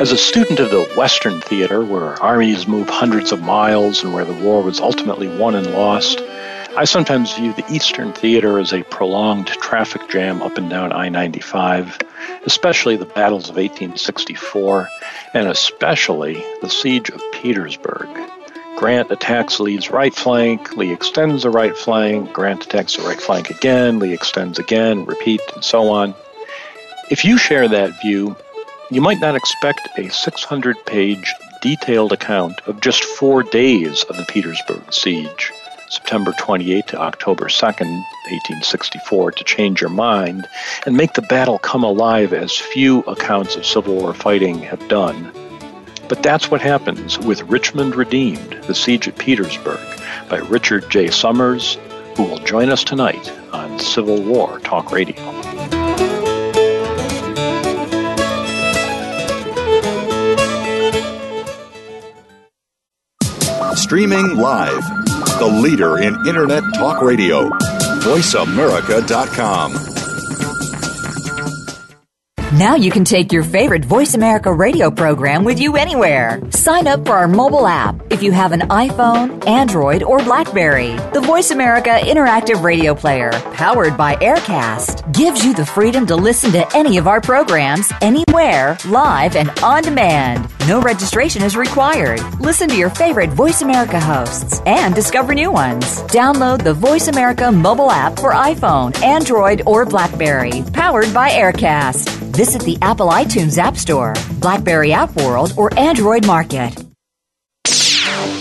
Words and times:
As 0.00 0.10
a 0.10 0.18
student 0.18 0.58
of 0.58 0.70
the 0.70 0.82
Western 0.96 1.40
theater, 1.40 1.84
where 1.84 2.20
armies 2.20 2.66
move 2.66 2.90
hundreds 2.90 3.30
of 3.30 3.42
miles 3.42 4.02
and 4.02 4.12
where 4.12 4.24
the 4.24 4.44
war 4.44 4.60
was 4.60 4.80
ultimately 4.80 5.28
won 5.38 5.54
and 5.54 5.68
lost, 5.68 6.20
I 6.76 6.84
sometimes 6.84 7.34
view 7.34 7.52
the 7.52 7.64
Eastern 7.72 8.12
theater 8.12 8.58
as 8.58 8.72
a 8.72 8.82
prolonged 8.82 9.46
traffic 9.46 10.08
jam 10.10 10.42
up 10.42 10.58
and 10.58 10.68
down 10.68 10.92
I 10.92 11.08
95, 11.08 12.00
especially 12.44 12.96
the 12.96 13.06
battles 13.06 13.48
of 13.48 13.56
1864, 13.56 14.88
and 15.32 15.46
especially 15.46 16.44
the 16.60 16.68
Siege 16.68 17.10
of 17.10 17.22
Petersburg. 17.32 18.08
Grant 18.76 19.12
attacks 19.12 19.60
Lee's 19.60 19.90
right 19.90 20.14
flank, 20.14 20.76
Lee 20.76 20.92
extends 20.92 21.44
the 21.44 21.50
right 21.50 21.76
flank, 21.76 22.32
Grant 22.32 22.64
attacks 22.64 22.96
the 22.96 23.04
right 23.04 23.20
flank 23.20 23.50
again, 23.50 24.00
Lee 24.00 24.12
extends 24.12 24.58
again, 24.58 25.04
repeat, 25.04 25.40
and 25.54 25.62
so 25.62 25.88
on. 25.90 26.14
If 27.10 27.24
you 27.24 27.38
share 27.38 27.68
that 27.68 28.00
view, 28.02 28.36
you 28.90 29.00
might 29.00 29.20
not 29.20 29.34
expect 29.34 29.98
a 29.98 30.10
600 30.10 30.84
page 30.86 31.34
detailed 31.62 32.12
account 32.12 32.60
of 32.66 32.80
just 32.80 33.02
four 33.02 33.42
days 33.42 34.04
of 34.04 34.16
the 34.16 34.24
Petersburg 34.24 34.92
siege, 34.92 35.50
September 35.88 36.34
28 36.38 36.86
to 36.88 37.00
October 37.00 37.46
2nd, 37.46 37.90
1864, 38.30 39.32
to 39.32 39.44
change 39.44 39.80
your 39.80 39.90
mind 39.90 40.46
and 40.84 40.96
make 40.96 41.14
the 41.14 41.22
battle 41.22 41.58
come 41.58 41.82
alive 41.82 42.32
as 42.34 42.54
few 42.54 43.00
accounts 43.00 43.56
of 43.56 43.64
Civil 43.64 43.96
War 43.96 44.12
fighting 44.12 44.58
have 44.58 44.86
done. 44.88 45.32
But 46.08 46.22
that's 46.22 46.50
what 46.50 46.60
happens 46.60 47.18
with 47.18 47.42
Richmond 47.44 47.96
Redeemed, 47.96 48.64
the 48.64 48.74
Siege 48.74 49.08
at 49.08 49.18
Petersburg, 49.18 49.80
by 50.28 50.38
Richard 50.38 50.90
J. 50.90 51.06
Sommers, 51.06 51.76
who 52.16 52.24
will 52.24 52.38
join 52.40 52.68
us 52.68 52.84
tonight 52.84 53.32
on 53.54 53.78
Civil 53.78 54.22
War 54.22 54.60
Talk 54.60 54.92
Radio. 54.92 55.43
Streaming 63.84 64.36
live, 64.38 64.82
the 65.38 65.44
leader 65.62 65.98
in 65.98 66.14
Internet 66.26 66.64
talk 66.72 67.02
radio, 67.02 67.50
VoiceAmerica.com. 68.00 69.74
Now 72.58 72.76
you 72.76 72.90
can 72.90 73.04
take 73.04 73.30
your 73.30 73.42
favorite 73.42 73.84
Voice 73.84 74.14
America 74.14 74.50
radio 74.50 74.90
program 74.90 75.44
with 75.44 75.60
you 75.60 75.76
anywhere. 75.76 76.40
Sign 76.50 76.86
up 76.86 77.04
for 77.04 77.12
our 77.12 77.28
mobile 77.28 77.66
app 77.66 78.10
if 78.14 78.22
you 78.22 78.30
have 78.30 78.52
an 78.52 78.60
iPhone, 78.70 79.44
Android, 79.44 80.04
or 80.04 80.22
Blackberry. 80.22 80.94
The 81.12 81.20
Voice 81.20 81.50
America 81.50 81.98
Interactive 82.00 82.62
Radio 82.62 82.94
Player, 82.94 83.32
powered 83.52 83.96
by 83.96 84.14
Aircast, 84.16 85.12
gives 85.12 85.44
you 85.44 85.52
the 85.52 85.66
freedom 85.66 86.06
to 86.06 86.14
listen 86.14 86.52
to 86.52 86.76
any 86.76 86.96
of 86.96 87.08
our 87.08 87.20
programs 87.20 87.92
anywhere, 88.00 88.78
live 88.86 89.34
and 89.34 89.50
on 89.64 89.82
demand. 89.82 90.48
No 90.68 90.80
registration 90.80 91.42
is 91.42 91.56
required. 91.56 92.20
Listen 92.38 92.68
to 92.68 92.76
your 92.76 92.88
favorite 92.88 93.30
Voice 93.30 93.62
America 93.62 93.98
hosts 93.98 94.62
and 94.64 94.94
discover 94.94 95.34
new 95.34 95.50
ones. 95.50 95.84
Download 96.02 96.62
the 96.62 96.72
Voice 96.72 97.08
America 97.08 97.50
mobile 97.50 97.90
app 97.90 98.16
for 98.20 98.32
iPhone, 98.32 98.94
Android, 99.02 99.62
or 99.66 99.84
Blackberry, 99.84 100.62
powered 100.72 101.12
by 101.12 101.30
Aircast. 101.30 102.08
Visit 102.32 102.62
the 102.62 102.78
Apple 102.80 103.08
iTunes 103.08 103.58
App 103.58 103.76
Store, 103.76 104.14
Blackberry 104.38 104.92
App 104.92 105.16
World, 105.16 105.52
or 105.56 105.76
Android 105.76 106.24
Market. 106.28 106.83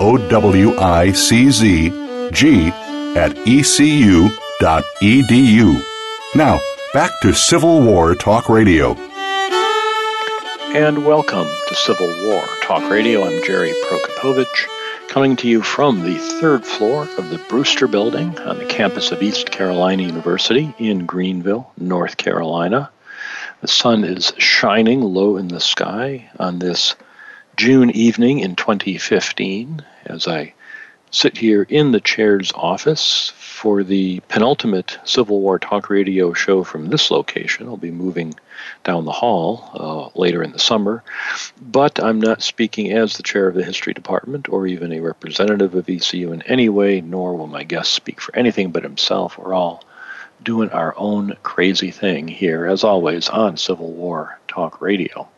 O 0.00 0.16
W 0.28 0.78
I 0.78 1.10
C 1.12 1.50
Z 1.50 1.90
G 2.30 2.68
at 3.16 3.36
ecu.edu. 3.46 4.30
Now, 6.36 6.60
back 6.94 7.10
to 7.22 7.32
Civil 7.32 7.82
War 7.82 8.14
Talk 8.14 8.48
Radio. 8.48 8.94
And 10.72 11.04
welcome 11.04 11.48
to 11.68 11.74
Civil 11.74 12.06
War 12.28 12.44
Talk 12.62 12.88
Radio. 12.88 13.24
I'm 13.24 13.42
Jerry 13.42 13.72
Prokopowicz, 13.86 14.66
coming 15.08 15.34
to 15.36 15.48
you 15.48 15.62
from 15.62 16.02
the 16.02 16.16
third 16.40 16.64
floor 16.64 17.08
of 17.18 17.30
the 17.30 17.38
Brewster 17.48 17.88
Building 17.88 18.38
on 18.40 18.58
the 18.58 18.66
campus 18.66 19.10
of 19.10 19.20
East 19.20 19.50
Carolina 19.50 20.04
University 20.04 20.72
in 20.78 21.06
Greenville, 21.06 21.72
North 21.76 22.16
Carolina. 22.16 22.90
The 23.62 23.68
sun 23.68 24.04
is 24.04 24.32
shining 24.38 25.00
low 25.00 25.36
in 25.38 25.48
the 25.48 25.58
sky 25.58 26.30
on 26.38 26.60
this 26.60 26.94
June 27.58 27.90
evening 27.90 28.38
in 28.38 28.54
2015 28.54 29.84
as 30.06 30.28
I 30.28 30.54
sit 31.10 31.36
here 31.36 31.66
in 31.68 31.90
the 31.90 31.98
chair's 32.00 32.52
office 32.54 33.32
for 33.36 33.82
the 33.82 34.20
penultimate 34.28 34.96
Civil 35.02 35.40
War 35.40 35.58
Talk 35.58 35.90
Radio 35.90 36.32
show 36.34 36.62
from 36.62 36.86
this 36.86 37.10
location. 37.10 37.66
I'll 37.66 37.76
be 37.76 37.90
moving 37.90 38.34
down 38.84 39.04
the 39.04 39.10
hall 39.10 39.70
uh, 39.74 40.16
later 40.16 40.40
in 40.44 40.52
the 40.52 40.60
summer, 40.60 41.02
but 41.60 42.00
I'm 42.00 42.20
not 42.20 42.44
speaking 42.44 42.92
as 42.92 43.16
the 43.16 43.24
chair 43.24 43.48
of 43.48 43.56
the 43.56 43.64
history 43.64 43.92
department 43.92 44.48
or 44.48 44.68
even 44.68 44.92
a 44.92 45.00
representative 45.00 45.74
of 45.74 45.88
ECU 45.88 46.30
in 46.30 46.42
any 46.42 46.68
way, 46.68 47.00
nor 47.00 47.36
will 47.36 47.48
my 47.48 47.64
guest 47.64 47.92
speak 47.92 48.20
for 48.20 48.36
anything 48.36 48.70
but 48.70 48.84
himself. 48.84 49.36
We're 49.36 49.52
all 49.52 49.82
doing 50.44 50.70
our 50.70 50.94
own 50.96 51.34
crazy 51.42 51.90
thing 51.90 52.28
here, 52.28 52.66
as 52.66 52.84
always, 52.84 53.28
on 53.28 53.56
Civil 53.56 53.92
War 53.94 54.38
Talk 54.46 54.80
Radio. 54.80 55.28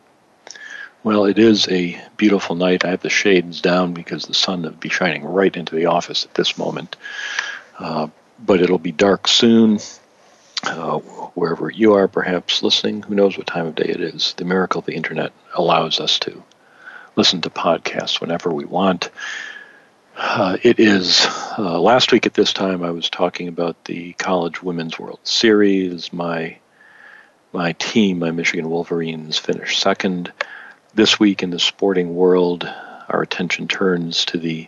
Well, 1.03 1.25
it 1.25 1.39
is 1.39 1.67
a 1.67 1.99
beautiful 2.15 2.55
night. 2.55 2.85
I 2.85 2.91
have 2.91 3.01
the 3.01 3.09
shades 3.09 3.61
down 3.61 3.93
because 3.93 4.25
the 4.25 4.35
sun 4.35 4.61
will 4.61 4.71
be 4.71 4.89
shining 4.89 5.23
right 5.23 5.55
into 5.55 5.75
the 5.75 5.87
office 5.87 6.25
at 6.25 6.35
this 6.35 6.59
moment. 6.59 6.95
Uh, 7.79 8.09
but 8.43 8.61
it'll 8.61 8.77
be 8.77 8.91
dark 8.91 9.27
soon. 9.27 9.79
Uh, 10.63 10.99
wherever 10.99 11.71
you 11.71 11.93
are, 11.93 12.07
perhaps 12.07 12.61
listening, 12.61 13.01
who 13.01 13.15
knows 13.15 13.35
what 13.35 13.47
time 13.47 13.65
of 13.65 13.73
day 13.73 13.85
it 13.85 13.99
is. 13.99 14.33
The 14.37 14.45
miracle 14.45 14.79
of 14.79 14.85
the 14.85 14.93
internet 14.93 15.31
allows 15.55 15.99
us 15.99 16.19
to 16.19 16.43
listen 17.15 17.41
to 17.41 17.49
podcasts 17.49 18.21
whenever 18.21 18.53
we 18.53 18.65
want. 18.65 19.09
Uh, 20.15 20.57
it 20.61 20.79
is 20.79 21.25
uh, 21.57 21.79
last 21.79 22.11
week 22.11 22.27
at 22.27 22.35
this 22.35 22.53
time 22.53 22.83
I 22.83 22.91
was 22.91 23.09
talking 23.09 23.47
about 23.47 23.83
the 23.85 24.13
College 24.13 24.61
Women's 24.61 24.99
World 24.99 25.19
Series. 25.23 26.13
My 26.13 26.57
my 27.53 27.73
team, 27.73 28.19
my 28.19 28.31
Michigan 28.31 28.69
Wolverines, 28.69 29.37
finished 29.37 29.81
second. 29.81 30.31
This 30.93 31.17
week 31.17 31.41
in 31.41 31.51
the 31.51 31.59
sporting 31.59 32.15
world, 32.15 32.69
our 33.07 33.21
attention 33.21 33.69
turns 33.69 34.25
to 34.25 34.37
the 34.37 34.67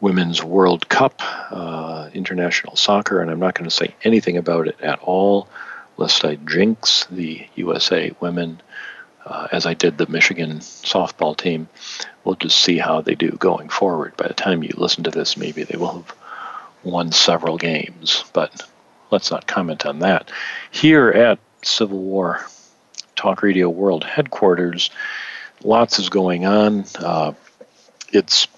Women's 0.00 0.42
World 0.42 0.88
Cup, 0.88 1.20
uh, 1.22 2.10
international 2.12 2.74
soccer, 2.74 3.20
and 3.20 3.30
I'm 3.30 3.38
not 3.38 3.54
going 3.54 3.70
to 3.70 3.74
say 3.74 3.94
anything 4.02 4.36
about 4.36 4.66
it 4.66 4.80
at 4.80 4.98
all 4.98 5.48
lest 5.96 6.24
I 6.24 6.36
jinx 6.36 7.06
the 7.08 7.46
USA 7.54 8.12
women, 8.18 8.60
uh, 9.24 9.46
as 9.52 9.64
I 9.64 9.74
did 9.74 9.96
the 9.96 10.08
Michigan 10.08 10.58
softball 10.58 11.36
team. 11.36 11.68
We'll 12.24 12.34
just 12.34 12.58
see 12.58 12.78
how 12.78 13.00
they 13.00 13.14
do 13.14 13.30
going 13.30 13.68
forward. 13.68 14.16
By 14.16 14.26
the 14.26 14.34
time 14.34 14.64
you 14.64 14.74
listen 14.76 15.04
to 15.04 15.10
this, 15.10 15.36
maybe 15.36 15.62
they 15.62 15.76
will 15.76 16.02
have 16.02 16.14
won 16.82 17.12
several 17.12 17.58
games, 17.58 18.24
but 18.32 18.68
let's 19.12 19.30
not 19.30 19.46
comment 19.46 19.86
on 19.86 20.00
that. 20.00 20.32
Here 20.72 21.10
at 21.10 21.38
Civil 21.62 22.00
War 22.00 22.44
Talk 23.14 23.42
Radio 23.42 23.68
World 23.68 24.02
headquarters, 24.02 24.90
lots 25.64 25.98
is 25.98 26.08
going 26.08 26.46
on. 26.46 26.84
Uh, 26.98 27.32
it's 28.12 28.48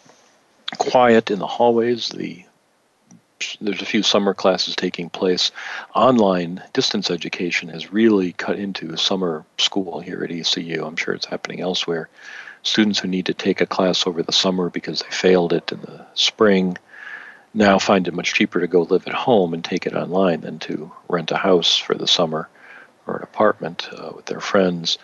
quiet 0.79 1.31
in 1.31 1.38
the 1.38 1.47
hallways. 1.47 2.08
The 2.08 2.44
there's 3.61 3.82
a 3.82 3.87
few 3.87 4.03
summer 4.03 4.32
classes 4.32 4.75
taking 4.76 5.11
place. 5.11 5.53
Online 5.94 6.62
distance 6.73 7.11
education 7.11 7.69
has 7.69 7.93
really 7.93 8.32
cut 8.32 8.58
into 8.58 8.97
summer 8.97 9.44
school 9.58 10.00
here 10.00 10.25
at 10.25 10.31
ECU. 10.31 10.82
I'm 10.85 10.97
sure 10.97 11.12
it's 11.12 11.26
happening 11.26 11.61
elsewhere. 11.61 12.08
Students 12.62 12.99
who 12.99 13.09
need 13.09 13.26
to 13.26 13.35
take 13.35 13.61
a 13.61 13.67
class 13.67 14.06
over 14.06 14.23
the 14.23 14.32
summer 14.32 14.70
because 14.70 15.00
they 15.00 15.11
failed 15.11 15.52
it 15.52 15.70
in 15.70 15.81
the 15.82 16.06
spring 16.14 16.79
now 17.56 17.79
find 17.79 18.06
it 18.06 18.12
much 18.12 18.35
cheaper 18.35 18.61
to 18.61 18.67
go 18.67 18.82
live 18.82 19.06
at 19.06 19.14
home 19.14 19.55
and 19.55 19.64
take 19.64 19.87
it 19.87 19.94
online 19.94 20.43
than 20.43 20.59
to 20.59 20.93
rent 21.09 21.31
a 21.31 21.38
house 21.38 21.79
for 21.79 21.94
the 21.94 22.06
summer 22.06 22.50
or 23.06 23.17
an 23.17 23.23
apartment 23.23 23.88
uh, 23.97 24.12
with 24.14 24.26
their 24.26 24.41
friends. 24.41 24.99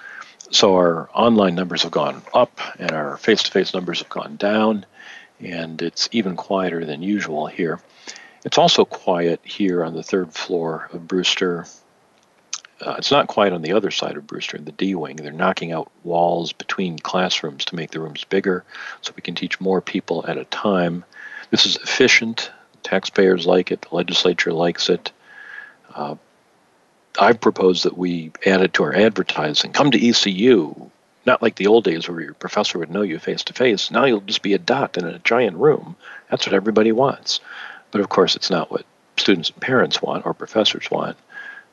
So 0.52 0.74
our 0.74 1.08
online 1.14 1.54
numbers 1.54 1.82
have 1.82 1.92
gone 1.92 2.22
up 2.34 2.60
and 2.78 2.92
our 2.92 3.16
face 3.16 3.42
to 3.44 3.50
face 3.50 3.72
numbers 3.72 4.00
have 4.00 4.10
gone 4.10 4.36
down, 4.36 4.84
and 5.40 5.80
it's 5.80 6.10
even 6.12 6.36
quieter 6.36 6.84
than 6.84 7.02
usual 7.02 7.46
here. 7.46 7.80
It's 8.44 8.58
also 8.58 8.84
quiet 8.84 9.40
here 9.44 9.82
on 9.82 9.94
the 9.94 10.02
third 10.02 10.34
floor 10.34 10.90
of 10.92 11.08
Brewster. 11.08 11.64
Uh, 12.82 12.96
it's 12.98 13.10
not 13.10 13.28
quiet 13.28 13.54
on 13.54 13.62
the 13.62 13.72
other 13.72 13.90
side 13.90 14.18
of 14.18 14.26
Brewster 14.26 14.58
in 14.58 14.66
the 14.66 14.72
D 14.72 14.94
wing. 14.94 15.16
They're 15.16 15.32
knocking 15.32 15.72
out 15.72 15.90
walls 16.04 16.52
between 16.52 16.98
classrooms 16.98 17.64
to 17.66 17.76
make 17.76 17.90
the 17.90 18.00
rooms 18.00 18.24
bigger 18.24 18.62
so 19.00 19.12
we 19.16 19.22
can 19.22 19.34
teach 19.34 19.58
more 19.58 19.80
people 19.80 20.22
at 20.28 20.36
a 20.36 20.44
time. 20.44 21.02
This 21.50 21.64
is 21.64 21.76
efficient. 21.76 22.50
Taxpayers 22.82 23.46
like 23.46 23.70
it. 23.70 23.86
The 23.88 23.94
legislature 23.96 24.52
likes 24.52 24.90
it. 24.90 25.12
Uh, 25.94 26.16
I've 27.18 27.40
proposed 27.40 27.84
that 27.84 27.98
we 27.98 28.32
add 28.46 28.62
it 28.62 28.72
to 28.74 28.84
our 28.84 28.94
advertising. 28.94 29.72
Come 29.72 29.90
to 29.90 30.08
ECU. 30.08 30.90
Not 31.24 31.42
like 31.42 31.54
the 31.54 31.68
old 31.68 31.84
days 31.84 32.08
where 32.08 32.20
your 32.20 32.34
professor 32.34 32.78
would 32.78 32.90
know 32.90 33.02
you 33.02 33.18
face 33.18 33.44
to 33.44 33.52
face. 33.52 33.90
Now 33.90 34.04
you'll 34.04 34.20
just 34.22 34.42
be 34.42 34.54
a 34.54 34.58
dot 34.58 34.96
in 34.96 35.04
a 35.04 35.20
giant 35.20 35.56
room. 35.56 35.96
That's 36.30 36.46
what 36.46 36.54
everybody 36.54 36.90
wants. 36.90 37.40
But 37.90 38.00
of 38.00 38.08
course, 38.08 38.34
it's 38.34 38.50
not 38.50 38.70
what 38.70 38.84
students 39.16 39.50
and 39.50 39.60
parents 39.60 40.02
want 40.02 40.26
or 40.26 40.34
professors 40.34 40.90
want. 40.90 41.16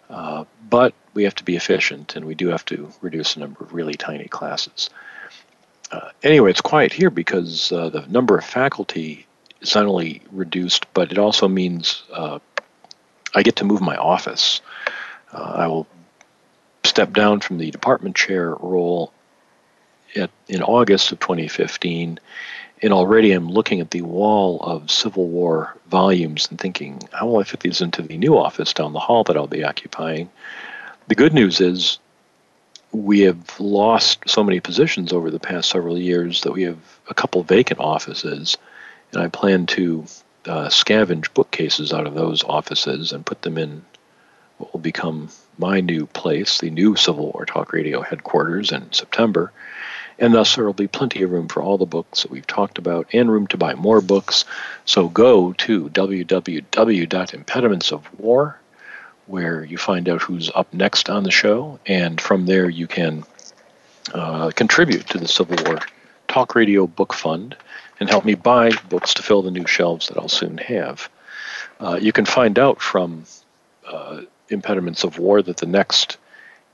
Uh, 0.09 0.45
but 0.69 0.94
we 1.13 1.24
have 1.24 1.36
to 1.36 1.44
be 1.44 1.56
efficient 1.56 2.15
and 2.15 2.25
we 2.25 2.36
do 2.36 2.47
have 2.50 2.65
to 2.65 2.91
reduce 3.01 3.33
the 3.33 3.39
number 3.39 3.63
of 3.63 3.74
really 3.74 3.94
tiny 3.94 4.27
classes. 4.27 4.89
Uh, 5.91 6.09
anyway, 6.21 6.51
it's 6.51 6.62
quiet 6.62 6.94
here 6.94 7.09
because 7.09 7.71
uh, 7.71 7.89
the 7.89 8.06
number 8.07 8.38
of 8.38 8.45
faculty 8.45 9.25
is 9.62 9.74
not 9.74 9.86
only 9.86 10.21
reduced, 10.31 10.91
but 10.94 11.12
it 11.12 11.18
also 11.18 11.47
means 11.47 12.03
uh, 12.13 12.39
I 13.33 13.44
get 13.44 13.56
to 13.57 13.65
move 13.65 13.81
my 13.81 13.95
office. 13.97 14.62
Uh, 15.34 15.54
I 15.56 15.68
will 15.68 15.88
step 16.84 17.14
down 17.14 17.40
from 17.40 17.58
the 17.58 17.72
department 17.72 18.16
chair 18.16 18.50
role 18.50 19.14
at, 20.16 20.31
in 20.48 20.64
August 20.64 21.12
of 21.12 21.20
2015 21.20 22.20
and 22.81 22.94
already 22.94 23.31
I'm 23.31 23.50
looking 23.50 23.81
at 23.81 23.92
the 23.92 24.02
wall 24.02 24.62
of 24.62 24.90
Civil 24.90 25.28
War 25.28 25.76
volumes 25.90 26.48
and 26.50 26.60
thinking, 26.60 27.02
how 27.12 27.28
will 27.28 27.40
I 27.40 27.44
fit 27.44 27.60
these 27.60 27.81
into 27.81 28.02
the 28.02 28.18
new 28.18 28.38
office 28.38 28.74
down 28.74 28.94
the 28.94 29.00
hall 29.00 29.24
that 29.26 29.36
I'll 29.36 29.48
be 29.48 29.64
occupying? 29.64 30.30
The 31.08 31.16
good 31.16 31.34
news 31.34 31.60
is 31.60 32.00
we 32.92 33.22
have 33.22 33.60
lost 33.60 34.20
so 34.28 34.44
many 34.44 34.60
positions 34.60 35.12
over 35.12 35.30
the 35.30 35.40
past 35.40 35.70
several 35.70 35.98
years 35.98 36.42
that 36.42 36.54
we 36.54 36.64
have 36.64 36.80
a 37.08 37.14
couple 37.14 37.44
vacant 37.44 37.80
offices, 37.80 38.58
and 39.12 39.22
I 39.22 39.28
plan 39.28 39.66
to 39.68 40.06
uh, 40.46 40.68
scavenge 40.70 41.34
bookcases 41.34 41.92
out 41.92 42.08
of 42.08 42.14
those 42.14 42.44
offices 42.44 43.12
and 43.12 43.25
put 43.25 43.42
them 43.42 43.58
in 43.58 43.84
what 44.60 44.72
will 44.72 44.80
become 44.80 45.30
my 45.58 45.82
new 45.82 46.06
place, 46.06 46.60
the 46.60 46.70
new 46.70 46.96
Civil 46.96 47.32
War 47.32 47.46
Talk 47.46 47.74
Radio 47.74 48.02
headquarters 48.02 48.72
in 48.72 48.94
September 48.94 49.52
and 50.20 50.34
thus 50.34 50.56
there 50.56 50.66
will 50.66 50.74
be 50.74 50.88
plenty 50.88 51.22
of 51.24 51.32
room 51.32 51.48
for 51.48 51.64
all 51.64 51.78
the 51.78 51.86
books 51.86 52.24
that 52.24 52.32
we've 52.32 52.46
talked 52.46 52.78
about 52.78 53.08
and 53.14 53.32
room 53.32 53.48
to 53.48 53.56
buy 53.58 53.74
more 53.74 54.02
books. 54.02 54.44
So 54.86 55.08
go 55.08 55.54
to 55.54 55.90
www.impedimentsofwar, 55.90 58.56
where 59.28 59.64
you 59.64 59.78
find 59.78 60.10
out 60.10 60.22
who's 60.22 60.52
up 60.54 60.74
next 60.74 61.10
on 61.10 61.24
the 61.24 61.32
show, 61.32 61.80
and 61.86 62.20
from 62.20 62.46
there 62.46 62.70
you 62.70 62.88
can 62.88 63.24
uh, 64.14 64.52
contribute 64.52 65.08
to 65.08 65.18
the 65.18 65.28
Civil 65.28 65.58
War 65.66 65.80
Talk 66.28 66.54
Radio 66.56 66.86
Book 66.86 67.14
Fund 67.14 67.56
and 68.00 68.10
help 68.10 68.26
me 68.26 68.36
buy 68.36 68.72
books 68.90 69.14
to 69.16 69.24
fill 69.24 69.42
the 69.42 69.52
new 69.52 69.68
shelves 69.68 70.08
that 70.08 70.18
I'll 70.18 70.30
soon 70.30 70.58
have. 70.58 71.10
Uh, 71.80 71.98
you 72.02 72.12
can 72.12 72.26
find 72.26 72.60
out 72.60 72.82
from 72.82 73.24
uh, 73.88 74.22
Impediments 74.50 75.04
of 75.04 75.19
War 75.19 75.42
that 75.42 75.57
the 75.57 75.66
next 75.66 76.18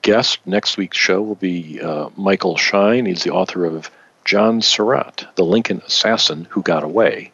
guest 0.02 0.40
next 0.46 0.78
week's 0.78 0.98
show 0.98 1.22
will 1.22 1.36
be 1.36 1.82
uh, 1.82 2.10
Michael 2.16 2.58
Schein. 2.58 3.06
He's 3.06 3.24
the 3.24 3.32
author 3.32 3.66
of 3.66 3.90
John 4.24 4.62
Surratt, 4.62 5.26
the 5.36 5.46
Lincoln 5.46 5.82
Assassin 5.86 6.48
Who 6.52 6.62
Got 6.62 6.84
Away, 6.84 7.32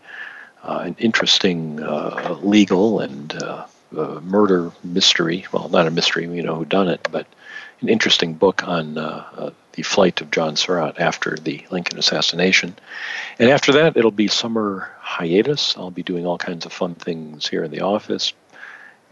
uh, 0.64 0.84
an 0.86 0.96
interesting 1.00 1.82
uh, 1.82 2.38
legal 2.42 3.00
and 3.00 3.34
uh, 3.34 3.66
uh, 3.98 4.20
murder 4.22 4.72
mystery. 4.84 5.46
Well, 5.52 5.70
not 5.70 5.88
a 5.88 5.92
mystery, 5.92 6.28
we 6.28 6.42
know 6.42 6.56
who 6.56 6.66
done 6.66 6.88
it, 6.88 7.08
but 7.12 7.28
an 7.82 7.90
interesting 7.90 8.34
book 8.34 8.68
on 8.68 8.98
uh, 8.98 9.52
the 9.74 9.84
flight 9.84 10.22
of 10.22 10.32
John 10.32 10.56
Surratt 10.56 11.00
after 11.00 11.36
the 11.36 11.66
Lincoln 11.72 11.98
assassination. 11.98 12.76
And 13.40 13.50
after 13.50 13.72
that, 13.74 13.98
it'll 13.98 14.12
be 14.12 14.28
summer 14.28 14.90
hiatus. 15.00 15.76
I'll 15.78 15.92
be 15.92 16.04
doing 16.04 16.26
all 16.26 16.38
kinds 16.38 16.66
of 16.66 16.74
fun 16.74 16.96
things 16.96 17.48
here 17.48 17.64
in 17.64 17.72
the 17.72 17.82
office, 17.82 18.34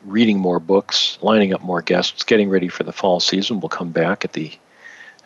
reading 0.06 0.40
more 0.40 0.60
books, 0.60 1.18
lining 1.22 1.54
up 1.54 1.62
more 1.62 1.82
guests, 1.82 2.24
getting 2.24 2.50
ready 2.50 2.68
for 2.68 2.84
the 2.84 2.92
fall 2.92 3.20
season. 3.20 3.60
We'll 3.60 3.70
come 3.70 3.92
back 3.92 4.26
at 4.26 4.34
the 4.34 4.52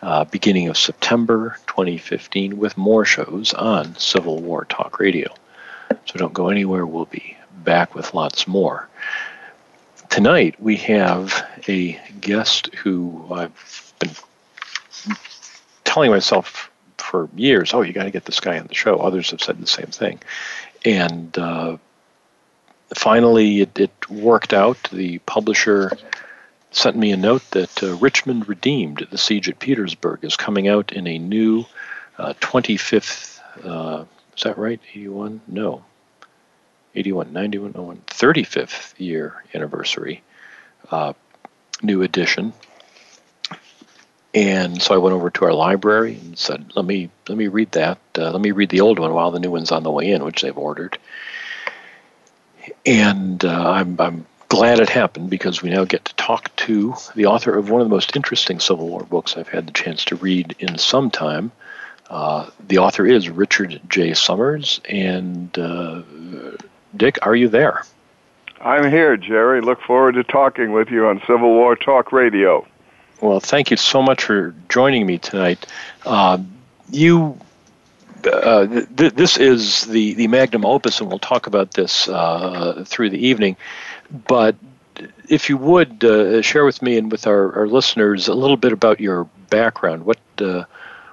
uh, 0.01 0.25
beginning 0.25 0.67
of 0.67 0.77
September 0.77 1.57
2015 1.67 2.57
with 2.57 2.77
more 2.77 3.05
shows 3.05 3.53
on 3.53 3.95
Civil 3.95 4.41
War 4.41 4.65
Talk 4.65 4.99
Radio. 4.99 5.33
So 6.05 6.17
don't 6.19 6.33
go 6.33 6.49
anywhere. 6.49 6.85
We'll 6.85 7.05
be 7.05 7.37
back 7.63 7.95
with 7.95 8.13
lots 8.13 8.47
more. 8.47 8.89
Tonight 10.09 10.59
we 10.59 10.75
have 10.77 11.45
a 11.67 11.99
guest 12.19 12.73
who 12.75 13.25
I've 13.31 13.93
been 13.99 14.11
telling 15.83 16.11
myself 16.11 16.69
for 16.97 17.29
years, 17.35 17.73
oh, 17.73 17.81
you 17.81 17.93
got 17.93 18.03
to 18.03 18.11
get 18.11 18.25
this 18.25 18.39
guy 18.39 18.59
on 18.59 18.67
the 18.67 18.73
show. 18.73 18.97
Others 18.97 19.31
have 19.31 19.41
said 19.41 19.59
the 19.59 19.67
same 19.67 19.87
thing. 19.87 20.19
And 20.83 21.37
uh, 21.37 21.77
finally, 22.97 23.61
it, 23.61 23.79
it, 23.79 24.09
worked 24.09 24.53
out. 24.53 24.77
The 24.91 25.19
publisher 25.19 25.91
sent 26.71 26.95
me 26.95 27.11
a 27.11 27.17
note 27.17 27.43
that 27.51 27.83
uh, 27.83 27.95
Richmond 27.95 28.47
Redeemed, 28.47 29.07
the 29.09 29.17
siege 29.17 29.49
at 29.49 29.59
Petersburg, 29.59 30.23
is 30.23 30.35
coming 30.35 30.67
out 30.67 30.91
in 30.91 31.07
a 31.07 31.17
new 31.17 31.65
uh, 32.17 32.33
25th, 32.41 33.39
uh, 33.63 34.05
is 34.35 34.43
that 34.43 34.57
right? 34.57 34.79
81? 34.91 35.41
No. 35.47 35.83
81, 36.95 37.33
91, 37.33 37.73
01, 37.73 38.01
35th 38.07 38.93
year 38.99 39.43
anniversary, 39.53 40.21
uh, 40.91 41.13
new 41.81 42.01
edition. 42.01 42.53
And 44.35 44.81
so 44.81 44.95
I 44.95 44.97
went 44.97 45.15
over 45.15 45.29
to 45.29 45.45
our 45.45 45.53
library 45.53 46.17
and 46.19 46.37
said, 46.37 46.71
"Let 46.75 46.85
me 46.85 47.09
let 47.27 47.37
me 47.37 47.47
read 47.47 47.71
that. 47.73 47.99
Uh, 48.17 48.31
let 48.31 48.41
me 48.41 48.51
read 48.51 48.69
the 48.69 48.81
old 48.81 48.97
one 48.97 49.13
while 49.13 49.29
the 49.29 49.39
new 49.39 49.51
one's 49.51 49.71
on 49.71 49.83
the 49.83 49.91
way 49.91 50.11
in, 50.11 50.23
which 50.23 50.41
they've 50.41 50.57
ordered." 50.57 50.97
And 52.85 53.43
uh, 53.43 53.71
I'm, 53.71 53.99
I'm 53.99 54.25
glad 54.49 54.79
it 54.79 54.89
happened 54.89 55.29
because 55.29 55.61
we 55.61 55.69
now 55.69 55.83
get 55.83 56.05
to 56.05 56.15
talk 56.15 56.55
to 56.57 56.93
the 57.15 57.25
author 57.25 57.57
of 57.57 57.69
one 57.69 57.81
of 57.81 57.87
the 57.87 57.93
most 57.93 58.15
interesting 58.15 58.59
Civil 58.59 58.87
War 58.87 59.03
books 59.03 59.35
I've 59.35 59.49
had 59.49 59.67
the 59.67 59.71
chance 59.71 60.05
to 60.05 60.15
read 60.15 60.55
in 60.59 60.77
some 60.77 61.09
time. 61.09 61.51
Uh, 62.09 62.49
the 62.67 62.77
author 62.77 63.05
is 63.05 63.29
Richard 63.29 63.81
J. 63.89 64.11
Sommers. 64.11 64.79
And 64.87 65.57
uh, 65.57 66.03
Dick, 66.95 67.17
are 67.23 67.35
you 67.35 67.47
there? 67.47 67.83
I'm 68.61 68.89
here, 68.89 69.17
Jerry. 69.17 69.61
Look 69.61 69.81
forward 69.81 70.13
to 70.13 70.23
talking 70.23 70.71
with 70.71 70.89
you 70.89 71.07
on 71.07 71.19
Civil 71.21 71.49
War 71.49 71.75
Talk 71.75 72.11
Radio. 72.11 72.65
Well, 73.21 73.39
thank 73.39 73.71
you 73.71 73.77
so 73.77 74.01
much 74.01 74.23
for 74.23 74.53
joining 74.69 75.05
me 75.05 75.17
tonight. 75.17 75.65
Uh, 76.05 76.37
you 76.89 77.39
uh, 78.27 78.85
th- 78.97 79.13
this 79.13 79.37
is 79.37 79.85
the, 79.85 80.13
the 80.13 80.27
magnum 80.27 80.65
opus, 80.65 80.99
and 80.99 81.09
we'll 81.09 81.19
talk 81.19 81.47
about 81.47 81.71
this 81.71 82.07
uh, 82.07 82.83
through 82.87 83.09
the 83.09 83.27
evening. 83.27 83.57
But 84.27 84.55
if 85.29 85.49
you 85.49 85.57
would 85.57 86.03
uh, 86.03 86.41
share 86.41 86.65
with 86.65 86.81
me 86.81 86.97
and 86.97 87.11
with 87.11 87.27
our, 87.27 87.53
our, 87.55 87.67
listeners 87.67 88.27
a 88.27 88.33
little 88.33 88.57
bit 88.57 88.71
about 88.71 88.99
your 88.99 89.25
background, 89.49 90.05
what 90.05 90.19
uh, 90.39 90.65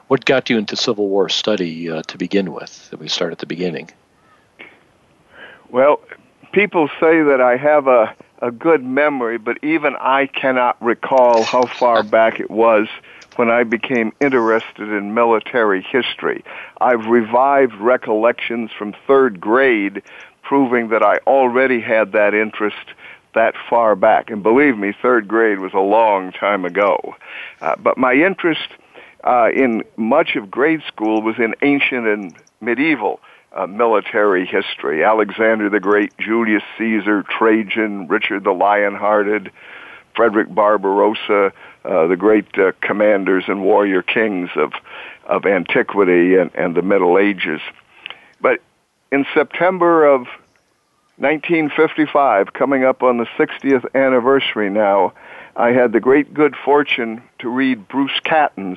what 0.08 0.24
got 0.24 0.50
you 0.50 0.58
into 0.58 0.76
Civil 0.76 1.08
War 1.08 1.28
study 1.28 1.88
uh, 1.88 2.02
to 2.02 2.18
begin 2.18 2.52
with? 2.52 2.90
That 2.90 2.98
we 2.98 3.08
start 3.08 3.32
at 3.32 3.38
the 3.38 3.46
beginning. 3.46 3.90
Well, 5.70 6.00
people 6.52 6.88
say 7.00 7.22
that 7.22 7.40
I 7.40 7.56
have 7.56 7.86
a 7.86 8.14
a 8.42 8.50
good 8.50 8.82
memory, 8.82 9.38
but 9.38 9.62
even 9.62 9.94
I 9.96 10.26
cannot 10.26 10.82
recall 10.82 11.42
how 11.42 11.66
far 11.66 12.02
back 12.18 12.40
it 12.40 12.50
was 12.50 12.88
when 13.36 13.50
I 13.50 13.64
became 13.64 14.12
interested 14.20 14.88
in 14.88 15.14
military 15.14 15.82
history. 15.82 16.44
I've 16.80 17.06
revived 17.06 17.74
recollections 17.74 18.70
from 18.76 18.94
third 19.06 19.40
grade 19.40 20.02
proving 20.42 20.88
that 20.88 21.02
I 21.02 21.18
already 21.26 21.80
had 21.80 22.12
that 22.12 22.34
interest 22.34 22.76
that 23.34 23.54
far 23.68 23.94
back. 23.94 24.30
And 24.30 24.42
believe 24.42 24.76
me, 24.76 24.92
third 25.00 25.28
grade 25.28 25.60
was 25.60 25.72
a 25.74 25.80
long 25.80 26.32
time 26.32 26.64
ago. 26.64 27.14
Uh, 27.60 27.76
but 27.76 27.96
my 27.96 28.14
interest 28.14 28.68
uh, 29.22 29.50
in 29.54 29.84
much 29.96 30.36
of 30.36 30.50
grade 30.50 30.82
school 30.88 31.22
was 31.22 31.36
in 31.38 31.54
ancient 31.62 32.06
and 32.06 32.34
medieval 32.60 33.20
uh, 33.52 33.66
military 33.66 34.46
history. 34.46 35.04
Alexander 35.04 35.68
the 35.68 35.80
Great, 35.80 36.12
Julius 36.18 36.62
Caesar, 36.78 37.22
Trajan, 37.22 38.06
Richard 38.08 38.44
the 38.44 38.52
Lionhearted, 38.52 39.50
Frederick 40.20 40.54
Barbarossa, 40.54 41.50
uh, 41.82 42.06
the 42.06 42.14
great 42.14 42.46
uh, 42.58 42.72
commanders 42.82 43.44
and 43.48 43.62
warrior 43.62 44.02
kings 44.02 44.50
of, 44.54 44.74
of 45.24 45.46
antiquity 45.46 46.36
and, 46.36 46.50
and 46.54 46.74
the 46.74 46.82
Middle 46.82 47.18
Ages. 47.18 47.62
But 48.38 48.60
in 49.10 49.24
September 49.32 50.04
of 50.04 50.26
1955, 51.16 52.52
coming 52.52 52.84
up 52.84 53.02
on 53.02 53.16
the 53.16 53.24
60th 53.38 53.86
anniversary 53.94 54.68
now, 54.68 55.14
I 55.56 55.68
had 55.68 55.92
the 55.92 56.00
great 56.00 56.34
good 56.34 56.54
fortune 56.54 57.22
to 57.38 57.48
read 57.48 57.88
Bruce 57.88 58.20
Catton's 58.22 58.76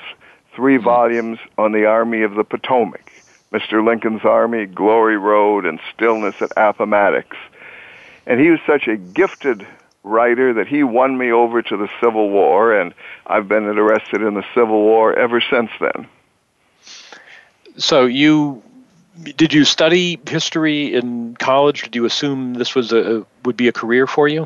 three 0.56 0.78
volumes 0.78 1.40
on 1.58 1.74
the 1.74 1.88
Army 1.88 2.22
of 2.22 2.36
the 2.36 2.46
Potomac. 2.46 3.12
Mr. 3.52 3.86
Lincoln's 3.86 4.24
Army, 4.24 4.66
Glory 4.66 5.18
Road, 5.18 5.66
and 5.66 5.82
Stillness 5.94 6.42
at 6.42 6.54
Appomattox. 6.56 7.36
And 8.26 8.40
he 8.40 8.50
was 8.50 8.62
such 8.66 8.88
a 8.88 8.96
gifted 8.96 9.68
writer 10.04 10.54
that 10.54 10.68
he 10.68 10.84
won 10.84 11.18
me 11.18 11.32
over 11.32 11.62
to 11.62 11.78
the 11.78 11.90
Civil 12.02 12.30
War, 12.30 12.74
and 12.74 12.94
I've 13.26 13.48
been 13.48 13.68
interested 13.68 14.22
in 14.22 14.34
the 14.34 14.44
Civil 14.54 14.82
War 14.82 15.18
ever 15.18 15.42
since 15.42 15.72
then. 15.80 16.08
So 17.78 18.06
you 18.06 18.62
did 19.38 19.54
you 19.54 19.64
study 19.64 20.20
history 20.28 20.94
in 20.94 21.36
college? 21.36 21.84
Did 21.84 21.96
you 21.96 22.06
assume 22.06 22.56
this 22.56 22.76
was 22.76 22.92
a 22.92 23.26
would 23.46 23.58
be 23.58 23.68
a 23.68 23.72
career 23.72 24.08
for 24.08 24.28
you? 24.28 24.46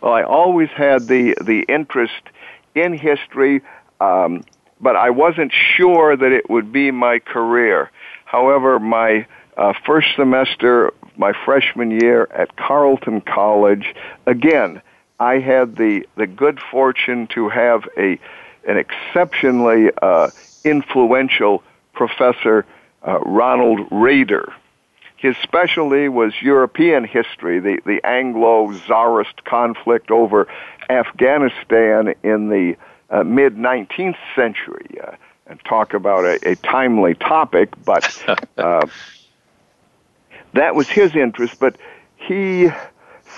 Well, 0.00 0.12
I 0.12 0.22
always 0.22 0.68
had 0.70 1.06
the 1.06 1.36
the 1.40 1.64
interest 1.68 2.22
in 2.74 2.96
history, 2.96 3.62
um, 4.00 4.44
but 4.80 4.96
I 4.96 5.10
wasn't 5.10 5.52
sure 5.52 6.16
that 6.16 6.32
it 6.32 6.50
would 6.50 6.72
be 6.72 6.90
my 6.90 7.18
career. 7.18 7.90
However, 8.24 8.78
my 8.78 9.26
uh, 9.56 9.72
first 9.84 10.08
semester, 10.16 10.92
my 11.18 11.32
freshman 11.44 11.90
year 11.90 12.28
at 12.32 12.56
Carleton 12.56 13.20
College, 13.20 13.94
again, 14.26 14.82
I 15.18 15.38
had 15.38 15.76
the 15.76 16.06
the 16.16 16.26
good 16.26 16.60
fortune 16.60 17.26
to 17.28 17.48
have 17.48 17.88
a 17.96 18.18
an 18.66 18.76
exceptionally 18.76 19.90
uh, 20.02 20.30
influential 20.64 21.62
professor 21.92 22.66
uh, 23.06 23.20
Ronald 23.20 23.86
Rader. 23.90 24.52
His 25.16 25.36
specialty 25.38 26.08
was 26.08 26.34
European 26.42 27.04
history, 27.04 27.58
the, 27.58 27.80
the 27.86 28.04
Anglo 28.04 28.72
Tsarist 28.72 29.44
conflict 29.44 30.10
over 30.10 30.46
Afghanistan 30.90 32.14
in 32.22 32.48
the 32.48 32.76
uh, 33.08 33.22
mid 33.22 33.56
19th 33.56 34.18
century. 34.34 35.00
Uh, 35.02 35.12
and 35.48 35.60
talk 35.64 35.94
about 35.94 36.24
a, 36.24 36.50
a 36.50 36.56
timely 36.56 37.14
topic, 37.14 37.70
but 37.84 38.24
uh, 38.58 38.86
that 40.56 40.74
was 40.74 40.88
his 40.88 41.14
interest. 41.14 41.54
But 41.58 41.76
he 42.16 42.68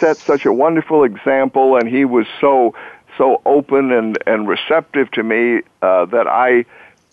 set 0.01 0.17
such 0.19 0.45
a 0.47 0.53
wonderful 0.53 1.05
example, 1.05 1.77
and 1.77 1.89
he 1.89 2.05
was 2.05 2.27
so 2.41 2.75
so 3.17 3.43
open 3.45 3.93
and 3.93 4.19
and 4.27 4.49
receptive 4.49 5.11
to 5.13 5.23
me 5.23 5.63
uh, 5.83 6.07
that 6.07 6.27
I 6.27 6.65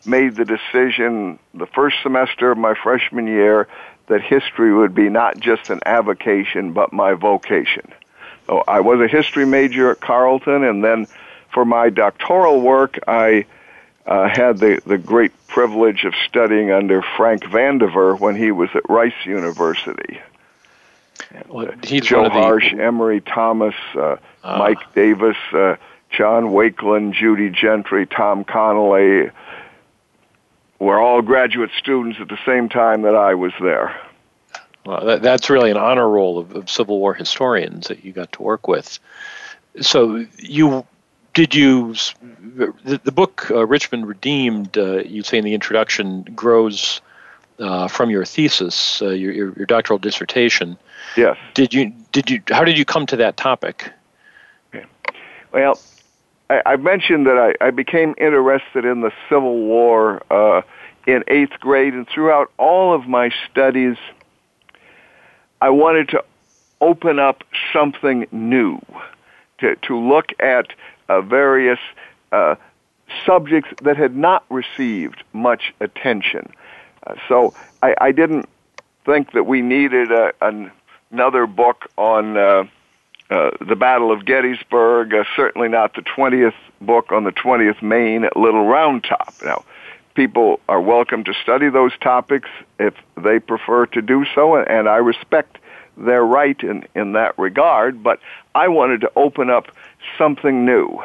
made 0.06 0.36
the 0.36 0.46
decision 0.46 1.40
the 1.54 1.66
first 1.66 1.98
semester 2.04 2.52
of 2.52 2.58
my 2.58 2.76
freshman 2.76 3.28
year 3.28 3.68
that 4.08 4.22
history 4.22 4.72
would 4.72 4.94
be 4.94 5.10
not 5.10 5.40
just 5.40 5.70
an 5.70 5.80
avocation 5.86 6.74
but 6.74 6.94
my 6.94 7.14
vocation. 7.14 7.92
So 8.46 8.64
I 8.68 8.82
was 8.82 9.00
a 9.02 9.08
history 9.08 9.46
major 9.46 9.90
at 9.90 10.00
Carleton, 10.00 10.64
and 10.64 10.84
then 10.84 11.08
for 11.52 11.66
my 11.66 11.90
doctoral 11.90 12.62
work, 12.62 13.00
I 13.08 13.46
uh, 14.06 14.30
had 14.30 14.60
the, 14.60 14.82
the 14.86 14.98
great 14.98 15.32
privilege 15.48 16.04
of 16.04 16.14
studying 16.28 16.72
under 16.72 17.02
Frank 17.02 17.44
Vandiver 17.44 18.20
when 18.20 18.36
he 18.36 18.52
was 18.52 18.70
at 18.76 18.88
Rice 18.90 19.26
University. 19.26 20.20
Well, 21.48 21.72
Joe 21.82 22.30
Harsh, 22.30 22.74
Emory 22.74 23.22
Thomas, 23.22 23.76
uh, 23.96 24.18
uh, 24.44 24.58
Mike 24.58 24.94
Davis, 24.94 25.38
uh, 25.54 25.76
John 26.12 26.46
Wakelyn, 26.46 27.14
Judy 27.14 27.50
Gentry, 27.50 28.06
Tom 28.06 28.44
Connelly, 28.44 29.32
were 30.80 31.00
all 31.00 31.22
graduate 31.22 31.72
students 31.78 32.20
at 32.22 32.28
the 32.28 32.38
same 32.46 32.70
time 32.70 33.04
that 33.04 33.16
I 33.16 33.34
was 33.34 33.54
there. 33.60 34.00
Well, 34.86 35.06
that, 35.06 35.22
that's 35.24 35.50
really 35.50 35.72
an 35.72 35.78
honor 35.78 36.08
roll 36.08 36.38
of, 36.38 36.56
of, 36.56 36.70
Civil 36.70 37.00
War 37.00 37.14
historians 37.16 37.88
that 37.88 38.06
you 38.06 38.12
got 38.12 38.32
to 38.34 38.44
work 38.44 38.68
with. 38.68 39.00
So 39.82 40.26
you 40.38 40.86
did 41.36 41.54
you 41.54 41.94
the, 42.56 43.00
the 43.04 43.12
book 43.12 43.52
uh, 43.52 43.68
Richmond 43.68 44.08
Redeemed? 44.08 44.76
Uh, 44.76 45.04
you 45.04 45.22
say 45.22 45.38
in 45.38 45.44
the 45.44 45.54
introduction 45.54 46.24
grows 46.34 47.02
uh, 47.60 47.88
from 47.88 48.10
your 48.10 48.26
thesis, 48.26 49.02
uh, 49.02 49.10
your, 49.10 49.32
your, 49.32 49.54
your 49.54 49.66
doctoral 49.68 50.00
dissertation. 50.00 50.78
Yes. 51.16 51.38
Did 51.54 51.74
you 51.74 51.94
did 52.12 52.32
you 52.32 52.42
how 52.50 52.64
did 52.64 52.78
you 52.78 52.86
come 52.86 53.06
to 53.08 53.18
that 53.18 53.38
topic? 53.38 53.92
Okay. 54.74 54.86
Well, 55.52 55.80
I, 56.50 56.62
I 56.66 56.76
mentioned 56.78 57.28
that 57.28 57.38
I, 57.38 57.68
I 57.68 57.70
became 57.70 58.16
interested 58.18 58.86
in 58.86 59.02
the 59.02 59.12
Civil 59.30 59.58
War 59.58 60.24
uh, 60.32 60.62
in 61.06 61.24
eighth 61.28 61.60
grade, 61.60 61.94
and 61.94 62.08
throughout 62.08 62.50
all 62.58 62.96
of 62.96 63.08
my 63.08 63.30
studies, 63.52 63.98
I 65.62 65.70
wanted 65.70 66.10
to 66.10 66.24
open 66.82 67.20
up 67.20 67.44
something 67.74 68.28
new, 68.32 68.80
to, 69.60 69.76
to 69.78 69.98
look 69.98 70.32
at 70.40 70.68
various 71.08 71.80
uh, 72.32 72.56
subjects 73.26 73.70
that 73.82 73.98
had 73.98 74.16
not 74.16 74.46
received 74.50 75.24
much 75.34 75.74
attention. 75.80 76.52
Uh, 77.06 77.16
so 77.28 77.54
I, 77.82 77.96
I 78.00 78.12
didn't 78.12 78.50
think 79.06 79.32
that 79.34 79.44
we 79.44 79.62
needed 79.62 80.12
a, 80.12 80.34
an, 80.42 80.72
another 81.12 81.46
book 81.48 81.90
on 81.98 82.38
uh, 82.38 82.64
uh, 83.30 83.52
the 83.62 83.76
Battle 83.76 84.12
of 84.12 84.26
Gettysburg, 84.26 85.14
uh, 85.14 85.24
certainly 85.36 85.70
not 85.70 85.96
the 85.96 86.02
20th 86.02 86.54
book 86.82 87.12
on 87.12 87.24
the 87.24 87.32
20th 87.32 87.82
Maine 87.82 88.24
at 88.24 88.36
Little 88.36 88.66
Round 88.66 89.04
Top. 89.04 89.34
Now, 89.44 89.64
people 90.16 90.60
are 90.68 90.82
welcome 90.82 91.24
to 91.26 91.34
study 91.34 91.70
those 91.70 91.92
topics 92.02 92.50
if 92.80 92.94
they 93.18 93.40
prefer 93.40 93.86
to 93.88 94.02
do 94.02 94.26
so, 94.34 94.56
and 94.56 94.88
I 94.88 94.98
respect 94.98 95.58
their 95.98 96.24
right 96.24 96.60
in, 96.62 96.86
in 96.94 97.14
that 97.14 97.38
regard, 97.38 98.04
but 98.04 98.20
I 98.54 98.68
wanted 98.68 99.02
to 99.02 99.12
open 99.16 99.50
up 99.50 99.68
something 100.18 100.66
new. 100.66 101.00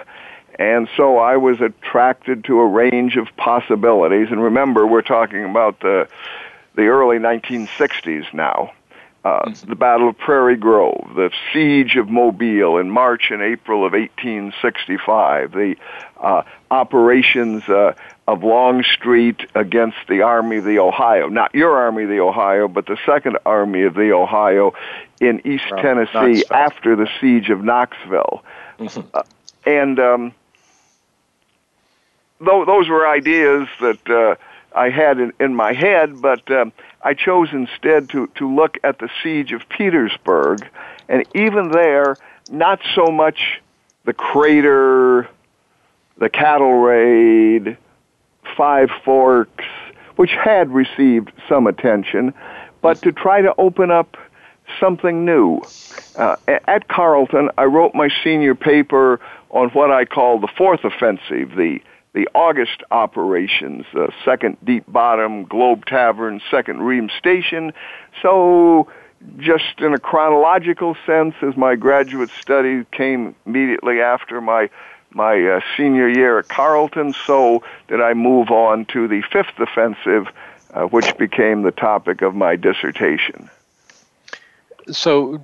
And 0.58 0.88
so 0.96 1.18
I 1.18 1.36
was 1.36 1.60
attracted 1.60 2.44
to 2.44 2.60
a 2.60 2.66
range 2.66 3.16
of 3.16 3.28
possibilities. 3.36 4.28
And 4.30 4.42
remember, 4.42 4.86
we're 4.86 5.02
talking 5.02 5.44
about 5.44 5.80
the, 5.80 6.08
the 6.74 6.86
early 6.86 7.18
1960s 7.18 8.32
now 8.34 8.72
uh, 9.24 9.42
mm-hmm. 9.42 9.68
the 9.68 9.76
Battle 9.76 10.08
of 10.08 10.18
Prairie 10.18 10.56
Grove, 10.56 11.12
the 11.14 11.30
Siege 11.52 11.96
of 11.96 12.08
Mobile 12.08 12.78
in 12.78 12.90
March 12.90 13.30
and 13.30 13.42
April 13.42 13.84
of 13.84 13.92
1865, 13.92 15.52
the 15.52 15.76
uh, 16.18 16.42
operations 16.70 17.68
uh, 17.68 17.94
of 18.26 18.42
Longstreet 18.42 19.40
against 19.54 19.98
the 20.08 20.22
Army 20.22 20.58
of 20.58 20.64
the 20.64 20.78
Ohio, 20.78 21.28
not 21.28 21.54
your 21.54 21.76
Army 21.76 22.04
of 22.04 22.08
the 22.08 22.20
Ohio, 22.20 22.68
but 22.68 22.86
the 22.86 22.96
Second 23.04 23.38
Army 23.44 23.82
of 23.82 23.94
the 23.94 24.12
Ohio 24.12 24.72
in 25.20 25.46
East 25.46 25.68
Tennessee 25.68 26.12
Knoxville. 26.14 26.56
after 26.56 26.96
the 26.96 27.08
Siege 27.20 27.50
of 27.50 27.62
Knoxville. 27.62 28.42
Uh, 28.80 29.22
and 29.66 30.00
um, 30.00 30.34
th- 32.38 32.66
those 32.66 32.88
were 32.88 33.06
ideas 33.06 33.68
that 33.80 34.10
uh, 34.10 34.34
I 34.76 34.90
had 34.90 35.18
in, 35.18 35.32
in 35.38 35.54
my 35.54 35.72
head, 35.72 36.20
but 36.20 36.50
um, 36.50 36.72
I 37.02 37.14
chose 37.14 37.48
instead 37.52 38.08
to, 38.10 38.28
to 38.36 38.48
look 38.48 38.78
at 38.82 38.98
the 38.98 39.08
siege 39.22 39.52
of 39.52 39.68
Petersburg, 39.68 40.66
and 41.08 41.24
even 41.34 41.70
there, 41.70 42.16
not 42.50 42.80
so 42.94 43.06
much 43.06 43.60
the 44.04 44.12
crater, 44.12 45.28
the 46.18 46.28
cattle 46.28 46.74
raid, 46.74 47.76
Five 48.56 48.90
Forks, 49.04 49.64
which 50.16 50.30
had 50.30 50.70
received 50.70 51.32
some 51.48 51.66
attention, 51.66 52.34
but 52.80 53.02
to 53.02 53.12
try 53.12 53.42
to 53.42 53.54
open 53.58 53.90
up 53.90 54.16
something 54.78 55.24
new. 55.24 55.62
Uh, 56.16 56.36
at 56.46 56.88
Carleton, 56.88 57.50
I 57.56 57.64
wrote 57.64 57.94
my 57.94 58.08
senior 58.22 58.54
paper 58.54 59.20
on 59.50 59.70
what 59.70 59.90
I 59.90 60.04
call 60.04 60.38
the 60.38 60.48
Fourth 60.56 60.84
Offensive, 60.84 61.56
the 61.56 61.80
the 62.12 62.28
August 62.34 62.82
operations, 62.90 63.84
uh, 63.94 64.08
Second 64.24 64.56
Deep 64.64 64.84
Bottom, 64.88 65.44
Globe 65.44 65.86
Tavern, 65.86 66.40
Second 66.50 66.82
Ream 66.82 67.08
Station. 67.18 67.72
So 68.20 68.88
just 69.38 69.78
in 69.78 69.94
a 69.94 69.98
chronological 69.98 70.96
sense, 71.06 71.34
as 71.42 71.56
my 71.56 71.76
graduate 71.76 72.30
study 72.40 72.84
came 72.90 73.34
immediately 73.46 74.00
after 74.00 74.40
my 74.40 74.70
my 75.12 75.44
uh, 75.44 75.60
senior 75.76 76.08
year 76.08 76.38
at 76.38 76.48
Carleton, 76.48 77.12
so 77.26 77.64
did 77.88 78.00
I 78.00 78.14
move 78.14 78.50
on 78.50 78.84
to 78.86 79.08
the 79.08 79.22
Fifth 79.22 79.58
Offensive, 79.58 80.28
uh, 80.72 80.84
which 80.84 81.16
became 81.16 81.62
the 81.62 81.72
topic 81.72 82.22
of 82.22 82.36
my 82.36 82.54
dissertation. 82.54 83.50
So, 84.90 85.42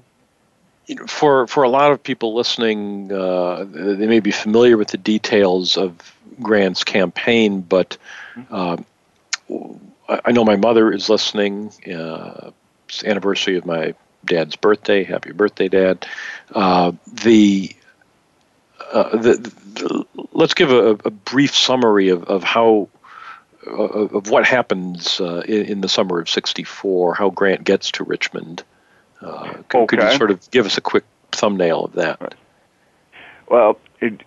you 0.86 0.94
know, 0.94 1.06
for 1.06 1.46
for 1.46 1.62
a 1.64 1.68
lot 1.68 1.92
of 1.92 2.02
people 2.02 2.34
listening, 2.34 3.12
uh, 3.12 3.64
they 3.68 4.06
may 4.06 4.20
be 4.20 4.30
familiar 4.30 4.76
with 4.76 4.88
the 4.88 4.98
details 4.98 5.76
of 5.76 5.94
Grant's 6.40 6.84
campaign, 6.84 7.60
but 7.60 7.96
uh, 8.50 8.76
I 10.08 10.32
know 10.32 10.44
my 10.44 10.56
mother 10.56 10.92
is 10.92 11.08
listening. 11.08 11.72
Uh, 11.86 12.50
it's 12.88 13.02
the 13.02 13.10
anniversary 13.10 13.56
of 13.56 13.66
my 13.66 13.94
dad's 14.24 14.56
birthday. 14.56 15.04
Happy 15.04 15.32
birthday, 15.32 15.68
Dad! 15.68 16.06
Uh, 16.52 16.92
the, 17.12 17.74
uh, 18.92 19.16
the, 19.16 19.52
the, 19.74 20.04
let's 20.32 20.54
give 20.54 20.70
a, 20.70 20.90
a, 21.04 21.10
brief 21.10 21.54
summary 21.54 22.10
of, 22.10 22.24
of 22.24 22.44
how 22.44 22.88
of 23.66 24.30
what 24.30 24.46
happens 24.46 25.20
uh, 25.20 25.42
in, 25.46 25.66
in, 25.66 25.80
the 25.80 25.88
summer 25.88 26.20
of 26.20 26.30
'64. 26.30 27.14
How 27.14 27.30
Grant 27.30 27.64
gets 27.64 27.92
to 27.92 28.04
Richmond. 28.04 28.62
Uh, 29.26 29.52
could, 29.68 29.78
okay. 29.78 29.96
could, 29.96 30.02
you 30.02 30.16
sort 30.16 30.30
of 30.30 30.50
give 30.50 30.66
us 30.66 30.78
a 30.78 30.80
quick 30.80 31.04
thumbnail 31.32 31.86
of 31.86 31.92
that? 31.94 32.34
Well, 33.48 33.78
it, 34.00 34.22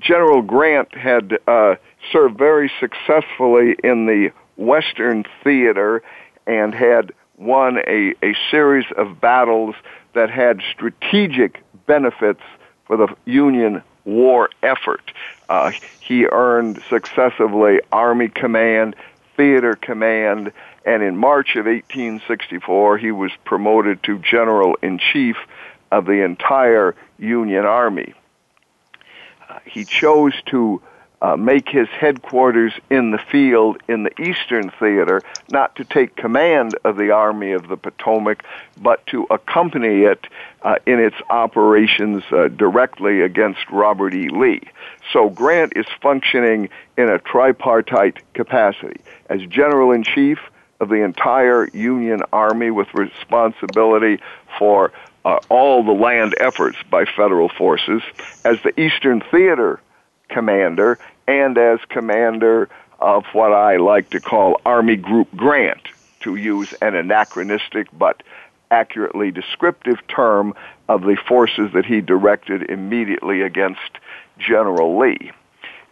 General 0.00 0.42
Grant 0.42 0.94
had 0.94 1.38
uh, 1.46 1.76
served 2.10 2.38
very 2.38 2.70
successfully 2.80 3.76
in 3.84 4.06
the 4.06 4.32
Western 4.56 5.24
Theater 5.44 6.02
and 6.46 6.74
had 6.74 7.12
won 7.36 7.78
a, 7.86 8.14
a 8.22 8.34
series 8.50 8.86
of 8.96 9.20
battles 9.20 9.74
that 10.14 10.30
had 10.30 10.60
strategic 10.72 11.62
benefits 11.86 12.42
for 12.86 12.96
the 12.96 13.08
Union 13.24 13.82
war 14.04 14.50
effort. 14.62 15.12
Uh, 15.48 15.72
he 16.00 16.26
earned 16.26 16.82
successively 16.88 17.80
Army 17.92 18.28
Command, 18.28 18.96
Theater 19.36 19.74
Command, 19.74 20.52
and 20.84 21.02
in 21.02 21.16
March 21.16 21.56
of 21.56 21.66
1864 21.66 22.98
he 22.98 23.10
was 23.10 23.30
promoted 23.44 24.02
to 24.04 24.18
General 24.18 24.76
in 24.82 24.98
Chief 24.98 25.36
of 25.90 26.06
the 26.06 26.24
entire 26.24 26.94
Union 27.18 27.64
Army. 27.64 28.14
Uh, 29.48 29.58
he 29.64 29.84
chose 29.84 30.32
to 30.46 30.82
uh, 31.22 31.36
make 31.36 31.68
his 31.68 31.86
headquarters 31.88 32.72
in 32.90 33.12
the 33.12 33.18
field 33.18 33.76
in 33.88 34.02
the 34.02 34.20
Eastern 34.20 34.70
Theater, 34.70 35.22
not 35.52 35.76
to 35.76 35.84
take 35.84 36.16
command 36.16 36.74
of 36.84 36.96
the 36.96 37.12
Army 37.12 37.52
of 37.52 37.68
the 37.68 37.76
Potomac, 37.76 38.42
but 38.80 39.06
to 39.06 39.24
accompany 39.30 40.02
it 40.02 40.26
uh, 40.62 40.76
in 40.84 40.98
its 40.98 41.14
operations 41.30 42.24
uh, 42.32 42.48
directly 42.48 43.20
against 43.20 43.60
Robert 43.70 44.14
E. 44.14 44.30
Lee. 44.30 44.62
So 45.12 45.30
Grant 45.30 45.74
is 45.76 45.86
functioning 46.00 46.70
in 46.98 47.08
a 47.08 47.20
tripartite 47.20 48.18
capacity 48.34 49.00
as 49.28 49.42
General 49.42 49.92
in 49.92 50.02
Chief 50.02 50.38
of 50.82 50.88
the 50.88 51.04
entire 51.04 51.68
Union 51.72 52.22
Army 52.32 52.72
with 52.72 52.88
responsibility 52.92 54.20
for 54.58 54.92
uh, 55.24 55.38
all 55.48 55.84
the 55.84 55.92
land 55.92 56.34
efforts 56.40 56.76
by 56.90 57.04
federal 57.04 57.48
forces, 57.48 58.02
as 58.44 58.56
the 58.64 58.78
Eastern 58.78 59.22
Theater 59.30 59.80
commander, 60.28 60.98
and 61.28 61.56
as 61.56 61.78
commander 61.88 62.68
of 62.98 63.24
what 63.32 63.52
I 63.52 63.76
like 63.76 64.10
to 64.10 64.20
call 64.20 64.60
Army 64.66 64.96
Group 64.96 65.28
Grant, 65.36 65.82
to 66.22 66.34
use 66.34 66.68
an 66.82 66.96
anachronistic 66.96 67.86
but 67.96 68.24
accurately 68.72 69.30
descriptive 69.30 69.98
term 70.08 70.52
of 70.88 71.02
the 71.02 71.16
forces 71.28 71.70
that 71.74 71.86
he 71.86 72.00
directed 72.00 72.68
immediately 72.68 73.42
against 73.42 73.98
General 74.36 74.98
Lee. 74.98 75.30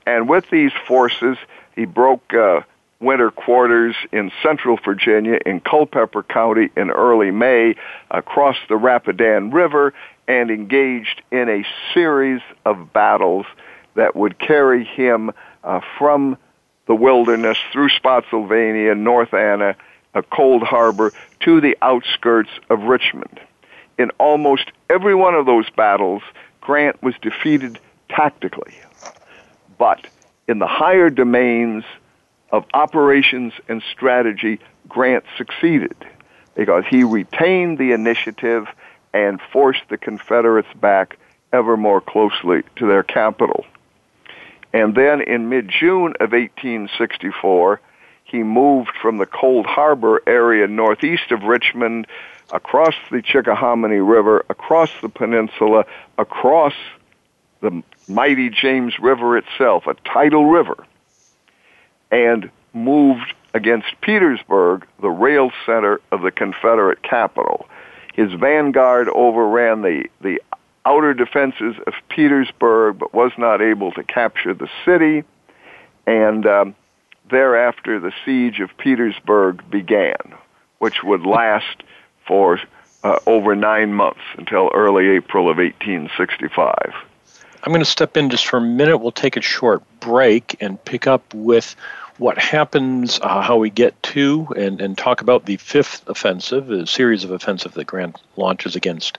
And 0.05 0.29
with 0.29 0.47
these 0.51 0.73
forces, 0.89 1.37
he 1.77 1.85
broke 1.85 2.35
uh, 2.35 2.63
winter 3.01 3.31
quarters 3.31 3.97
in 4.13 4.31
central 4.43 4.79
Virginia 4.85 5.39
in 5.47 5.61
Culpeper 5.61 6.23
County 6.23 6.69
in 6.77 6.91
early 6.91 7.31
May, 7.31 7.75
across 8.11 8.57
the 8.69 8.77
Rapidan 8.77 9.51
River, 9.51 9.95
and 10.29 10.51
engaged 10.51 11.23
in 11.33 11.49
a 11.49 11.65
series 11.95 12.43
of 12.65 12.93
battles 12.93 13.47
that 13.95 14.15
would 14.15 14.39
carry 14.39 14.85
him 14.85 15.33
uh, 15.65 15.81
from 15.99 16.37
the 16.87 16.95
wilderness 16.95 17.59
through 17.73 17.89
Spotsylvania, 17.89 18.95
North 18.95 19.33
Anna, 19.35 19.77
a 20.15 20.23
Cold 20.23 20.63
Harbor, 20.63 21.13
to 21.41 21.61
the 21.61 21.77
outskirts 21.83 22.51
of 22.69 22.83
Richmond. 22.83 23.41
In 23.99 24.11
almost 24.19 24.71
every 24.89 25.15
one 25.15 25.35
of 25.35 25.47
those 25.47 25.69
battles, 25.71 26.23
Grant 26.61 27.03
was 27.03 27.15
defeated 27.23 27.79
tactically. 28.09 28.75
But 29.79 30.07
in 30.49 30.59
the 30.59 30.67
higher 30.67 31.11
domains 31.11 31.85
of 32.53 32.65
operations 32.75 33.53
and 33.69 33.83
strategy, 33.93 34.61
Grant 34.89 35.25
succeeded 35.37 35.97
because 36.55 36.85
he 36.89 37.05
retained 37.05 37.79
the 37.79 37.93
initiative 37.93 38.67
and 39.13 39.41
forced 39.53 39.83
the 39.89 39.97
Confederates 39.97 40.73
back 40.75 41.19
ever 41.53 41.77
more 41.77 42.01
closely 42.01 42.63
to 42.77 42.87
their 42.87 43.03
capital. 43.03 43.65
And 44.73 44.95
then 44.95 45.21
in 45.21 45.49
mid-June 45.49 46.15
of 46.21 46.33
1864, 46.33 47.81
he 48.25 48.43
moved 48.43 48.91
from 49.03 49.19
the 49.19 49.27
Cold 49.27 49.67
Harbor 49.67 50.23
area 50.27 50.69
northeast 50.69 51.33
of 51.33 51.43
Richmond 51.43 52.07
across 52.53 52.95
the 53.11 53.23
Chickahominy 53.23 54.01
River, 54.07 54.45
across 54.49 54.91
the 55.01 55.09
peninsula, 55.09 55.87
across 56.19 56.75
the 57.61 57.83
mighty 58.09 58.49
James 58.49 58.99
River 59.01 59.37
itself, 59.37 59.87
a 59.87 59.95
tidal 60.05 60.47
river, 60.47 60.87
and 62.11 62.51
moved 62.73 63.35
against 63.55 63.89
Petersburg, 64.01 64.87
the 65.01 65.11
rail 65.11 65.51
center 65.67 66.01
of 66.13 66.23
the 66.23 66.31
Confederate 66.31 67.03
capital. 67.03 67.67
His 68.15 68.33
vanguard 68.33 69.09
overran 69.09 69.83
the, 69.83 70.05
the 70.21 70.41
outer 70.85 71.15
defenses 71.15 71.77
of 71.87 71.95
Petersburg, 72.09 72.99
but 72.99 73.15
was 73.15 73.33
not 73.39 73.61
able 73.61 73.93
to 73.93 74.05
capture 74.05 74.55
the 74.55 74.69
city. 74.85 75.25
And 76.07 76.47
um, 76.47 76.75
thereafter, 77.31 78.01
the 78.01 78.13
siege 78.25 78.61
of 78.61 78.71
Petersburg 78.79 79.69
began, 79.71 80.17
which 80.79 81.03
would 81.03 81.27
last 81.27 81.83
for 82.27 82.59
uh, 83.03 83.19
over 83.27 83.57
nine 83.57 83.95
months 83.95 84.21
until 84.37 84.71
early 84.75 85.09
April 85.09 85.51
of 85.51 85.57
1865. 85.57 86.93
I'm 87.63 87.73
going 87.73 87.81
to 87.81 87.85
step 87.85 88.17
in 88.17 88.31
just 88.31 88.47
for 88.47 88.57
a 88.57 88.63
minute. 88.63 88.99
We'll 88.99 89.13
take 89.13 89.37
a 89.37 89.43
short 89.43 89.83
break 90.01 90.57
and 90.61 90.83
pick 90.85 91.07
up 91.07 91.35
with 91.35 91.77
what 92.17 92.39
happens, 92.39 93.19
uh, 93.21 93.43
how 93.43 93.57
we 93.57 93.71
get 93.71 94.01
to, 94.03 94.47
and, 94.57 94.81
and 94.81 94.97
talk 94.97 95.21
about 95.21 95.47
the 95.47 95.57
fifth 95.57 96.09
offensive, 96.09 96.71
a 96.71 96.87
series 96.87 97.25
of 97.25 97.31
offensive 97.31 97.73
that 97.75 97.87
Grant 97.87 98.21
launches 98.37 98.77
against 98.77 99.19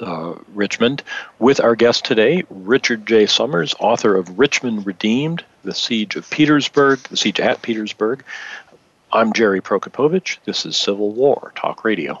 uh, 0.00 0.34
Richmond 0.54 1.02
with 1.38 1.60
our 1.60 1.76
guest 1.76 2.04
today, 2.04 2.44
Richard 2.50 3.06
J. 3.06 3.26
Sommers, 3.26 3.74
author 3.78 4.16
of 4.16 4.38
Richmond 4.38 4.86
Redeemed, 4.86 5.44
The 5.62 5.74
Siege 5.74 6.16
of 6.16 6.28
Petersburg, 6.28 6.98
The 7.00 7.16
Siege 7.16 7.40
at 7.40 7.62
Petersburg. 7.62 8.24
I'm 9.12 9.32
Jerry 9.32 9.60
Prokopowicz. 9.60 10.38
This 10.44 10.66
is 10.66 10.76
Civil 10.76 11.12
War 11.12 11.52
Talk 11.54 11.84
Radio. 11.84 12.20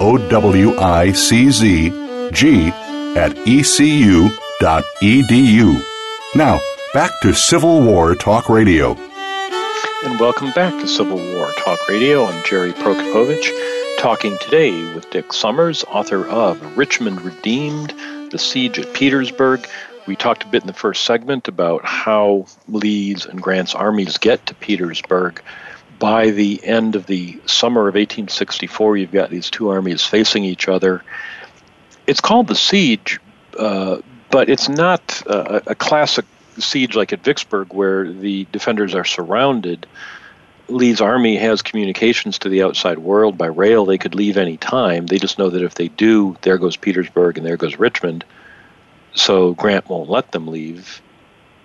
O 0.00 0.16
W 0.28 0.78
I 0.78 1.12
C 1.12 1.50
Z 1.50 1.90
G 2.32 2.68
at 3.16 3.36
ecu.edu. 3.46 4.30
Now, 6.36 6.60
back 6.94 7.10
to 7.22 7.34
Civil 7.34 7.82
War 7.82 8.14
Talk 8.14 8.48
Radio. 8.48 8.94
And 10.04 10.20
welcome 10.20 10.52
back 10.52 10.72
to 10.80 10.86
Civil 10.86 11.16
War 11.16 11.50
Talk 11.58 11.88
Radio. 11.88 12.24
I'm 12.26 12.44
Jerry 12.44 12.72
Prokopowicz, 12.72 13.98
talking 13.98 14.38
today 14.38 14.70
with 14.94 15.10
Dick 15.10 15.32
Sommers, 15.32 15.82
author 15.84 16.24
of 16.28 16.76
Richmond 16.76 17.22
Redeemed 17.22 17.92
The 18.30 18.38
Siege 18.38 18.78
at 18.78 18.94
Petersburg. 18.94 19.66
We 20.06 20.14
talked 20.14 20.44
a 20.44 20.46
bit 20.46 20.62
in 20.62 20.68
the 20.68 20.72
first 20.74 21.04
segment 21.04 21.48
about 21.48 21.84
how 21.84 22.46
Lee's 22.68 23.26
and 23.26 23.42
Grant's 23.42 23.74
armies 23.74 24.16
get 24.18 24.46
to 24.46 24.54
Petersburg 24.54 25.42
by 25.98 26.30
the 26.30 26.64
end 26.64 26.96
of 26.96 27.06
the 27.06 27.40
summer 27.46 27.82
of 27.82 27.94
1864, 27.94 28.96
you've 28.96 29.12
got 29.12 29.30
these 29.30 29.50
two 29.50 29.70
armies 29.70 30.02
facing 30.04 30.44
each 30.44 30.68
other. 30.68 31.02
It's 32.06 32.20
called 32.20 32.48
the 32.48 32.54
siege, 32.54 33.20
uh, 33.58 33.98
but 34.30 34.48
it's 34.48 34.68
not 34.68 35.22
a, 35.26 35.72
a 35.72 35.74
classic 35.74 36.24
siege 36.58 36.94
like 36.94 37.12
at 37.12 37.22
Vicksburg 37.22 37.72
where 37.72 38.10
the 38.10 38.46
defenders 38.52 38.94
are 38.94 39.04
surrounded. 39.04 39.86
Lee's 40.68 41.00
army 41.00 41.36
has 41.36 41.62
communications 41.62 42.38
to 42.40 42.48
the 42.48 42.62
outside 42.62 42.98
world 42.98 43.38
by 43.38 43.46
rail. 43.46 43.86
They 43.86 43.98
could 43.98 44.14
leave 44.14 44.36
any 44.36 44.56
time. 44.56 45.06
They 45.06 45.18
just 45.18 45.38
know 45.38 45.50
that 45.50 45.62
if 45.62 45.74
they 45.74 45.88
do, 45.88 46.36
there 46.42 46.58
goes 46.58 46.76
Petersburg 46.76 47.38
and 47.38 47.46
there 47.46 47.56
goes 47.56 47.78
Richmond. 47.78 48.24
So 49.14 49.54
Grant 49.54 49.88
won't 49.88 50.10
let 50.10 50.30
them 50.32 50.48
leave. 50.48 51.00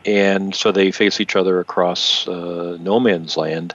And 0.05 0.55
so 0.55 0.71
they 0.71 0.91
face 0.91 1.19
each 1.19 1.35
other 1.35 1.59
across 1.59 2.27
uh, 2.27 2.77
no 2.79 2.99
man's 2.99 3.37
land 3.37 3.73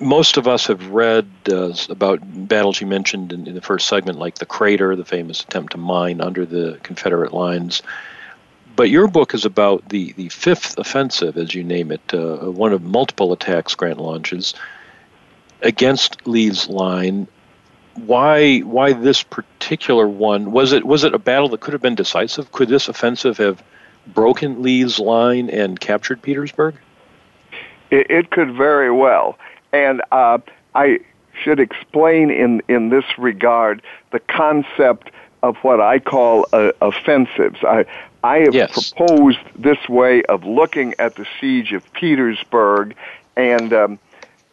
most 0.00 0.36
of 0.36 0.46
us 0.46 0.66
have 0.66 0.88
read 0.88 1.26
uh, 1.50 1.72
about 1.88 2.20
battles 2.48 2.80
you 2.80 2.86
mentioned 2.86 3.32
in, 3.32 3.46
in, 3.46 3.54
the 3.54 3.60
first 3.60 3.88
segment, 3.88 4.18
like 4.18 4.36
the 4.36 4.46
Crater, 4.46 4.94
the 4.94 5.04
famous 5.04 5.40
attempt 5.40 5.72
to 5.72 5.78
mine 5.78 6.20
under 6.20 6.44
the 6.44 6.78
Confederate 6.82 7.32
lines. 7.32 7.82
But 8.74 8.90
your 8.90 9.08
book 9.08 9.32
is 9.32 9.46
about 9.46 9.88
the, 9.88 10.12
the 10.12 10.28
fifth 10.28 10.78
offensive, 10.78 11.38
as 11.38 11.54
you 11.54 11.64
name 11.64 11.90
it, 11.90 12.02
uh, 12.12 12.50
one 12.50 12.74
of 12.74 12.82
multiple 12.82 13.32
attacks 13.32 13.74
Grant 13.74 13.98
launches 13.98 14.54
against 15.62 16.26
Lee's 16.26 16.68
line. 16.68 17.26
Why 17.94 18.58
why 18.58 18.92
this 18.92 19.22
particular 19.22 20.06
one? 20.06 20.52
Was 20.52 20.72
it 20.72 20.84
was 20.84 21.04
it 21.04 21.14
a 21.14 21.18
battle 21.18 21.48
that 21.48 21.60
could 21.60 21.72
have 21.72 21.80
been 21.80 21.94
decisive? 21.94 22.52
Could 22.52 22.68
this 22.68 22.88
offensive 22.88 23.38
have 23.38 23.62
broken 24.06 24.60
Lee's 24.60 24.98
line 24.98 25.48
and 25.48 25.80
captured 25.80 26.20
Petersburg? 26.20 26.74
It, 27.90 28.10
it 28.10 28.30
could 28.30 28.52
very 28.52 28.92
well. 28.92 29.38
And 29.76 30.00
uh, 30.10 30.38
I 30.74 31.00
should 31.42 31.60
explain 31.60 32.30
in, 32.30 32.62
in 32.66 32.88
this 32.88 33.04
regard 33.18 33.82
the 34.10 34.20
concept 34.20 35.10
of 35.42 35.56
what 35.58 35.80
I 35.82 35.98
call 35.98 36.46
uh, 36.52 36.72
offensives. 36.80 37.62
I, 37.62 37.84
I 38.24 38.38
have 38.38 38.54
yes. 38.54 38.92
proposed 38.92 39.38
this 39.54 39.86
way 39.86 40.22
of 40.22 40.44
looking 40.44 40.94
at 40.98 41.16
the 41.16 41.26
siege 41.38 41.72
of 41.72 41.92
Petersburg, 41.92 42.96
and 43.36 43.72
um, 43.74 43.98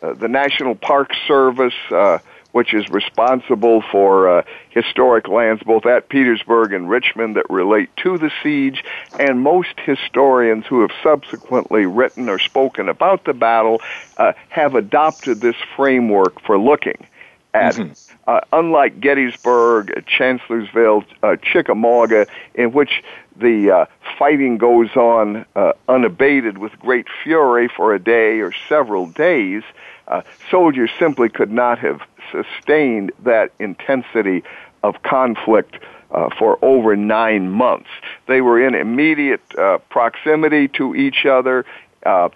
uh, 0.01 0.13
the 0.13 0.27
National 0.27 0.75
Park 0.75 1.11
Service, 1.25 1.73
uh, 1.89 2.19
which 2.53 2.73
is 2.73 2.87
responsible 2.89 3.83
for 3.91 4.29
uh, 4.29 4.43
historic 4.69 5.27
lands 5.27 5.61
both 5.63 5.85
at 5.85 6.07
Petersburg 6.07 6.71
and 6.71 6.89
Richmond 6.89 7.35
that 7.35 7.49
relate 7.49 7.89
to 7.97 8.17
the 8.17 8.31
siege, 8.41 8.83
and 9.19 9.41
most 9.41 9.79
historians 9.79 10.65
who 10.67 10.81
have 10.81 10.91
subsequently 11.03 11.85
written 11.85 12.29
or 12.29 12.39
spoken 12.39 12.87
about 12.87 13.25
the 13.25 13.33
battle 13.33 13.81
uh, 14.17 14.33
have 14.49 14.75
adopted 14.75 15.41
this 15.41 15.55
framework 15.75 16.39
for 16.41 16.57
looking 16.57 17.05
at. 17.53 17.75
Mm-hmm. 17.75 17.91
Uh, 18.25 18.39
unlike 18.53 19.01
Gettysburg, 19.01 20.05
Chancellorsville, 20.07 21.03
uh, 21.23 21.35
Chickamauga, 21.43 22.25
in 22.55 22.71
which 22.71 23.03
the 23.35 23.69
uh, 23.69 23.85
fighting 24.17 24.57
goes 24.57 24.95
on 24.95 25.45
uh, 25.57 25.73
unabated 25.89 26.57
with 26.57 26.71
great 26.79 27.07
fury 27.21 27.67
for 27.67 27.93
a 27.93 27.99
day 27.99 28.39
or 28.39 28.53
several 28.69 29.07
days, 29.07 29.63
uh, 30.07 30.21
soldiers 30.49 30.89
simply 30.99 31.29
could 31.29 31.51
not 31.51 31.79
have 31.79 32.01
sustained 32.31 33.11
that 33.23 33.51
intensity 33.59 34.43
of 34.83 35.01
conflict 35.03 35.77
uh, 36.11 36.29
for 36.37 36.59
over 36.61 36.95
nine 36.95 37.49
months. 37.49 37.89
They 38.27 38.41
were 38.41 38.65
in 38.65 38.75
immediate 38.75 39.41
uh, 39.57 39.79
proximity 39.89 40.67
to 40.69 40.95
each 40.95 41.25
other 41.25 41.65
uh, 42.05 42.29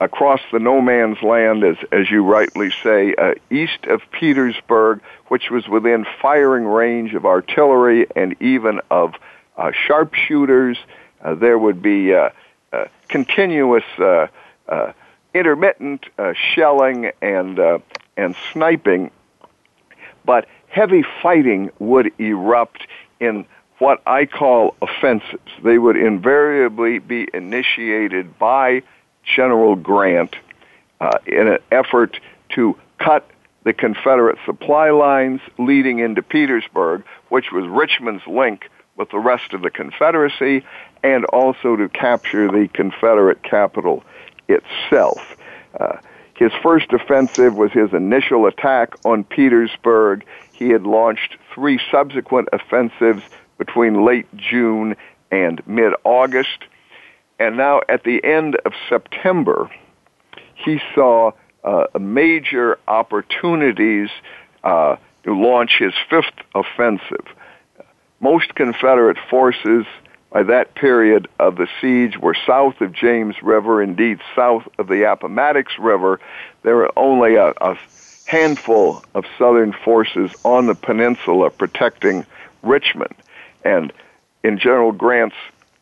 across 0.00 0.40
the 0.52 0.58
no 0.58 0.80
man's 0.80 1.22
land, 1.22 1.64
as, 1.64 1.76
as 1.92 2.10
you 2.10 2.22
rightly 2.22 2.70
say, 2.82 3.14
uh, 3.14 3.34
east 3.50 3.86
of 3.86 4.02
Petersburg, 4.10 5.00
which 5.28 5.50
was 5.50 5.66
within 5.68 6.04
firing 6.20 6.64
range 6.64 7.14
of 7.14 7.24
artillery 7.24 8.06
and 8.14 8.36
even 8.42 8.80
of 8.90 9.14
uh, 9.56 9.70
sharpshooters. 9.86 10.76
There 11.36 11.58
would 11.58 11.80
be 11.80 12.14
continuous 13.08 13.84
intermittent 15.34 16.06
shelling 16.54 17.10
and 17.20 17.58
and 18.16 18.36
sniping 18.52 19.10
but 20.24 20.46
heavy 20.68 21.04
fighting 21.22 21.70
would 21.78 22.10
erupt 22.18 22.86
in 23.20 23.46
what 23.78 24.02
I 24.06 24.26
call 24.26 24.74
offensives. 24.80 25.50
They 25.62 25.78
would 25.78 25.96
invariably 25.96 26.98
be 26.98 27.28
initiated 27.34 28.38
by 28.38 28.82
General 29.24 29.76
Grant 29.76 30.36
uh, 31.00 31.18
in 31.26 31.48
an 31.48 31.58
effort 31.70 32.18
to 32.50 32.76
cut 32.98 33.28
the 33.64 33.72
Confederate 33.72 34.38
supply 34.44 34.90
lines 34.90 35.40
leading 35.58 35.98
into 35.98 36.22
Petersburg, 36.22 37.04
which 37.30 37.50
was 37.52 37.66
Richmond's 37.66 38.26
link 38.26 38.70
with 38.96 39.10
the 39.10 39.18
rest 39.18 39.52
of 39.54 39.62
the 39.62 39.70
Confederacy, 39.70 40.64
and 41.02 41.24
also 41.26 41.74
to 41.74 41.88
capture 41.88 42.46
the 42.46 42.68
Confederate 42.72 43.42
capital 43.42 44.04
itself. 44.48 45.18
Uh, 45.78 45.96
his 46.34 46.50
first 46.62 46.92
offensive 46.92 47.54
was 47.54 47.70
his 47.72 47.92
initial 47.92 48.46
attack 48.46 48.94
on 49.04 49.24
Petersburg. 49.24 50.24
He 50.52 50.70
had 50.70 50.82
launched 50.82 51.36
three 51.54 51.80
subsequent 51.90 52.48
offensives 52.52 53.22
between 53.58 54.04
late 54.04 54.26
June 54.36 54.96
and 55.30 55.62
mid 55.66 55.92
August. 56.04 56.64
And 57.38 57.56
now, 57.56 57.80
at 57.88 58.04
the 58.04 58.22
end 58.24 58.56
of 58.64 58.72
September, 58.88 59.70
he 60.54 60.80
saw 60.94 61.32
uh, 61.62 61.86
major 61.98 62.78
opportunities 62.86 64.08
uh, 64.62 64.96
to 65.24 65.34
launch 65.34 65.76
his 65.78 65.92
fifth 66.10 66.44
offensive. 66.54 67.26
Most 68.20 68.54
Confederate 68.54 69.18
forces 69.30 69.86
by 70.34 70.42
that 70.42 70.74
period 70.74 71.28
of 71.38 71.54
the 71.54 71.68
siege 71.80 72.18
were 72.18 72.36
south 72.44 72.80
of 72.80 72.92
James 72.92 73.36
River, 73.40 73.80
indeed 73.80 74.18
south 74.34 74.66
of 74.78 74.88
the 74.88 75.08
Appomattox 75.08 75.78
River. 75.78 76.18
There 76.64 76.74
were 76.74 76.90
only 76.98 77.36
a, 77.36 77.54
a 77.60 77.78
handful 78.26 79.04
of 79.14 79.26
Southern 79.38 79.72
forces 79.72 80.32
on 80.42 80.66
the 80.66 80.74
peninsula 80.74 81.50
protecting 81.50 82.26
Richmond. 82.64 83.14
And 83.64 83.92
in 84.42 84.58
General 84.58 84.90
Grant's 84.90 85.36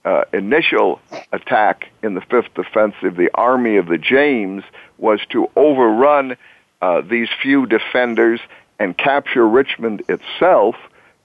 uh, 0.05 0.25
initial 0.35 1.01
attack 1.33 1.89
in 2.03 2.13
the 2.13 2.21
Fifth 2.21 2.59
Offensive, 2.59 3.17
the 3.17 3.31
Army 3.33 3.79
of 3.79 3.87
the 3.87 3.97
James 3.97 4.65
was 4.99 5.21
to 5.31 5.51
overrun 5.57 6.37
uh, 6.83 7.01
these 7.01 7.29
few 7.41 7.65
defenders 7.65 8.41
and 8.79 8.99
capture 8.99 9.49
Richmond 9.49 10.03
itself 10.11 10.75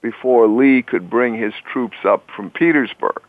before 0.00 0.46
Lee 0.46 0.82
could 0.82 1.10
bring 1.10 1.34
his 1.34 1.52
troops 1.72 1.96
up 2.04 2.28
from 2.34 2.50
Petersburg. 2.50 3.22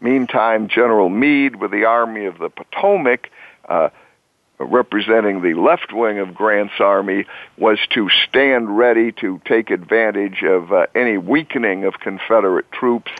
Meantime, 0.00 0.68
General 0.68 1.08
Meade 1.08 1.56
with 1.56 1.70
the 1.70 1.84
Army 1.84 2.26
of 2.26 2.38
the 2.38 2.50
Potomac, 2.50 3.30
uh, 3.68 3.88
representing 4.58 5.42
the 5.42 5.54
left 5.54 5.92
wing 5.92 6.18
of 6.18 6.34
Grant's 6.34 6.78
army, 6.78 7.24
was 7.56 7.78
to 7.90 8.08
stand 8.28 8.76
ready 8.76 9.12
to 9.12 9.40
take 9.44 9.70
advantage 9.70 10.42
of 10.42 10.72
uh, 10.72 10.86
any 10.94 11.18
weakening 11.18 11.84
of 11.84 11.94
Confederate 12.00 12.70
troops 12.70 13.10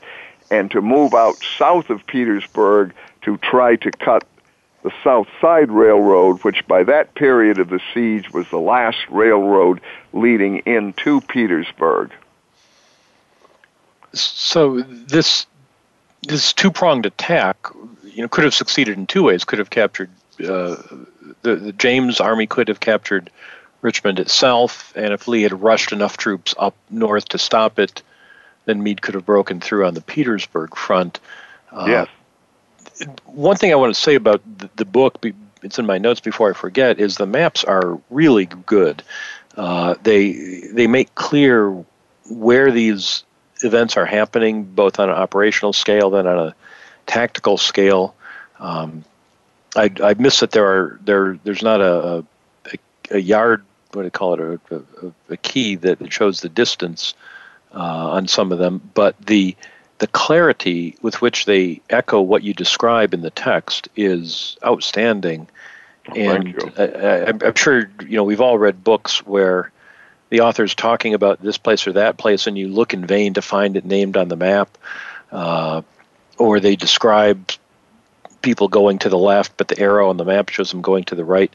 and 0.51 0.71
to 0.71 0.81
move 0.81 1.15
out 1.15 1.37
south 1.59 1.91
of 1.91 2.07
Petersburg 2.07 2.95
to 3.23 3.39
try 3.39 3.77
to 3.77 3.91
cut 3.91 4.25
the 4.83 4.93
South 5.03 5.27
Side 5.41 5.71
Railroad, 5.71 6.45
which 6.45 6.67
by 6.69 6.85
that 6.85 7.15
period 7.15 7.59
of 7.59 7.71
the 7.71 7.81
siege 7.95 8.31
was 8.33 8.47
the 8.51 8.59
last 8.59 8.99
railroad 9.11 9.81
leading 10.13 10.59
into 10.67 11.23
Petersburg. 11.23 12.13
So 14.21 14.81
this 14.81 15.47
this 16.23 16.53
two 16.53 16.71
pronged 16.71 17.07
attack, 17.07 17.57
you 18.05 18.23
know, 18.23 18.29
could 18.29 18.45
have 18.45 18.55
succeeded 18.55 18.97
in 18.97 19.07
two 19.07 19.25
ways. 19.25 19.45
Could 19.45 19.59
have 19.59 19.71
captured 19.71 20.11
uh, 20.41 20.77
the, 21.43 21.57
the 21.57 21.73
James 21.73 22.21
Army 22.21 22.47
could 22.47 22.69
have 22.69 22.81
captured 22.81 23.31
Richmond 23.83 24.19
itself, 24.19 24.93
and 24.97 25.13
if 25.13 25.29
Lee 25.29 25.43
had 25.43 25.61
rushed 25.61 25.93
enough 25.93 26.17
troops 26.17 26.55
up 26.59 26.75
north 26.91 27.29
to 27.29 27.39
stop 27.39 27.79
it, 27.79 28.03
then 28.65 28.83
Meade 28.83 29.03
could 29.03 29.15
have 29.15 29.27
broken 29.27 29.61
through 29.61 29.87
on 29.87 29.95
the 29.95 30.01
Petersburg 30.01 30.75
front. 30.75 31.21
Uh, 31.71 31.85
yes. 31.87 33.07
One 33.27 33.57
thing 33.57 33.73
I 33.73 33.75
want 33.75 33.95
to 33.95 34.01
say 34.01 34.15
about 34.15 34.41
the, 34.59 34.71
the, 34.77 34.85
book, 34.85 35.25
it's 35.63 35.79
in 35.79 35.87
my 35.87 35.99
notes 35.99 36.21
before 36.21 36.49
I 36.49 36.55
forget, 36.55 36.99
is 36.99 37.17
the 37.17 37.27
maps 37.27 37.65
are 37.65 38.01
really 38.09 38.47
good. 38.47 39.03
Uh, 39.57 39.95
they 40.03 40.33
they 40.73 40.87
make 40.87 41.15
clear 41.15 41.85
where 42.31 42.71
these 42.73 43.25
events 43.65 43.97
are 43.97 44.07
happening, 44.07 44.65
both 44.65 44.99
on 44.99 45.09
an 45.09 45.15
operational 45.15 45.73
scale, 45.73 46.11
then 46.11 46.27
on 46.27 46.49
a 46.49 46.55
tactical 47.07 47.57
scale. 47.57 48.15
Um, 48.59 49.05
I, 49.77 49.91
I 50.03 50.15
miss 50.15 50.41
that 50.41 50.53
there 50.53 50.67
are 50.67 51.01
there 51.05 51.39
there's 51.43 51.63
not 51.63 51.81
a 51.81 52.25
a, 52.73 52.79
a 53.11 53.19
yard 53.19 53.65
what 53.95 54.03
do 54.03 54.07
you 54.07 54.11
call 54.11 54.35
it 54.35 54.61
a, 54.71 54.77
a, 54.77 55.13
a 55.31 55.37
key 55.37 55.77
that 55.77 56.13
shows 56.13 56.41
the 56.41 56.49
distance 56.49 57.15
uh, 57.75 57.79
on 57.79 58.29
some 58.29 58.53
of 58.53 58.59
them, 58.59 58.81
but 58.95 59.17
the 59.19 59.57
the 59.99 60.07
clarity 60.09 60.97
with 61.03 61.23
which 61.23 61.45
they 61.45 61.81
echo 61.89 62.21
what 62.21 62.43
you 62.43 62.53
describe 62.53 63.15
in 63.15 63.23
the 63.23 63.31
text 63.31 63.89
is 63.97 64.57
outstanding. 64.65 65.49
Oh, 66.09 66.15
and 66.15 66.73
I, 66.77 67.47
am 67.47 67.55
sure 67.55 67.89
you 68.07 68.17
know 68.17 68.25
we've 68.25 68.41
all 68.41 68.59
read 68.59 68.85
books 68.85 69.25
where 69.27 69.71
the 70.31 70.41
author's 70.41 70.75
talking 70.75 71.15
about 71.15 71.41
this 71.41 71.59
place 71.59 71.87
or 71.87 71.93
that 71.93 72.17
place, 72.17 72.47
and 72.47 72.57
you 72.59 72.69
look 72.69 72.95
in 72.95 73.07
vain 73.07 73.35
to 73.35 73.43
find 73.43 73.77
it 73.77 73.85
named 73.85 74.17
on 74.17 74.29
the 74.29 74.37
map, 74.37 74.77
uh, 75.31 75.83
or 76.39 76.61
they 76.61 76.77
describe 76.77 77.53
people 78.43 78.69
going 78.69 78.99
to 79.01 79.09
the 79.09 79.19
left, 79.19 79.57
but 79.57 79.69
the 79.69 79.79
arrow 79.79 80.11
on 80.11 80.17
the 80.17 80.25
map 80.25 80.49
shows 80.49 80.71
them 80.71 80.83
going 80.83 81.05
to 81.05 81.15
the 81.15 81.25
right. 81.25 81.53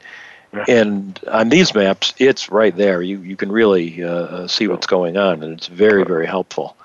Yeah. 0.52 0.64
And 0.68 1.20
on 1.28 1.48
these 1.48 1.74
maps, 1.74 2.12
it's 2.18 2.50
right 2.50 2.76
there. 2.76 3.00
You 3.00 3.20
you 3.20 3.36
can 3.36 3.52
really 3.52 4.02
uh, 4.02 4.08
uh 4.08 4.48
see 4.48 4.66
what's 4.66 4.88
going 4.88 5.16
on, 5.16 5.42
and 5.42 5.52
it's 5.52 5.68
very 5.68 6.04
very 6.04 6.26
helpful. 6.26 6.76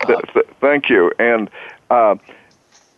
Uh, 0.00 0.20
thank 0.60 0.88
you. 0.88 1.12
And 1.18 1.50
uh, 1.90 2.16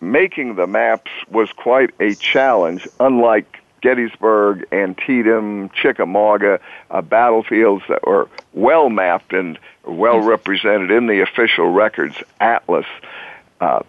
making 0.00 0.56
the 0.56 0.66
maps 0.66 1.10
was 1.30 1.50
quite 1.52 1.90
a 1.98 2.14
challenge. 2.14 2.86
Unlike 3.00 3.61
Gettysburg, 3.82 4.66
Antietam, 4.72 5.70
Chickamauga, 5.70 6.60
uh, 6.90 7.02
battlefields 7.02 7.84
that 7.88 8.06
were 8.06 8.28
well 8.54 8.88
mapped 8.88 9.32
and 9.32 9.58
well 9.84 10.20
represented 10.20 10.90
in 10.90 11.06
the 11.06 11.20
official 11.20 11.68
records 11.68 12.16
atlas. 12.40 12.86
Uh, 13.60 13.82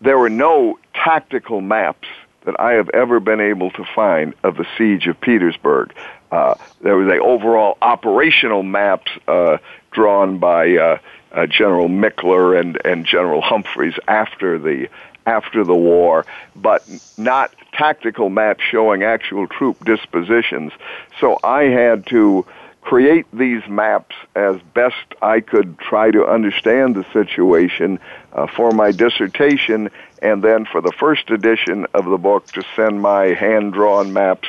there 0.00 0.16
were 0.16 0.30
no 0.30 0.78
tactical 0.94 1.60
maps 1.60 2.08
that 2.44 2.58
I 2.58 2.72
have 2.72 2.88
ever 2.90 3.20
been 3.20 3.40
able 3.40 3.70
to 3.72 3.84
find 3.94 4.34
of 4.42 4.56
the 4.56 4.66
siege 4.78 5.06
of 5.06 5.20
Petersburg. 5.20 5.92
Uh, 6.30 6.54
there 6.80 6.96
was 6.96 7.12
a 7.12 7.18
overall 7.18 7.76
operational 7.82 8.62
maps 8.62 9.10
uh, 9.28 9.58
drawn 9.90 10.38
by 10.38 10.98
uh, 11.32 11.46
General 11.46 11.88
Michler 11.88 12.58
and, 12.58 12.78
and 12.84 13.06
General 13.06 13.40
Humphreys 13.40 13.94
after 14.06 14.58
the 14.58 14.88
after 15.24 15.62
the 15.62 15.74
war, 15.74 16.26
but 16.56 16.84
not 17.16 17.54
tactical 17.72 18.28
maps 18.28 18.64
showing 18.64 19.04
actual 19.04 19.46
troop 19.46 19.84
dispositions. 19.84 20.72
So 21.20 21.38
I 21.44 21.64
had 21.64 22.06
to 22.06 22.44
create 22.80 23.26
these 23.32 23.62
maps 23.68 24.16
as 24.34 24.60
best 24.74 24.96
I 25.22 25.40
could 25.40 25.78
try 25.78 26.10
to 26.10 26.26
understand 26.26 26.96
the 26.96 27.04
situation 27.12 28.00
uh, 28.32 28.48
for 28.48 28.72
my 28.72 28.90
dissertation, 28.90 29.90
and 30.20 30.42
then 30.42 30.66
for 30.66 30.80
the 30.80 30.92
first 30.92 31.30
edition 31.30 31.86
of 31.94 32.04
the 32.04 32.18
book 32.18 32.48
to 32.52 32.64
send 32.74 33.00
my 33.00 33.26
hand 33.26 33.72
drawn 33.72 34.12
maps 34.12 34.48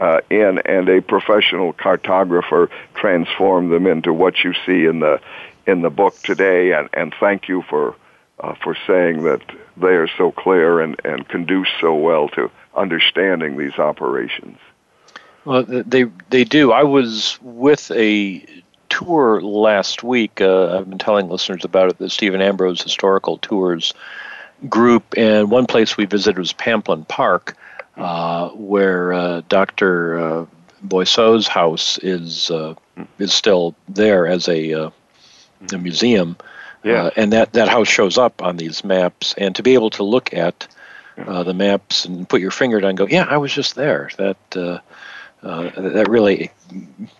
uh, 0.00 0.20
in, 0.30 0.58
and 0.64 0.88
a 0.88 1.00
professional 1.02 1.72
cartographer 1.72 2.70
transform 2.94 3.68
them 3.68 3.86
into 3.86 4.12
what 4.12 4.42
you 4.42 4.54
see 4.64 4.86
in 4.86 5.00
the 5.00 5.20
in 5.66 5.82
the 5.82 5.90
book 5.90 6.16
today. 6.22 6.72
And, 6.72 6.88
and 6.92 7.14
thank 7.18 7.48
you 7.48 7.62
for 7.68 7.96
uh, 8.38 8.54
for 8.62 8.76
saying 8.86 9.24
that 9.24 9.40
they 9.76 9.94
are 9.94 10.08
so 10.18 10.30
clear 10.30 10.80
and, 10.80 11.00
and 11.04 11.26
conduce 11.28 11.68
so 11.80 11.94
well 11.94 12.28
to 12.28 12.50
understanding 12.74 13.56
these 13.56 13.78
operations. 13.78 14.58
Well, 15.44 15.64
they 15.64 16.04
they 16.30 16.44
do. 16.44 16.72
I 16.72 16.82
was 16.82 17.38
with 17.40 17.90
a 17.92 18.44
tour 18.88 19.40
last 19.40 20.02
week. 20.02 20.40
Uh, 20.40 20.76
I've 20.76 20.88
been 20.88 20.98
telling 20.98 21.28
listeners 21.28 21.64
about 21.64 21.90
it. 21.90 21.98
The 21.98 22.10
Stephen 22.10 22.42
Ambrose 22.42 22.82
Historical 22.82 23.38
Tours 23.38 23.94
group, 24.68 25.04
and 25.16 25.50
one 25.50 25.66
place 25.66 25.96
we 25.96 26.06
visited 26.06 26.38
was 26.38 26.52
Pamplin 26.52 27.06
Park, 27.06 27.56
uh, 27.96 28.48
where 28.50 29.12
uh, 29.12 29.42
Dr. 29.48 30.18
Uh, 30.18 30.46
Boisseau's 30.84 31.46
house 31.46 31.98
is 31.98 32.50
uh, 32.50 32.74
is 33.18 33.32
still 33.32 33.74
there 33.88 34.26
as 34.26 34.48
a, 34.48 34.92
uh, 35.62 35.76
a 35.76 35.78
museum. 35.78 36.36
Yeah. 36.82 37.10
and 37.16 37.32
that, 37.32 37.54
that 37.54 37.68
house 37.68 37.88
shows 37.88 38.16
up 38.16 38.42
on 38.42 38.58
these 38.58 38.84
maps, 38.84 39.34
and 39.36 39.56
to 39.56 39.62
be 39.64 39.74
able 39.74 39.90
to 39.90 40.04
look 40.04 40.32
at 40.32 40.68
the 41.16 41.54
maps 41.54 42.04
and 42.04 42.28
put 42.28 42.40
your 42.40 42.50
finger 42.50 42.80
down 42.80 42.90
and 42.90 42.98
go, 42.98 43.06
yeah, 43.06 43.26
I 43.28 43.38
was 43.38 43.52
just 43.52 43.74
there. 43.74 44.10
That 44.18 44.36
uh, 45.46 45.70
that 45.76 46.08
really 46.08 46.50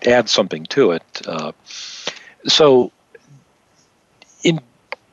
adds 0.04 0.32
something 0.32 0.64
to 0.66 0.92
it. 0.92 1.22
Uh, 1.26 1.52
so, 2.46 2.92
in 4.42 4.60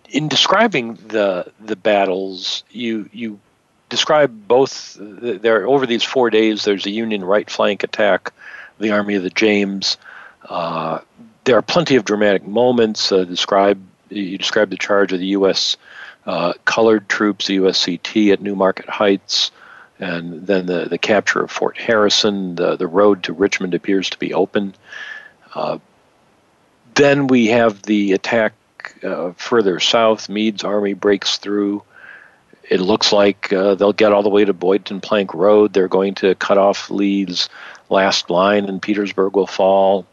in 0.10 0.28
describing 0.28 0.96
the 0.96 1.52
the 1.60 1.76
battles, 1.76 2.64
you 2.70 3.10
you 3.14 3.40
describe 3.90 4.48
both. 4.48 4.98
There 5.00 5.68
over 5.68 5.86
these 5.86 6.04
four 6.04 6.30
days, 6.30 6.64
there's 6.66 6.86
a 6.86 6.92
Union 6.92 7.24
right 7.24 7.50
flank 7.50 7.84
attack, 7.84 8.34
the 8.80 8.92
Army 8.92 9.16
of 9.16 9.24
the 9.24 9.30
James. 9.30 9.98
Uh, 10.48 11.00
there 11.46 11.58
are 11.58 11.62
plenty 11.62 11.96
of 11.96 12.06
dramatic 12.06 12.46
moments. 12.46 13.12
Uh, 13.12 13.24
describe 13.24 13.82
you 14.10 14.38
describe 14.38 14.70
the 14.70 14.78
charge 14.78 15.12
of 15.12 15.20
the 15.20 15.28
U.S. 15.28 15.78
Uh, 16.26 16.54
colored 16.66 17.10
troops, 17.10 17.48
the 17.48 17.58
USCT 17.58 18.32
at 18.32 18.42
Newmarket 18.42 18.88
Heights 18.88 19.52
and 20.00 20.46
then 20.46 20.66
the, 20.66 20.86
the 20.86 20.98
capture 20.98 21.42
of 21.42 21.52
Fort 21.52 21.78
Harrison. 21.78 22.56
The, 22.56 22.76
the 22.76 22.88
road 22.88 23.24
to 23.24 23.34
Richmond 23.34 23.74
appears 23.74 24.10
to 24.12 24.20
be 24.20 24.34
open. 24.34 24.76
Uh, 25.54 25.80
then 26.96 27.28
we 27.28 27.48
have 27.48 27.82
the 27.84 28.14
attack 28.14 28.54
uh, 29.04 29.32
further 29.34 29.80
south. 29.80 30.30
Meade's 30.30 30.64
army 30.64 30.94
breaks 30.94 31.38
through. 31.38 31.84
It 32.70 32.80
looks 32.80 33.12
like 33.12 33.52
uh, 33.52 33.76
they'll 33.76 33.94
get 33.94 34.12
all 34.12 34.24
the 34.24 34.30
way 34.30 34.46
to 34.46 34.54
Boydton 34.54 35.02
Plank 35.02 35.34
Road. 35.34 35.74
They're 35.74 35.88
going 35.88 36.16
to 36.16 36.36
cut 36.36 36.58
off 36.58 36.90
Lee's 36.90 37.50
last 37.90 38.30
line, 38.30 38.66
and 38.66 38.82
Petersburg 38.82 39.36
will 39.36 39.48
fall. 39.48 40.06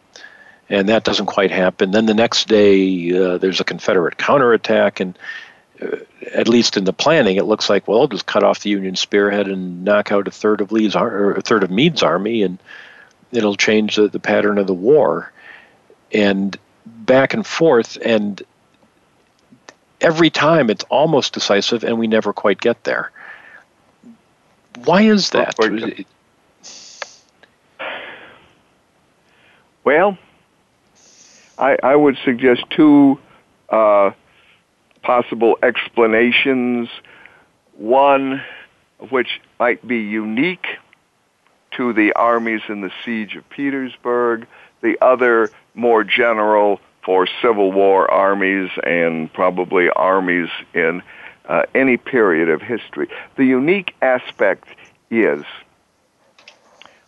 And 0.71 0.89
that 0.89 1.05
doesn't 1.05 1.27
quite 1.27 1.51
happen. 1.51 1.91
Then 1.91 2.07
the 2.07 2.15
next 2.15 2.49
day, 2.49 3.13
uh, 3.13 3.39
there's 3.39 3.61
a 3.61 3.65
Confederate 3.65 4.17
counterattack, 4.17 5.01
and 5.01 5.19
at 6.33 6.49
least 6.49 6.77
in 6.77 6.85
the 6.85 6.93
planning, 6.93 7.37
it 7.37 7.45
looks 7.45 7.69
like 7.69 7.89
well, 7.89 7.99
they'll 7.99 8.09
just 8.09 8.27
cut 8.27 8.45
off 8.45 8.61
the 8.61 8.71
Union 8.71 8.97
spearhead 8.97 9.49
and 9.49 9.85
knock 9.85 10.13
out 10.13 10.29
a 10.29 10.31
third 10.31 10.61
of 10.61 10.73
Lee's 10.73 10.95
or 10.95 11.33
a 11.33 11.43
third 11.43 11.65
of 11.65 11.71
Meade's 11.71 12.03
army, 12.03 12.43
and 12.43 12.59
it'll 13.33 13.57
change 13.57 13.97
the, 13.97 14.09
the 14.09 14.21
pattern 14.21 14.59
of 14.59 14.67
the 14.67 14.75
war. 14.75 15.33
And 16.13 16.57
back 16.87 17.35
and 17.35 17.47
forth, 17.47 17.99
and 18.05 18.43
every 20.01 20.31
time 20.31 20.71
it's 20.71 20.85
almost 20.85 21.35
decisive, 21.35 21.85
and 21.85 21.99
we 21.99 22.07
never 22.07 22.33
quite 22.33 22.61
get 22.61 22.85
there. 22.85 23.11
Why 24.85 25.03
is 25.03 25.31
that? 25.31 25.57
Well, 29.83 30.19
I, 31.61 31.77
I 31.83 31.95
would 31.95 32.17
suggest 32.25 32.65
two 32.71 33.19
uh, 33.69 34.13
possible 35.03 35.59
explanations, 35.63 36.89
one 37.77 38.43
of 38.99 39.13
which 39.13 39.41
might 39.59 39.87
be 39.87 39.99
unique 39.99 40.67
to 41.77 41.93
the 41.93 42.15
armies 42.15 42.63
in 42.69 42.81
the 42.81 42.91
siege 43.05 43.37
of 43.37 43.49
Petersburg, 43.51 44.47
the 44.81 44.97
other 45.03 45.51
more 45.75 46.03
general 46.03 46.81
for 47.05 47.29
Civil 47.43 47.73
War 47.73 48.11
armies 48.11 48.71
and 48.83 49.31
probably 49.33 49.91
armies 49.91 50.49
in 50.73 51.03
uh, 51.47 51.63
any 51.75 51.99
period 51.99 52.49
of 52.49 52.63
history. 52.63 53.09
The 53.37 53.45
unique 53.45 53.95
aspect 54.01 54.65
is 55.11 55.45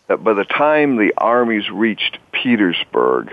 that 0.07 0.23
by 0.23 0.33
the 0.33 0.45
time 0.45 0.97
the 0.97 1.11
armies 1.17 1.71
reached 1.71 2.19
Petersburg, 2.31 3.31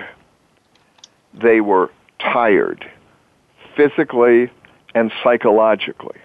they 1.35 1.61
were 1.61 1.91
tired, 2.19 2.89
physically 3.77 4.51
and 4.95 5.13
psychologically. 5.23 6.19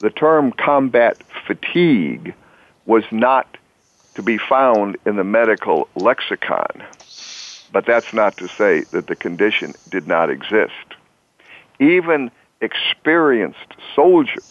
The 0.00 0.10
term 0.10 0.52
combat 0.52 1.22
fatigue 1.46 2.34
was 2.86 3.04
not 3.10 3.56
to 4.14 4.22
be 4.22 4.38
found 4.38 4.96
in 5.06 5.16
the 5.16 5.24
medical 5.24 5.88
lexicon, 5.96 6.84
but 7.72 7.86
that's 7.86 8.12
not 8.12 8.36
to 8.36 8.48
say 8.48 8.84
that 8.92 9.06
the 9.06 9.16
condition 9.16 9.74
did 9.90 10.06
not 10.06 10.30
exist. 10.30 10.94
Even 11.80 12.30
experienced 12.60 13.74
soldiers 13.94 14.42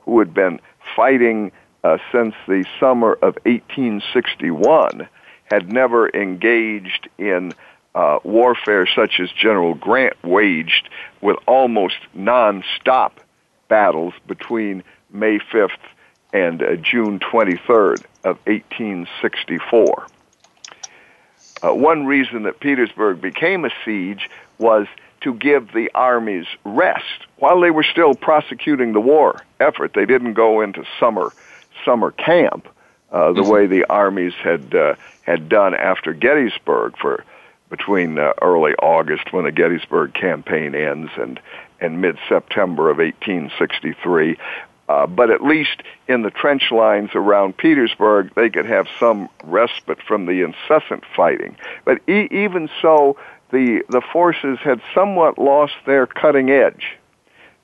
who 0.00 0.18
had 0.18 0.34
been 0.34 0.60
fighting 0.96 1.52
uh, 1.84 1.98
since 2.12 2.34
the 2.46 2.64
summer 2.80 3.12
of 3.14 3.36
1861 3.44 5.08
had 5.44 5.72
never 5.72 6.08
engaged 6.10 7.08
in 7.18 7.54
uh, 7.98 8.20
warfare 8.22 8.86
such 8.86 9.18
as 9.18 9.28
General 9.32 9.74
Grant 9.74 10.14
waged 10.22 10.88
with 11.20 11.36
almost 11.48 11.96
non-stop 12.14 13.18
battles 13.66 14.14
between 14.28 14.84
May 15.10 15.40
5th 15.40 15.70
and 16.32 16.62
uh, 16.62 16.76
June 16.76 17.18
23rd 17.18 18.04
of 18.22 18.38
1864. 18.46 20.06
Uh, 21.60 21.74
one 21.74 22.06
reason 22.06 22.44
that 22.44 22.60
Petersburg 22.60 23.20
became 23.20 23.64
a 23.64 23.70
siege 23.84 24.30
was 24.58 24.86
to 25.22 25.34
give 25.34 25.72
the 25.72 25.90
armies 25.92 26.46
rest 26.64 27.26
while 27.38 27.60
they 27.60 27.72
were 27.72 27.82
still 27.82 28.14
prosecuting 28.14 28.92
the 28.92 29.00
war 29.00 29.42
effort. 29.58 29.92
They 29.92 30.06
didn't 30.06 30.34
go 30.34 30.60
into 30.60 30.84
summer 31.00 31.32
summer 31.84 32.12
camp 32.12 32.68
uh, 33.10 33.32
the 33.32 33.40
mm-hmm. 33.40 33.50
way 33.50 33.66
the 33.66 33.86
armies 33.90 34.34
had 34.34 34.72
uh, 34.72 34.94
had 35.22 35.48
done 35.48 35.74
after 35.74 36.12
Gettysburg 36.12 36.96
for 36.96 37.24
between 37.70 38.18
uh, 38.18 38.32
early 38.40 38.74
August 38.74 39.32
when 39.32 39.44
the 39.44 39.52
Gettysburg 39.52 40.14
campaign 40.14 40.74
ends 40.74 41.10
and 41.16 41.40
and 41.80 42.00
mid 42.00 42.18
September 42.28 42.90
of 42.90 42.98
1863. 42.98 44.36
Uh, 44.88 45.06
but 45.06 45.30
at 45.30 45.42
least 45.42 45.82
in 46.08 46.22
the 46.22 46.30
trench 46.30 46.70
lines 46.70 47.10
around 47.14 47.56
Petersburg, 47.56 48.34
they 48.34 48.48
could 48.48 48.64
have 48.64 48.86
some 48.98 49.28
respite 49.44 50.02
from 50.02 50.24
the 50.24 50.42
incessant 50.42 51.04
fighting. 51.14 51.56
But 51.84 52.00
e- 52.08 52.28
even 52.30 52.70
so, 52.80 53.18
the 53.50 53.82
the 53.88 54.00
forces 54.12 54.58
had 54.62 54.80
somewhat 54.94 55.38
lost 55.38 55.74
their 55.86 56.06
cutting 56.06 56.50
edge. 56.50 56.96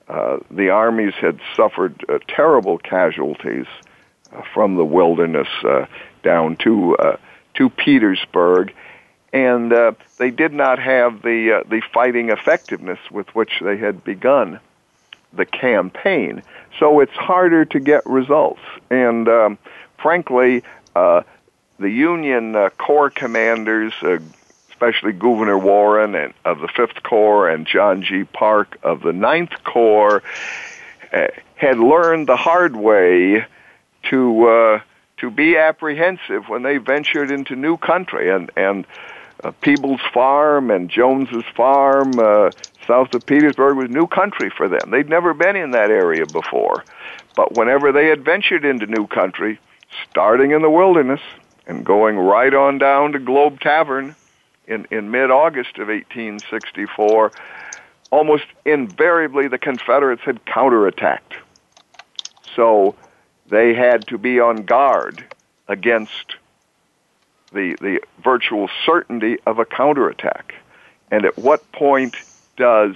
Uh, 0.07 0.37
the 0.51 0.69
armies 0.69 1.13
had 1.15 1.39
suffered 1.55 2.05
uh, 2.07 2.19
terrible 2.27 2.77
casualties 2.77 3.65
uh, 4.31 4.41
from 4.53 4.75
the 4.75 4.85
wilderness 4.85 5.47
uh, 5.63 5.87
down 6.21 6.57
to 6.57 6.95
uh, 6.97 7.17
to 7.55 7.69
Petersburg, 7.71 8.73
and 9.35 9.73
uh, 9.73 9.91
they 10.17 10.31
did 10.31 10.53
not 10.53 10.79
have 10.79 11.21
the 11.21 11.59
uh, 11.59 11.69
the 11.69 11.81
fighting 11.93 12.29
effectiveness 12.29 12.99
with 13.11 13.27
which 13.35 13.59
they 13.61 13.75
had 13.75 14.03
begun 14.05 14.61
the 15.33 15.45
campaign. 15.45 16.41
So 16.79 17.01
it's 17.01 17.11
harder 17.11 17.65
to 17.65 17.79
get 17.81 18.05
results, 18.05 18.61
and 18.89 19.27
um, 19.27 19.57
frankly, 20.01 20.63
uh, 20.95 21.23
the 21.79 21.89
Union 21.89 22.55
uh, 22.55 22.69
Corps 22.77 23.09
commanders, 23.09 23.93
uh, 24.01 24.19
especially 24.69 25.11
Gouverneur 25.11 25.57
Warren 25.57 26.15
and 26.15 26.33
of 26.45 26.59
the 26.59 26.69
Fifth 26.69 27.03
Corps 27.03 27.49
and 27.49 27.67
John 27.67 28.03
G. 28.03 28.23
Parke 28.23 28.77
of 28.83 29.01
the 29.01 29.11
Ninth 29.11 29.65
Corps, 29.65 30.23
uh, 31.11 31.27
had 31.55 31.77
learned 31.77 32.27
the 32.27 32.37
hard 32.37 32.77
way 32.77 33.45
to 34.09 34.81
to 35.17 35.31
be 35.31 35.57
apprehensive 35.57 36.47
when 36.47 36.61
they 36.61 36.77
ventured 36.77 37.31
into 37.31 37.57
new 37.57 37.75
country 37.75 38.29
and 38.29 38.49
and 38.55 38.85
uh, 39.45 39.51
Peebles 39.61 40.01
Farm 40.11 40.71
and 40.71 40.89
Jones's 40.89 41.43
Farm 41.55 42.17
uh, 42.17 42.49
south 42.87 43.13
of 43.13 43.25
Petersburg 43.25 43.77
was 43.77 43.89
new 43.89 44.07
country 44.07 44.49
for 44.49 44.67
them. 44.67 44.89
They'd 44.89 45.09
never 45.09 45.33
been 45.33 45.55
in 45.55 45.71
that 45.71 45.91
area 45.91 46.25
before. 46.25 46.83
But 47.35 47.55
whenever 47.55 47.91
they 47.91 48.07
had 48.07 48.25
ventured 48.25 48.65
into 48.65 48.87
new 48.87 49.05
country, 49.05 49.59
starting 50.09 50.51
in 50.51 50.63
the 50.63 50.69
wilderness 50.69 51.21
and 51.67 51.85
going 51.85 52.17
right 52.17 52.53
on 52.53 52.79
down 52.79 53.11
to 53.11 53.19
Globe 53.19 53.59
Tavern 53.59 54.15
in, 54.67 54.87
in 54.89 55.11
mid 55.11 55.29
August 55.29 55.77
of 55.77 55.89
1864, 55.89 57.31
almost 58.09 58.45
invariably 58.65 59.47
the 59.47 59.59
Confederates 59.59 60.23
had 60.23 60.43
counterattacked. 60.45 61.35
So 62.55 62.95
they 63.47 63.75
had 63.75 64.07
to 64.07 64.17
be 64.17 64.39
on 64.39 64.63
guard 64.63 65.23
against 65.67 66.35
the, 67.55 67.75
the 67.81 68.01
virtual 68.23 68.69
certainty 68.85 69.37
of 69.47 69.57
a 69.57 69.65
counterattack. 69.65 70.53
And 71.09 71.25
at 71.25 71.37
what 71.37 71.71
point 71.71 72.15
does 72.57 72.95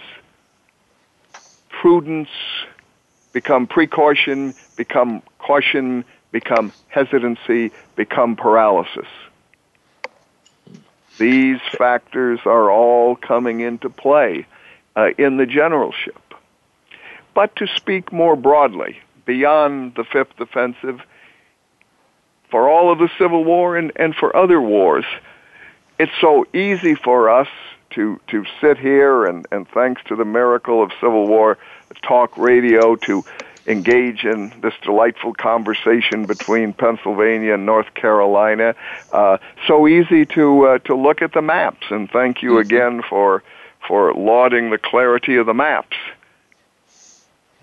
prudence 1.70 2.30
become 3.34 3.66
precaution, 3.66 4.54
become 4.76 5.24
caution, 5.40 6.06
become 6.32 6.72
hesitancy, 6.90 7.72
become 7.96 8.36
paralysis? 8.36 9.08
These 11.18 11.60
factors 11.78 12.40
are 12.46 12.70
all 12.70 13.16
coming 13.16 13.62
into 13.62 13.90
play 13.90 14.46
uh, 14.96 15.10
in 15.18 15.38
the 15.38 15.46
generalship. 15.46 16.22
But 17.34 17.56
to 17.58 17.68
speak 17.68 18.12
more 18.12 18.36
broadly, 18.36 19.00
beyond 19.26 19.96
the 19.96 20.04
Fifth 20.04 20.40
Offensive, 20.40 21.02
for 22.50 22.70
all 22.70 22.92
of 22.92 23.00
the 23.00 23.10
Civil 23.18 23.44
War 23.44 23.78
and, 23.78 23.92
and 23.96 24.16
for 24.16 24.36
other 24.36 24.62
wars, 24.62 25.06
it's 26.00 26.12
so 26.22 26.46
easy 26.54 26.96
for 26.96 27.30
us 27.30 27.48
to, 27.92 28.20
to 28.28 28.46
sit 28.62 28.78
here 28.78 29.26
and, 29.26 29.46
and 29.52 29.68
thanks 29.68 30.02
to 30.06 30.16
the 30.16 30.26
miracle 30.26 30.82
of 30.82 30.92
Civil 31.00 31.28
War 31.28 31.58
talk 32.02 32.38
radio 32.38 32.96
to 32.96 33.24
engage 33.68 34.24
in 34.24 34.52
this 34.62 34.74
delightful 34.82 35.34
conversation 35.34 36.26
between 36.26 36.74
Pennsylvania 36.74 37.54
and 37.54 37.66
North 37.66 37.94
Carolina. 37.94 38.76
Uh, 39.12 39.38
so 39.68 39.88
easy 39.88 40.26
to 40.26 40.66
uh, 40.66 40.78
to 40.80 40.96
look 40.96 41.22
at 41.22 41.34
the 41.34 41.42
maps, 41.42 41.88
and 41.90 42.10
thank 42.10 42.42
you 42.42 42.52
mm-hmm. 42.52 42.62
again 42.62 43.02
for 43.08 43.44
for 43.88 44.14
lauding 44.14 44.72
the 44.72 44.78
clarity 44.78 45.36
of 45.36 45.46
the 45.46 45.54
maps. 45.54 45.98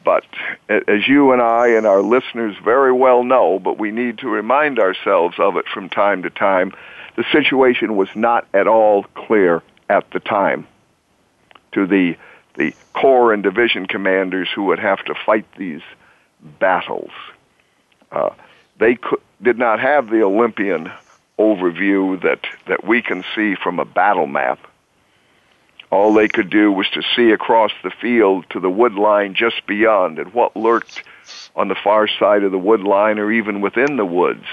But 0.07 0.25
as 0.69 1.09
you 1.09 1.33
and 1.33 1.43
I 1.43 1.71
and 1.71 1.85
our 1.85 2.01
listeners 2.01 2.55
very 2.65 2.93
well 2.93 3.25
know, 3.25 3.59
but 3.59 3.77
we 3.77 3.91
need 3.91 4.19
to 4.19 4.29
remind 4.29 4.79
ourselves 4.79 5.35
of 5.41 5.57
it 5.57 5.67
from 5.67 5.89
time 5.89 6.23
to 6.23 6.31
time, 6.31 6.73
the 7.17 7.25
situation 7.33 7.97
was 7.97 8.09
not 8.15 8.47
at 8.55 8.69
all 8.69 9.03
clear 9.17 9.65
at 9.91 10.09
the 10.13 10.21
time 10.21 10.69
to 11.73 11.89
the 11.89 12.17
the 12.55 12.73
corps 12.95 13.33
and 13.33 13.43
division 13.43 13.87
commanders 13.87 14.49
who 14.55 14.67
would 14.67 14.79
have 14.79 15.05
to 15.07 15.15
fight 15.27 15.45
these 15.59 15.83
battles. 16.61 17.11
Uh, 18.13 18.31
they 18.79 18.95
could, 18.95 19.21
did 19.43 19.59
not 19.59 19.81
have 19.81 20.09
the 20.09 20.23
Olympian 20.23 20.91
overview 21.39 22.23
that, 22.23 22.41
that 22.67 22.87
we 22.87 23.03
can 23.03 23.25
see 23.35 23.57
from 23.57 23.79
a 23.79 23.85
battle 23.85 24.27
map. 24.27 24.59
All 25.97 26.13
they 26.13 26.29
could 26.29 26.51
do 26.51 26.71
was 26.71 26.87
to 26.91 27.01
see 27.17 27.31
across 27.31 27.73
the 27.83 27.91
field 27.91 28.45
to 28.51 28.61
the 28.61 28.69
wood 28.69 28.93
line 28.93 29.33
just 29.33 29.67
beyond, 29.67 30.19
and 30.19 30.35
what 30.35 30.55
lurked 30.55 31.03
on 31.57 31.69
the 31.69 31.75
far 31.75 32.07
side 32.07 32.43
of 32.43 32.53
the 32.53 32.59
wood 32.59 32.83
line 32.83 33.19
or 33.19 33.33
even 33.33 33.63
within 33.63 33.97
the 33.97 34.05
woods 34.05 34.45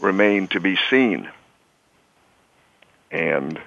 remained 0.00 0.50
to 0.50 0.60
be 0.60 0.76
seen. 0.90 1.30
And 3.12 3.60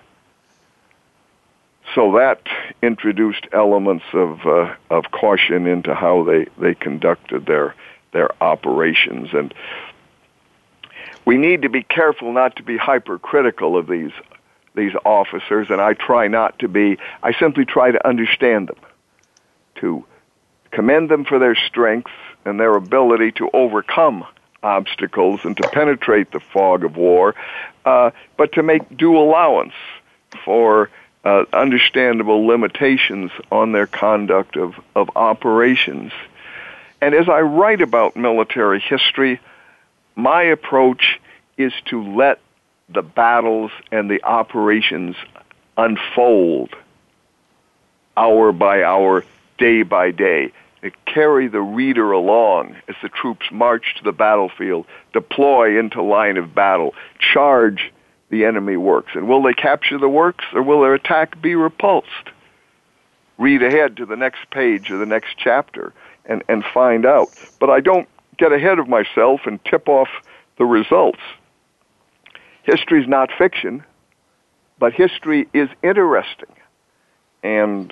so 1.96 2.18
that 2.18 2.42
introduced 2.82 3.48
elements 3.54 4.04
of 4.12 4.46
uh, 4.46 4.76
of 4.90 5.06
caution 5.10 5.68
into 5.68 5.96
how 5.96 6.26
they, 6.26 6.48
they 6.58 6.76
conducted 6.76 7.46
their 7.46 7.76
their 8.12 8.30
operations 8.44 9.30
and 9.32 9.54
we 11.24 11.38
need 11.38 11.62
to 11.62 11.70
be 11.70 11.84
careful 11.84 12.34
not 12.34 12.58
to 12.58 12.64
be 12.64 12.76
hypercritical 12.76 13.78
of 13.78 13.88
these 13.88 14.12
these 14.80 14.96
officers, 15.06 15.70
and 15.70 15.82
I 15.82 15.94
try 15.94 16.28
not 16.28 16.60
to 16.60 16.68
be. 16.68 16.98
I 17.22 17.34
simply 17.34 17.66
try 17.66 17.92
to 17.92 18.08
understand 18.08 18.70
them, 18.70 18.78
to 19.76 20.06
commend 20.72 21.10
them 21.10 21.26
for 21.26 21.38
their 21.38 21.56
strength 21.56 22.12
and 22.46 22.60
their 22.60 22.76
ability 22.76 23.34
to 23.34 23.50
overcome 23.54 24.26
obstacles 24.64 25.42
and 25.44 25.56
to 25.58 25.70
penetrate 25.70 26.32
the 26.32 26.40
fog 26.40 26.84
of 26.84 26.96
war, 26.96 27.36
uh, 27.86 28.12
but 28.38 28.54
to 28.54 28.64
make 28.64 28.98
due 28.98 29.18
allowance 29.18 29.74
for 30.46 30.90
uh, 31.24 31.44
understandable 31.54 32.46
limitations 32.46 33.32
on 33.52 33.72
their 33.72 33.88
conduct 33.88 34.56
of, 34.56 34.76
of 34.96 35.10
operations. 35.16 36.12
And 37.02 37.14
as 37.14 37.28
I 37.30 37.42
write 37.42 37.82
about 37.82 38.16
military 38.16 38.80
history, 38.80 39.40
my 40.16 40.44
approach 40.44 41.20
is 41.58 41.74
to 41.86 42.16
let 42.16 42.40
the 42.94 43.02
battles 43.02 43.72
and 43.92 44.10
the 44.10 44.24
operations 44.24 45.16
unfold 45.78 46.70
hour 48.18 48.52
by 48.52 48.84
hour, 48.84 49.24
day 49.58 49.84
by 49.84 50.12
day, 50.12 50.52
carry 51.06 51.48
the 51.48 51.62
reader 51.62 52.12
along 52.12 52.76
as 52.88 52.96
the 53.02 53.10
troops 53.10 53.48
march 53.52 53.96
to 53.98 54.04
the 54.04 54.12
battlefield, 54.12 54.86
deploy 55.14 55.80
into 55.80 56.02
line 56.02 56.38
of 56.38 56.56
battle, 56.56 56.94
charge 57.20 57.92
the 58.30 58.46
enemy 58.46 58.78
works. 58.78 59.12
And 59.16 59.28
will 59.28 59.42
they 59.42 59.54
capture 59.54 59.98
the 59.98 60.10
works 60.10 60.46
or 60.54 60.62
will 60.62 60.82
their 60.82 60.94
attack 60.94 61.42
be 61.42 61.56
repulsed? 61.56 62.30
Read 63.38 63.64
ahead 63.64 63.98
to 63.98 64.06
the 64.06 64.16
next 64.16 64.50
page 64.52 64.92
or 64.92 64.98
the 64.98 65.06
next 65.06 65.36
chapter 65.38 65.94
and, 66.26 66.44
and 66.48 66.64
find 66.74 67.06
out. 67.06 67.30
But 67.60 67.70
I 67.70 67.80
don't 67.80 68.08
get 68.38 68.52
ahead 68.52 68.80
of 68.80 68.88
myself 68.88 69.42
and 69.46 69.64
tip 69.66 69.90
off 69.90 70.10
the 70.58 70.66
results. 70.66 71.20
History 72.70 73.02
is 73.02 73.08
not 73.08 73.30
fiction, 73.38 73.84
but 74.78 74.94
history 74.94 75.48
is 75.54 75.70
interesting. 75.82 76.56
And 77.42 77.92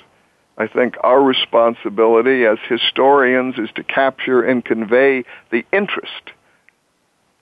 I 0.56 0.68
think 0.68 0.96
our 1.02 1.20
responsibility 1.20 2.46
as 2.46 2.58
historians 2.68 3.58
is 3.58 3.70
to 3.76 3.82
capture 3.82 4.42
and 4.42 4.64
convey 4.64 5.24
the 5.50 5.64
interest 5.72 6.32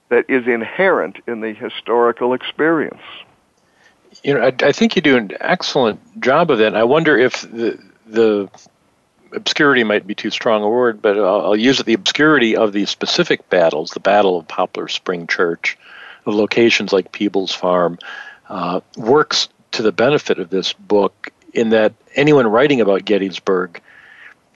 that 0.09 0.29
is 0.29 0.47
inherent 0.47 1.17
in 1.27 1.41
the 1.41 1.53
historical 1.53 2.33
experience. 2.33 3.01
You 4.23 4.33
know, 4.33 4.41
I, 4.41 4.53
I 4.63 4.71
think 4.71 4.95
you 4.95 5.01
do 5.01 5.17
an 5.17 5.31
excellent 5.39 6.21
job 6.21 6.49
of 6.49 6.57
that. 6.59 6.75
I 6.75 6.85
wonder 6.85 7.17
if 7.17 7.41
the 7.41 7.77
the 8.07 8.49
obscurity 9.33 9.83
might 9.83 10.07
be 10.07 10.15
too 10.15 10.31
strong 10.31 10.63
a 10.63 10.69
word, 10.69 11.01
but 11.01 11.17
I'll, 11.17 11.41
I'll 11.47 11.55
use 11.55 11.79
it. 11.79 11.85
The 11.85 11.93
obscurity 11.93 12.55
of 12.55 12.71
the 12.71 12.85
specific 12.85 13.49
battles, 13.49 13.91
the 13.91 13.99
Battle 13.99 14.39
of 14.39 14.47
Poplar 14.47 14.87
Spring 14.87 15.27
Church, 15.27 15.77
locations 16.33 16.93
like 16.93 17.11
Peebles 17.11 17.53
Farm, 17.53 17.97
uh, 18.49 18.81
works 18.95 19.49
to 19.71 19.81
the 19.81 19.91
benefit 19.91 20.39
of 20.39 20.49
this 20.49 20.73
book 20.73 21.31
in 21.53 21.69
that 21.69 21.93
anyone 22.15 22.47
writing 22.47 22.81
about 22.81 23.05
Gettysburg 23.05 23.81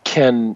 can 0.04 0.56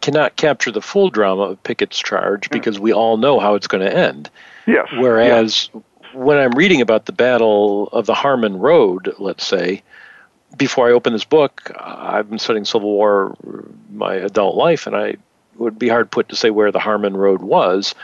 cannot 0.00 0.36
capture 0.36 0.70
the 0.70 0.82
full 0.82 1.08
drama 1.08 1.42
of 1.42 1.62
Pickett's 1.62 1.98
charge 1.98 2.50
because 2.50 2.78
we 2.78 2.92
all 2.92 3.16
know 3.16 3.38
how 3.38 3.54
it's 3.54 3.66
going 3.66 3.84
to 3.84 3.96
end. 3.96 4.28
Yes. 4.66 4.88
Whereas 4.92 5.70
yes. 5.72 5.82
when 6.12 6.36
I'm 6.36 6.52
reading 6.52 6.80
about 6.80 7.06
the 7.06 7.12
Battle 7.12 7.88
of 7.88 8.06
the 8.06 8.14
Harmon 8.14 8.58
Road, 8.58 9.14
let's 9.18 9.46
say, 9.46 9.82
before 10.56 10.88
I 10.88 10.92
open 10.92 11.12
this 11.12 11.24
book, 11.24 11.72
I've 11.78 12.28
been 12.28 12.38
studying 12.38 12.64
Civil 12.64 12.90
War 12.90 13.36
my 13.90 14.14
adult 14.14 14.56
life, 14.56 14.86
and 14.86 14.96
I 14.96 15.16
would 15.56 15.78
be 15.78 15.88
hard 15.88 16.10
put 16.10 16.28
to 16.28 16.36
say 16.36 16.50
where 16.50 16.72
the 16.72 16.80
Harmon 16.80 17.16
Road 17.16 17.42
was. 17.42 17.94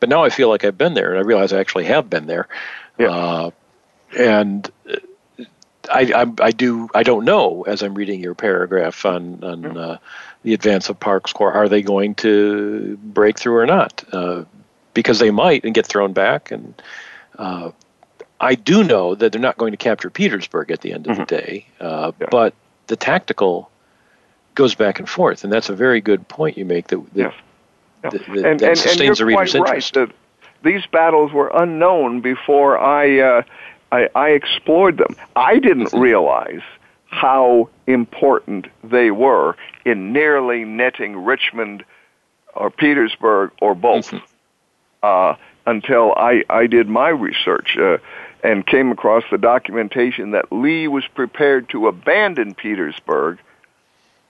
But 0.00 0.08
now 0.08 0.24
I 0.24 0.30
feel 0.30 0.48
like 0.48 0.64
I've 0.64 0.78
been 0.78 0.94
there, 0.94 1.10
and 1.10 1.18
I 1.18 1.22
realize 1.22 1.52
I 1.52 1.60
actually 1.60 1.84
have 1.84 2.10
been 2.10 2.26
there. 2.26 2.48
Yeah. 2.98 3.08
Uh, 3.08 3.50
and 4.18 4.70
I, 5.90 6.12
I, 6.14 6.32
I, 6.40 6.50
do 6.50 6.88
I 6.94 7.02
don't 7.02 7.24
know 7.24 7.62
as 7.62 7.82
I'm 7.82 7.94
reading 7.94 8.20
your 8.20 8.34
paragraph 8.34 9.04
on 9.04 9.42
on 9.42 9.76
uh, 9.76 9.98
the 10.42 10.54
advance 10.54 10.88
of 10.88 11.00
Parke's 11.00 11.32
Corps. 11.32 11.52
Are 11.52 11.68
they 11.68 11.82
going 11.82 12.14
to 12.16 12.98
break 13.02 13.38
through 13.38 13.56
or 13.56 13.66
not? 13.66 14.04
Uh, 14.12 14.44
because 14.94 15.18
they 15.18 15.30
might 15.30 15.64
and 15.64 15.74
get 15.74 15.86
thrown 15.86 16.12
back. 16.12 16.50
And 16.50 16.80
uh, 17.38 17.72
I 18.40 18.54
do 18.54 18.84
know 18.84 19.14
that 19.14 19.32
they're 19.32 19.40
not 19.40 19.58
going 19.58 19.72
to 19.72 19.76
capture 19.76 20.08
Petersburg 20.08 20.70
at 20.70 20.80
the 20.80 20.92
end 20.92 21.06
of 21.06 21.16
mm-hmm. 21.16 21.22
the 21.22 21.26
day. 21.26 21.66
Uh, 21.80 22.12
yeah. 22.20 22.28
But 22.30 22.54
the 22.86 22.96
tactical 22.96 23.70
goes 24.54 24.74
back 24.74 25.00
and 25.00 25.08
forth, 25.08 25.44
and 25.44 25.52
that's 25.52 25.68
a 25.68 25.74
very 25.74 26.00
good 26.00 26.26
point 26.28 26.56
you 26.56 26.64
make. 26.64 26.88
That, 26.88 27.14
that, 27.14 27.20
yeah. 27.20 27.32
Yeah. 28.04 28.10
that, 28.10 28.26
that, 28.26 28.46
and, 28.46 28.60
that 28.60 28.68
and, 28.68 28.78
sustains 28.78 29.20
and 29.20 29.28
the 29.28 29.36
reader's 29.36 29.54
right, 29.54 29.68
interest. 29.68 29.94
That 29.94 30.10
these 30.62 30.84
battles 30.86 31.32
were 31.32 31.50
unknown 31.54 32.20
before 32.20 32.78
I, 32.78 33.18
uh, 33.20 33.42
I, 33.92 34.08
I 34.14 34.28
explored 34.30 34.98
them. 34.98 35.14
I 35.36 35.58
didn't 35.58 35.86
mm-hmm. 35.86 36.00
realize 36.00 36.62
how 37.06 37.68
important 37.86 38.66
they 38.82 39.10
were 39.10 39.56
in 39.84 40.12
nearly 40.12 40.64
netting 40.64 41.24
Richmond 41.24 41.84
or 42.54 42.70
Petersburg 42.70 43.52
or 43.60 43.74
both 43.74 44.10
mm-hmm. 44.10 44.24
uh, 45.02 45.36
until 45.66 46.12
I, 46.16 46.42
I 46.50 46.66
did 46.66 46.88
my 46.88 47.08
research 47.08 47.76
uh, 47.78 47.98
and 48.42 48.66
came 48.66 48.90
across 48.90 49.24
the 49.30 49.38
documentation 49.38 50.32
that 50.32 50.52
Lee 50.52 50.88
was 50.88 51.04
prepared 51.14 51.68
to 51.70 51.88
abandon 51.88 52.54
Petersburg 52.54 53.38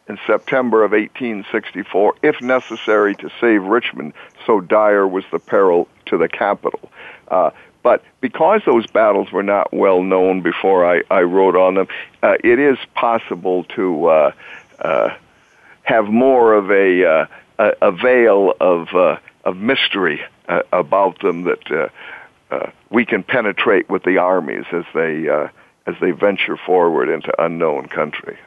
in 0.09 0.19
September 0.27 0.85
of 0.85 0.93
1864 0.93 2.17
if 2.23 2.41
necessary 2.41 3.15
to 3.17 3.31
save 3.41 3.63
Richmond, 3.63 4.13
so 4.47 4.61
dire 4.61 5.07
was 5.07 5.25
the 5.31 5.39
peril 5.39 5.89
to 6.07 6.19
the 6.19 6.29
capital. 6.29 6.91
Uh, 7.29 7.51
but 7.83 8.03
because 8.21 8.63
those 8.65 8.87
battles 8.87 9.31
were 9.31 9.43
not 9.43 9.73
well 9.73 10.03
known 10.03 10.41
before 10.41 10.87
I, 10.87 11.03
I 11.11 11.23
wrote 11.23 11.55
on 11.55 11.75
them, 11.75 11.89
uh, 12.23 12.37
it 12.43 12.59
is 12.59 12.79
possible 12.95 13.65
to 13.77 14.07
uh, 14.07 14.33
uh, 14.81 15.15
have 15.83 16.07
more 16.07 16.55
of 16.55 16.71
a, 16.71 17.05
uh, 17.05 17.27
a, 17.83 17.93
veil 17.93 18.55
of, 18.59 18.89
uh, 18.95 19.19
of 19.45 19.59
mystery 19.59 20.23
uh, 20.49 20.63
about 20.73 21.21
them 21.21 21.45
that 21.45 21.91
we 22.91 23.05
can 23.05 23.23
penetrate 23.23 23.91
with 23.91 24.03
the 24.05 24.17
armies 24.19 24.65
as 24.73 24.85
they, 24.95 25.29
as 25.87 25.95
they 26.01 26.13
venture 26.13 26.57
forward 26.57 27.11
into 27.11 27.33
unknown 27.43 27.89
country. 27.89 28.39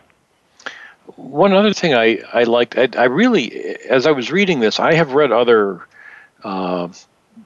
One 1.15 1.53
other 1.53 1.73
thing 1.73 1.93
I, 1.93 2.19
I 2.33 2.43
liked, 2.43 2.77
I, 2.77 2.89
I 2.97 3.05
really, 3.05 3.77
as 3.87 4.05
I 4.05 4.11
was 4.11 4.31
reading 4.31 4.59
this, 4.59 4.79
I 4.79 4.93
have 4.93 5.13
read 5.13 5.31
other 5.31 5.81
uh, 6.43 6.89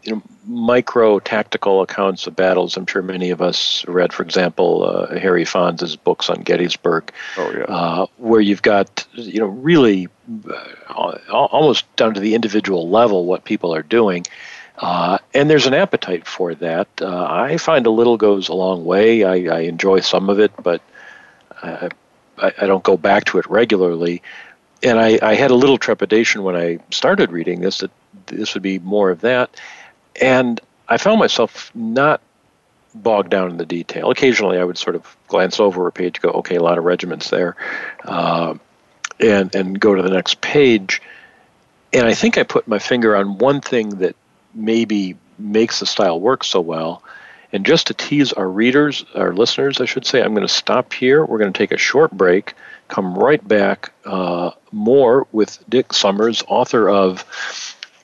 you 0.04 0.16
know, 0.16 0.22
micro 0.46 1.20
tactical 1.20 1.82
accounts 1.82 2.28
of 2.28 2.36
battles. 2.36 2.78
I'm 2.78 2.86
sure 2.86 3.02
many 3.02 3.30
of 3.30 3.42
us 3.42 3.86
read, 3.88 4.14
for 4.14 4.24
example, 4.24 4.84
uh, 4.84 5.20
Harry 5.20 5.46
Pfanz's 5.46 5.96
books 5.96 6.30
on 6.30 6.42
Gettysburg, 6.42 7.12
oh, 7.38 7.52
yeah. 7.52 7.64
uh, 7.64 8.06
where 8.18 8.42
you've 8.42 8.62
got 8.62 9.06
you 9.14 9.40
know 9.40 9.48
really 9.48 10.08
uh, 10.50 11.18
almost 11.30 11.94
down 11.96 12.14
to 12.14 12.20
the 12.20 12.36
individual 12.36 12.90
level 12.90 13.26
what 13.26 13.44
people 13.44 13.74
are 13.76 13.84
doing. 13.84 14.26
Uh, 14.78 15.20
and 15.36 15.50
there's 15.50 15.68
an 15.68 15.76
appetite 15.76 16.26
for 16.26 16.56
that. 16.56 16.88
Uh, 17.00 17.24
I 17.30 17.58
find 17.58 17.86
a 17.86 17.92
little 17.92 18.18
goes 18.18 18.50
a 18.50 18.54
long 18.54 18.84
way. 18.84 19.24
I, 19.24 19.56
I 19.56 19.60
enjoy 19.62 20.00
some 20.00 20.30
of 20.30 20.40
it, 20.40 20.52
but 20.62 20.82
I, 21.62 21.90
I, 22.42 22.66
don't 22.66 22.84
go 22.84 22.98
back 22.98 23.26
to 23.26 23.40
it 23.40 23.50
regularly. 23.50 24.22
And 24.84 25.00
I, 25.00 25.20
I 25.22 25.36
had 25.36 25.52
a 25.52 25.56
little 25.56 25.78
trepidation 25.78 26.44
when 26.44 26.56
I 26.56 26.80
started 26.90 27.32
reading 27.32 27.62
this 27.62 27.80
that 27.80 27.92
this 28.26 28.56
would 28.56 28.64
be 28.64 28.80
more 28.80 29.12
of 29.12 29.22
that 29.22 29.52
and 30.20 30.60
I 30.88 30.98
found 30.98 31.20
myself 31.20 31.72
not 31.74 32.22
bogged 32.94 33.30
down 33.30 33.50
in 33.50 33.58
the 33.58 33.66
detail. 33.66 34.12
Occasionally, 34.12 34.58
I 34.58 34.64
would 34.64 34.78
sort 34.78 34.96
of 34.96 35.16
glance 35.28 35.60
over 35.60 35.88
a 35.88 35.92
page, 35.92 36.20
go, 36.22 36.30
okay, 36.30 36.56
a 36.56 36.64
lot 36.64 36.78
of 36.78 36.84
regiments 36.84 37.30
there, 37.30 37.56
uh, 38.04 38.56
and 39.20 39.56
and 39.56 39.80
go 39.80 39.96
to 39.96 40.02
the 40.02 40.10
next 40.10 40.42
page. 40.42 41.02
And 41.94 42.06
I 42.06 42.14
think 42.14 42.38
I 42.38 42.44
put 42.44 42.68
my 42.68 42.80
finger 42.80 43.16
on 43.16 43.38
one 43.38 43.62
thing 43.62 43.90
that 44.00 44.16
maybe 44.54 45.18
makes 45.38 45.80
the 45.80 45.86
style 45.86 46.20
work 46.20 46.44
so 46.44 46.60
well. 46.60 47.04
And 47.54 47.66
just 47.66 47.88
to 47.88 47.94
tease 47.94 48.32
our 48.34 48.48
readers, 48.48 49.06
our 49.14 49.34
listeners, 49.34 49.82
I 49.82 49.86
should 49.86 50.06
say, 50.06 50.22
I'm 50.22 50.34
going 50.34 50.48
to 50.48 50.54
stop 50.54 50.94
here. 50.94 51.26
We're 51.26 51.38
going 51.38 51.52
to 51.52 51.58
take 51.58 51.72
a 51.72 51.78
short 51.78 52.12
break, 52.12 52.54
come 52.88 53.16
right 53.16 53.46
back, 53.46 53.92
uh, 54.06 54.52
more 54.72 55.28
with 55.32 55.64
Dick 55.68 55.90
Sommers, 55.90 56.44
author 56.48 56.90
of 56.90 57.26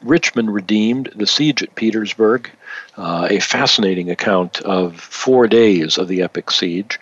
Richmond 0.01 0.53
redeemed 0.53 1.11
the 1.15 1.27
siege 1.27 1.63
at 1.63 1.75
Petersburg, 1.75 2.51
uh, 2.97 3.27
a 3.29 3.39
fascinating 3.39 4.11
account 4.11 4.61
of 4.61 4.99
four 4.99 5.47
days 5.47 5.97
of 5.97 6.07
the 6.07 6.21
epic 6.23 6.51
siege. 6.51 6.99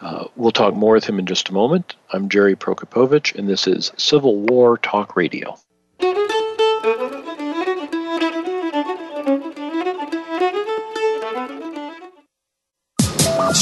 Uh, 0.00 0.26
we'll 0.36 0.52
talk 0.52 0.74
more 0.74 0.94
with 0.94 1.04
him 1.04 1.18
in 1.18 1.24
just 1.24 1.48
a 1.48 1.54
moment. 1.54 1.94
I'm 2.12 2.28
Jerry 2.28 2.54
Prokopowicz, 2.54 3.34
and 3.34 3.48
this 3.48 3.66
is 3.66 3.92
Civil 3.96 4.36
War 4.36 4.76
Talk 4.76 5.16
Radio. 5.16 5.58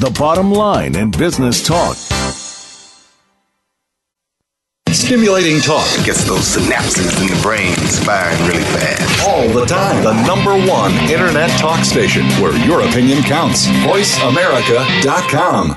the 0.00 0.10
bottom 0.18 0.50
line 0.50 0.96
in 0.96 1.10
business 1.10 1.62
talk. 1.62 1.94
Stimulating 4.88 5.60
talk 5.60 5.86
gets 6.06 6.24
those 6.24 6.56
synapses 6.56 7.20
in 7.20 7.26
the 7.26 7.38
brain 7.42 7.74
firing 8.06 8.38
really 8.48 8.62
fast. 8.62 9.28
All 9.28 9.46
the 9.48 9.66
time. 9.66 10.02
The 10.02 10.14
number 10.26 10.56
one 10.66 10.94
internet 11.10 11.50
talk 11.60 11.84
station 11.84 12.24
where 12.40 12.56
your 12.66 12.80
opinion 12.80 13.22
counts. 13.22 13.66
VoiceAmerica.com. 13.66 15.76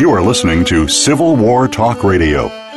You 0.00 0.10
are 0.10 0.20
listening 0.20 0.64
to 0.64 0.88
Civil 0.88 1.36
War 1.36 1.68
Talk 1.68 2.02
Radio. 2.02 2.61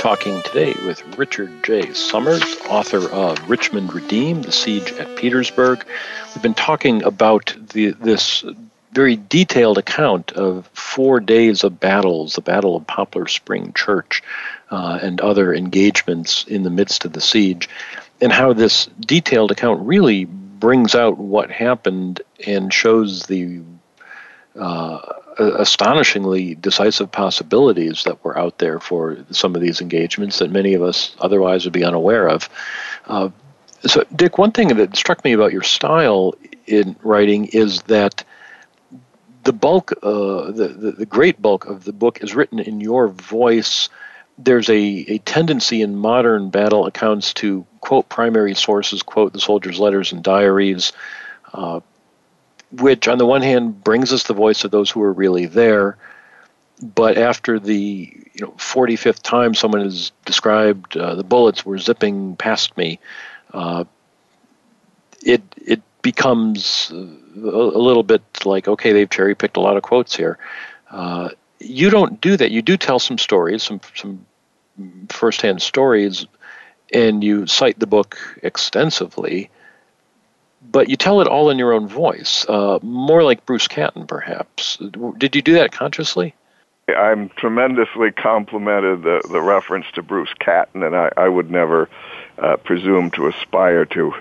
talking 0.00 0.40
today 0.44 0.74
with 0.86 1.18
Richard 1.18 1.62
J. 1.62 1.92
Sommers, 1.92 2.42
author 2.70 3.06
of 3.10 3.50
Richmond 3.50 3.92
Redeemed, 3.92 4.44
The 4.44 4.50
Siege 4.50 4.92
at 4.92 5.14
Petersburg. 5.18 5.84
We've 6.34 6.42
been 6.42 6.54
talking 6.54 7.02
about 7.02 7.54
the, 7.74 7.90
this 7.90 8.42
very 8.92 9.16
detailed 9.16 9.76
account 9.76 10.32
of 10.32 10.70
four 10.72 11.20
days 11.20 11.64
of 11.64 11.78
battles, 11.78 12.32
the 12.32 12.40
Battle 12.40 12.76
of 12.76 12.86
Poplar 12.86 13.28
Spring 13.28 13.74
Church, 13.74 14.22
uh, 14.70 14.98
and 15.02 15.20
other 15.20 15.52
engagements 15.52 16.44
in 16.44 16.62
the 16.62 16.70
midst 16.70 17.04
of 17.04 17.12
the 17.12 17.20
siege, 17.20 17.68
and 18.22 18.32
how 18.32 18.54
this 18.54 18.86
detailed 19.00 19.50
account 19.50 19.82
really 19.82 20.24
brings 20.24 20.94
out 20.94 21.18
what 21.18 21.50
happened 21.50 22.22
and 22.46 22.72
shows 22.72 23.26
the 23.26 23.60
uh, 24.58 25.19
astonishingly 25.40 26.54
decisive 26.54 27.10
possibilities 27.10 28.04
that 28.04 28.22
were 28.24 28.38
out 28.38 28.58
there 28.58 28.78
for 28.78 29.16
some 29.30 29.54
of 29.54 29.60
these 29.60 29.80
engagements 29.80 30.38
that 30.38 30.50
many 30.50 30.74
of 30.74 30.82
us 30.82 31.14
otherwise 31.18 31.64
would 31.64 31.72
be 31.72 31.84
unaware 31.84 32.28
of. 32.28 32.48
Uh, 33.06 33.30
so, 33.86 34.04
Dick, 34.14 34.36
one 34.36 34.52
thing 34.52 34.68
that 34.76 34.96
struck 34.96 35.24
me 35.24 35.32
about 35.32 35.52
your 35.52 35.62
style 35.62 36.34
in 36.66 36.96
writing 37.02 37.46
is 37.46 37.82
that 37.82 38.24
the 39.44 39.52
bulk, 39.52 39.92
uh, 40.02 40.50
the, 40.50 40.68
the, 40.76 40.92
the 40.92 41.06
great 41.06 41.40
bulk 41.40 41.64
of 41.64 41.84
the 41.84 41.92
book 41.92 42.22
is 42.22 42.34
written 42.34 42.58
in 42.58 42.80
your 42.80 43.08
voice. 43.08 43.88
There's 44.36 44.68
a, 44.68 44.76
a 44.76 45.18
tendency 45.18 45.80
in 45.80 45.96
modern 45.96 46.50
battle 46.50 46.86
accounts 46.86 47.32
to 47.34 47.66
quote 47.80 48.08
primary 48.08 48.54
sources, 48.54 49.02
quote 49.02 49.32
the 49.32 49.40
soldiers' 49.40 49.80
letters 49.80 50.12
and 50.12 50.22
diaries, 50.22 50.92
uh, 51.54 51.80
which 52.72 53.08
on 53.08 53.18
the 53.18 53.26
one 53.26 53.42
hand 53.42 53.82
brings 53.82 54.12
us 54.12 54.24
the 54.24 54.34
voice 54.34 54.64
of 54.64 54.70
those 54.70 54.90
who 54.90 55.02
are 55.02 55.12
really 55.12 55.46
there, 55.46 55.96
but 56.82 57.18
after 57.18 57.58
the 57.58 58.12
you 58.32 58.46
know 58.46 58.52
45th 58.52 59.22
time 59.22 59.54
someone 59.54 59.82
has 59.82 60.12
described 60.24 60.96
uh, 60.96 61.14
the 61.14 61.24
bullets 61.24 61.64
were 61.64 61.78
zipping 61.78 62.36
past 62.36 62.76
me, 62.76 62.98
uh, 63.52 63.84
it 65.22 65.42
it 65.56 65.82
becomes 66.02 66.90
a, 66.90 66.94
little 67.36 68.02
bit 68.02 68.22
like, 68.44 68.68
okay, 68.68 68.92
they've 68.92 69.10
cherry 69.10 69.34
picked 69.34 69.56
a 69.56 69.60
lot 69.60 69.76
of 69.76 69.82
quotes 69.82 70.16
here. 70.16 70.38
Uh, 70.90 71.30
you 71.58 71.90
don't 71.90 72.20
do 72.20 72.36
that. 72.36 72.50
You 72.50 72.62
do 72.62 72.76
tell 72.76 72.98
some 72.98 73.18
stories, 73.18 73.62
some 73.62 73.80
some 73.94 74.26
firsthand 75.08 75.60
stories, 75.60 76.26
and 76.92 77.22
you 77.22 77.46
cite 77.46 77.78
the 77.78 77.86
book 77.86 78.18
extensively. 78.42 79.50
But 80.70 80.88
you 80.88 80.96
tell 80.96 81.20
it 81.20 81.26
all 81.26 81.50
in 81.50 81.58
your 81.58 81.72
own 81.72 81.88
voice, 81.88 82.46
uh, 82.48 82.78
more 82.82 83.24
like 83.24 83.44
Bruce 83.44 83.66
Catton, 83.66 84.06
perhaps. 84.06 84.78
Did 85.18 85.34
you 85.34 85.42
do 85.42 85.54
that 85.54 85.72
consciously? 85.72 86.34
I'm 86.88 87.28
tremendously 87.30 88.10
complimented 88.10 89.02
the, 89.02 89.22
the 89.30 89.40
reference 89.40 89.86
to 89.94 90.02
Bruce 90.02 90.32
Catton, 90.38 90.82
and 90.82 90.96
I, 90.96 91.10
I 91.16 91.28
would 91.28 91.50
never 91.50 91.88
uh, 92.38 92.56
presume 92.56 93.10
to 93.12 93.26
aspire 93.26 93.84
to 93.86 94.12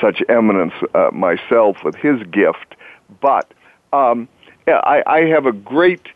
such 0.00 0.22
eminence 0.28 0.74
uh, 0.94 1.10
myself 1.12 1.84
with 1.84 1.94
his 1.96 2.22
gift, 2.24 2.76
but 3.20 3.52
um, 3.92 4.28
I, 4.66 5.02
I 5.06 5.20
have 5.26 5.46
a 5.46 5.52
great 5.52 6.08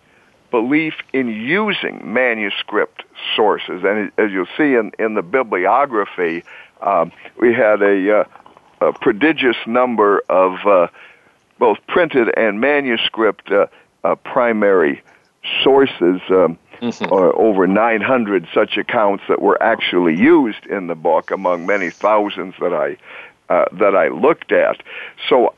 belief 0.51 0.95
in 1.12 1.28
using 1.28 2.01
manuscript 2.12 3.05
sources, 3.35 3.82
and 3.85 4.12
as 4.18 4.30
you'll 4.30 4.47
see 4.57 4.74
in, 4.74 4.93
in 4.99 5.14
the 5.14 5.22
bibliography, 5.22 6.45
um, 6.80 7.12
we 7.39 7.53
had 7.53 7.82
a, 7.82 8.20
uh, 8.20 8.24
a 8.81 8.93
prodigious 8.93 9.57
number 9.66 10.22
of 10.29 10.66
uh, 10.66 10.89
both 11.59 11.79
printed 11.89 12.29
and 12.37 12.61
manuscript 12.61 13.51
uh, 13.51 13.66
uh, 14.03 14.14
primary 14.16 15.03
sources. 15.62 16.20
Um, 16.29 16.59
mm-hmm. 16.81 17.05
over 17.12 17.66
900 17.66 18.49
such 18.53 18.77
accounts 18.77 19.25
that 19.29 19.41
were 19.41 19.62
actually 19.62 20.16
used 20.16 20.66
in 20.66 20.89
the 20.89 20.95
book 20.95 21.31
among 21.31 21.66
many 21.66 21.89
thousands 21.89 22.55
that 22.61 22.75
I 22.75 22.97
uh, 23.49 23.66
that 23.72 23.95
I 23.95 24.09
looked 24.09 24.53
at. 24.53 24.83
So 25.29 25.55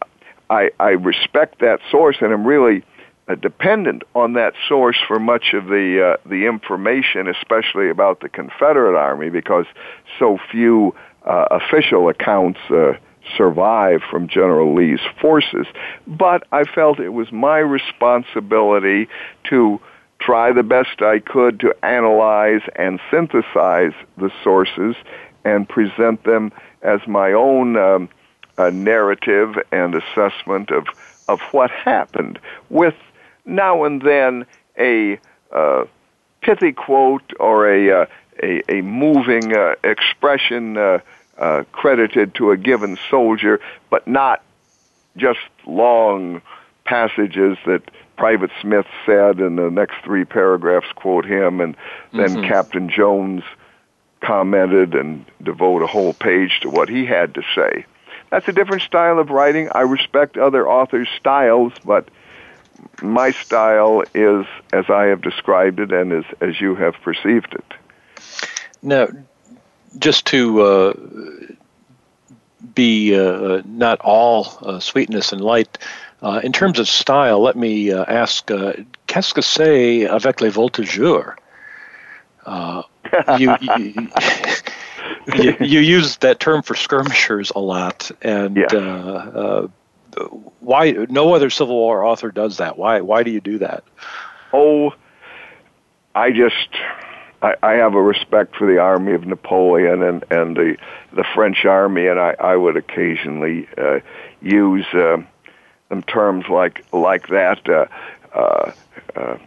I, 0.51 0.71
I 0.79 0.91
respect 0.91 1.61
that 1.61 1.81
source, 1.91 2.17
and 2.21 2.33
I'm 2.33 2.47
really 2.47 2.85
uh, 3.29 3.35
dependent 3.35 4.03
on 4.15 4.35
that 4.35 4.55
source 4.69 4.99
for 5.07 5.19
much 5.19 5.55
of 5.55 5.67
the 5.67 6.15
uh, 6.15 6.29
the 6.29 6.47
information, 6.47 7.29
especially 7.29 7.91
about 7.91 8.21
the 8.21 8.29
Confederate 8.29 8.97
Army, 8.97 9.31
because 9.31 9.67
so 10.19 10.39
few 10.51 10.95
uh, 11.25 11.47
official 11.51 12.09
accounts 12.09 12.61
uh, 12.71 12.93
survive 13.37 14.03
from 14.11 14.29
General 14.29 14.75
Lee's 14.75 15.01
forces. 15.21 15.67
But 16.07 16.47
I 16.53 16.65
felt 16.65 17.01
it 17.01 17.11
was 17.11 17.33
my 17.33 17.59
responsibility 17.59 19.09
to 19.45 19.81
try 20.19 20.53
the 20.53 20.63
best 20.63 21.03
I 21.03 21.19
could 21.19 21.61
to 21.61 21.75
analyze 21.85 22.63
and 22.75 23.01
synthesize 23.11 23.93
the 24.17 24.31
sources 24.43 24.97
and 25.45 25.69
present 25.69 26.25
them 26.25 26.53
as 26.83 27.01
my 27.07 27.33
own 27.33 27.77
um, 27.77 28.09
uh, 28.59 28.71
narrative 28.71 29.57
and 29.73 29.95
assessment 29.95 30.71
of 30.71 30.87
of 31.29 31.41
what 31.51 31.71
happened, 31.71 32.39
with 32.71 32.95
now 33.45 33.85
and 33.85 34.01
then 34.03 34.47
a 34.79 35.19
uh, 35.53 35.85
pithy 36.41 36.73
quote 36.73 37.33
or 37.41 37.69
a 37.69 38.03
uh, 38.03 38.07
a, 38.43 38.63
a, 38.71 38.83
moving 38.83 39.57
uh, 39.57 39.75
expression 39.83 40.77
uh, 41.39 41.65
credited 41.73 42.35
to 42.37 42.51
a 42.51 42.57
given 42.57 42.99
soldier, 43.11 43.61
but 43.91 44.07
not 44.07 44.43
just 45.17 45.41
long 45.67 46.43
passages 46.85 47.59
that 47.67 47.83
Private 48.17 48.51
Smith 48.63 48.87
said, 49.05 49.41
and 49.41 49.59
the 49.59 49.71
next 49.71 49.97
three 50.05 50.25
paragraphs 50.25 50.87
quote 50.95 51.27
him, 51.27 51.61
and 51.61 51.77
then 52.13 52.31
mm-hmm. 52.31 52.49
Captain 52.49 52.89
Jones 52.89 53.43
commented 54.21 54.95
and 54.95 55.25
devote 55.43 55.83
a 55.83 55.87
whole 55.87 56.15
page 56.15 56.61
to 56.63 56.71
what 56.71 56.89
he 56.89 57.05
had 57.05 57.35
to 57.35 57.43
say. 57.55 57.85
That's 58.31 58.49
a 58.49 58.53
different 58.53 58.83
style 58.83 59.19
of 59.19 59.31
writing. 59.31 59.69
I 59.73 59.83
respect 59.83 60.37
other 60.37 60.69
authors' 60.69 61.09
styles, 61.19 61.73
but 61.85 62.09
my 63.03 63.31
style 63.31 64.03
is 64.15 64.47
as 64.73 64.89
I 64.89 65.05
have 65.07 65.23
described 65.23 65.79
it 65.81 65.93
and 65.93 66.13
as, 66.13 66.25
as 66.41 66.61
you 66.61 66.75
have 66.75 66.95
perceived 67.03 67.55
it. 67.55 67.75
Now, 68.83 69.09
just 69.99 70.27
to 70.27 70.63
uh, 70.63 70.93
be 72.75 73.19
uh, 73.19 73.63
not 73.65 74.01
all 74.01 74.59
uh, 74.63 74.81
sweetness 74.81 75.33
and 75.33 75.41
light, 75.41 75.79
uh, 76.23 76.41
in 76.43 76.53
terms 76.53 76.79
of 76.79 76.89
style, 76.89 77.41
let 77.41 77.57
me 77.57 77.93
uh, 77.93 78.05
ask 78.05 78.51
uh, 78.51 78.73
qu'est-ce 79.07 79.35
que 79.35 79.43
c'est 79.43 80.07
avec 80.07 80.41
les 80.41 80.51
voltigeurs? 80.51 81.37
you, 83.39 83.55
you, 83.77 84.09
you, 85.37 85.57
you, 85.61 85.81
use 85.81 86.17
that 86.19 86.41
term 86.41 86.63
for 86.63 86.75
skirmishers 86.75 87.51
a 87.55 87.59
lot, 87.59 88.11
and 88.23 88.57
yeah. 88.57 88.67
uh, 88.73 89.69
uh, 90.17 90.23
why 90.61 90.93
no 91.11 91.35
other 91.35 91.51
Civil 91.51 91.77
War 91.77 92.05
author 92.05 92.31
does 92.31 92.59
that? 92.59 92.79
Why 92.79 93.01
why 93.01 93.23
do 93.23 93.31
you 93.31 93.41
do 93.41 93.59
that? 93.59 93.85
Oh, 94.53 94.95
I 96.15 96.31
just 96.31 96.69
I, 97.47 97.55
I 97.63 97.73
have 97.75 97.95
a 97.95 98.03
respect 98.03 98.57
for 98.57 98.67
the 98.67 98.79
army 98.79 99.13
of 99.13 99.27
Napoleon 99.27 100.03
and 100.03 100.25
and 100.31 100.57
the 100.57 100.77
the 101.13 101.25
French 101.35 101.65
army, 101.65 102.07
and 102.07 102.19
I 102.19 102.35
I 102.41 102.57
would 102.57 102.77
occasionally 102.77 103.69
uh, 103.79 104.01
use 104.41 104.87
uh, 104.93 105.19
some 105.89 106.03
terms 106.03 106.47
like 106.49 106.85
like 106.93 107.29
that. 107.29 107.69
Uh, 107.69 107.87
uh, 108.35 108.73
uh, 109.15 109.39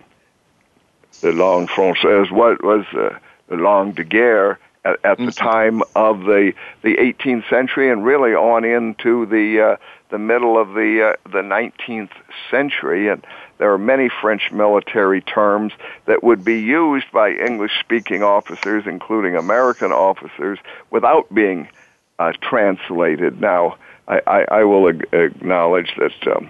the 1.22 1.34
langue 1.34 1.68
française 1.68 2.32
what 2.32 2.64
was 2.64 2.86
uh, 2.94 3.18
the 3.50 3.58
langue 3.58 3.96
de 3.96 4.04
guerre 4.04 4.58
at, 4.92 5.06
at 5.06 5.18
the 5.18 5.26
mm-hmm. 5.26 5.48
time 5.48 5.82
of 5.96 6.22
the 6.22 6.54
the 6.82 6.96
18th 6.96 7.50
century 7.50 7.92
and 7.92 8.06
really 8.06 8.34
on 8.34 8.64
into 8.66 9.26
the 9.26 9.62
uh, 9.62 9.78
the 10.10 10.20
middle 10.20 10.60
of 10.60 10.70
the 10.70 11.14
uh, 11.14 11.30
the 11.30 11.42
19th 11.42 12.12
century 12.50 13.10
and 13.10 13.26
there 13.60 13.74
are 13.74 13.78
many 13.78 14.10
French 14.10 14.52
military 14.52 15.22
terms 15.22 15.74
that 16.06 16.24
would 16.24 16.44
be 16.46 16.62
used 16.62 17.12
by 17.12 17.32
English 17.32 17.74
speaking 17.82 18.24
officers, 18.24 18.88
including 18.88 19.36
American 19.36 19.92
officers, 19.92 20.58
without 20.90 21.32
being 21.34 21.68
uh, 22.20 22.32
translated. 22.42 23.42
Now, 23.42 23.76
I, 24.08 24.22
I, 24.26 24.46
I 24.60 24.64
will 24.64 24.88
ag- 24.88 25.10
acknowledge 25.12 25.94
that 25.98 26.28
um, 26.28 26.50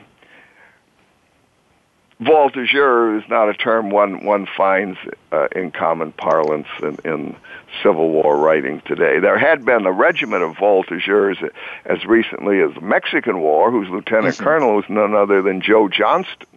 voltigeur 2.22 3.18
is 3.18 3.24
not 3.30 3.50
a 3.50 3.54
term 3.54 3.90
one, 3.90 4.26
one 4.26 4.46
finds 4.46 4.98
uh, 5.32 5.48
in 5.56 5.72
common 5.72 6.12
parlance 6.12 6.68
in, 6.82 6.98
in 7.06 7.36
Civil 7.82 8.10
War 8.10 8.38
writing 8.38 8.82
today. 8.86 9.20
There 9.20 9.38
had 9.38 9.64
been 9.64 9.86
a 9.86 9.92
regiment 9.92 10.44
of 10.44 10.56
voltigeurs 10.56 11.38
as 11.86 12.06
recently 12.06 12.62
as 12.62 12.74
the 12.74 12.82
Mexican 12.82 13.40
War, 13.40 13.72
whose 13.72 13.90
lieutenant 13.90 14.36
mm-hmm. 14.36 14.44
colonel 14.44 14.76
was 14.76 14.86
none 14.90 15.16
other 15.16 15.42
than 15.42 15.62
Joe 15.62 15.88
Johnston 15.88 16.48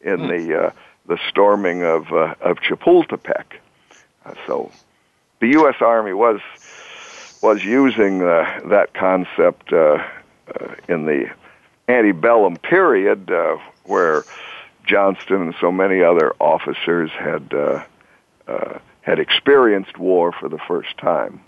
in 0.00 0.28
the 0.28 0.66
uh, 0.66 0.70
the 1.06 1.18
storming 1.28 1.82
of 1.82 2.12
uh, 2.12 2.34
of 2.40 2.58
Chapultepec. 2.58 3.44
Uh, 4.24 4.34
so, 4.46 4.70
the 5.40 5.48
U.S. 5.48 5.76
Army 5.80 6.12
was 6.12 6.40
was 7.42 7.64
using 7.64 8.22
uh, 8.22 8.60
that 8.66 8.92
concept 8.92 9.72
uh, 9.72 9.98
uh, 10.48 10.74
in 10.88 11.06
the 11.06 11.30
antebellum 11.88 12.56
period, 12.56 13.30
uh, 13.30 13.56
where 13.84 14.24
Johnston 14.86 15.42
and 15.42 15.54
so 15.60 15.70
many 15.70 16.02
other 16.02 16.34
officers 16.40 17.10
had 17.10 17.52
uh, 17.52 17.84
uh, 18.46 18.78
had 19.02 19.18
experienced 19.18 19.98
war 19.98 20.32
for 20.32 20.48
the 20.48 20.58
first 20.58 20.96
time. 20.98 21.40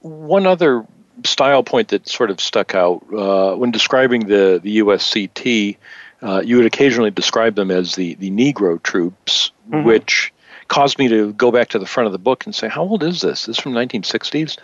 One 0.00 0.46
other 0.46 0.86
style 1.24 1.62
point 1.62 1.88
that 1.88 2.08
sort 2.08 2.30
of 2.30 2.40
stuck 2.40 2.74
out 2.74 3.04
uh, 3.12 3.54
when 3.54 3.70
describing 3.70 4.26
the 4.26 4.60
the 4.62 4.78
USCT 4.78 5.76
uh, 6.22 6.40
you 6.44 6.56
would 6.56 6.66
occasionally 6.66 7.10
describe 7.10 7.56
them 7.56 7.70
as 7.70 7.96
the, 7.96 8.14
the 8.14 8.30
Negro 8.30 8.80
troops, 8.82 9.50
mm-hmm. 9.68 9.84
which 9.84 10.32
caused 10.68 10.98
me 10.98 11.08
to 11.08 11.32
go 11.32 11.50
back 11.50 11.68
to 11.70 11.78
the 11.78 11.86
front 11.86 12.06
of 12.06 12.12
the 12.12 12.18
book 12.18 12.46
and 12.46 12.54
say, 12.54 12.68
how 12.68 12.82
old 12.82 13.02
is 13.02 13.20
this? 13.20 13.46
This 13.46 13.58
is 13.58 13.62
from 13.62 13.72
1960s. 13.72 14.56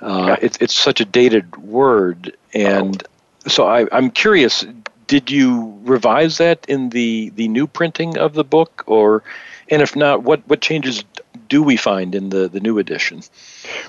Uh, 0.00 0.36
it, 0.42 0.60
it's 0.60 0.74
such 0.74 1.00
a 1.00 1.04
dated 1.04 1.56
word, 1.56 2.36
and 2.52 3.02
oh. 3.46 3.48
so 3.48 3.66
I, 3.66 3.86
I'm 3.92 4.10
curious. 4.10 4.66
Did 5.14 5.30
you 5.30 5.78
revise 5.84 6.38
that 6.38 6.66
in 6.66 6.88
the, 6.88 7.30
the 7.36 7.46
new 7.46 7.68
printing 7.68 8.18
of 8.18 8.34
the 8.34 8.42
book, 8.42 8.82
or, 8.86 9.22
and 9.68 9.80
if 9.80 9.94
not, 9.94 10.24
what, 10.24 10.42
what 10.48 10.60
changes 10.60 11.04
do 11.48 11.62
we 11.62 11.76
find 11.76 12.16
in 12.16 12.30
the, 12.30 12.48
the 12.48 12.58
new 12.58 12.80
edition? 12.80 13.22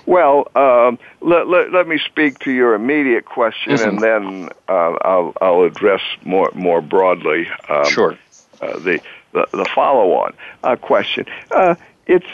Well, 0.05 0.47
um, 0.55 0.99
let, 1.21 1.47
let, 1.47 1.71
let 1.71 1.87
me 1.87 1.97
speak 1.97 2.37
to 2.45 2.51
your 2.51 2.75
immediate 2.75 3.25
question, 3.25 3.73
mm-hmm. 3.73 3.89
and 3.89 4.01
then 4.03 4.49
uh, 4.69 4.91
I'll, 5.01 5.33
I'll 5.41 5.63
address 5.63 6.01
more 6.23 6.51
more 6.53 6.79
broadly. 6.79 7.47
Um, 7.69 7.89
sure. 7.89 8.19
Uh, 8.61 8.77
the, 8.77 9.01
the 9.31 9.47
the 9.51 9.65
follow-on 9.73 10.35
uh, 10.63 10.75
question. 10.75 11.25
Uh, 11.49 11.73
it's 12.05 12.33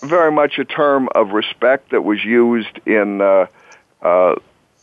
very 0.00 0.32
much 0.32 0.58
a 0.58 0.64
term 0.64 1.10
of 1.14 1.32
respect 1.32 1.90
that 1.90 2.02
was 2.02 2.24
used 2.24 2.80
in 2.86 3.20
uh, 3.20 3.46
uh, 4.00 4.36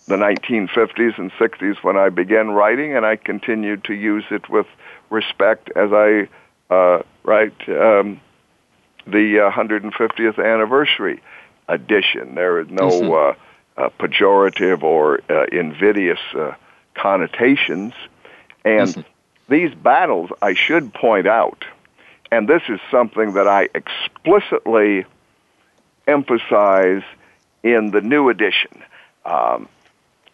the 0.08 0.16
1950s 0.16 1.18
and 1.18 1.32
60s 1.34 1.84
when 1.84 1.98
I 1.98 2.10
began 2.10 2.52
writing, 2.52 2.96
and 2.96 3.06
I 3.06 3.18
continued 3.18 3.84
to 3.86 3.94
use 3.94 4.24
it 4.32 4.50
with 4.50 4.68
respect 5.10 5.70
as 5.76 5.92
I 5.94 6.28
write 7.24 7.70
um, 7.70 8.22
the 9.06 9.52
150th 9.54 10.44
anniversary 10.44 11.22
edition. 11.68 12.36
There 12.36 12.60
is 12.60 12.70
no 12.70 12.90
mm-hmm. 12.90 13.12
uh, 13.80 13.84
uh, 13.86 13.90
pejorative 14.00 14.84
or 14.84 15.22
uh, 15.30 15.46
invidious 15.52 16.20
uh, 16.34 16.54
connotations. 16.94 17.94
And 18.66 18.90
mm-hmm. 18.90 19.02
these 19.50 19.74
battles, 19.74 20.32
I 20.42 20.54
should 20.54 20.94
point 20.94 21.28
out, 21.28 21.64
and 22.32 22.48
this 22.48 22.64
is 22.68 22.80
something 22.92 23.34
that 23.34 23.48
I 23.48 23.70
explicitly 23.74 25.06
emphasize 26.08 27.04
in 27.64 27.92
the 27.92 28.02
new 28.02 28.30
edition. 28.30 28.84
Um, 29.26 29.68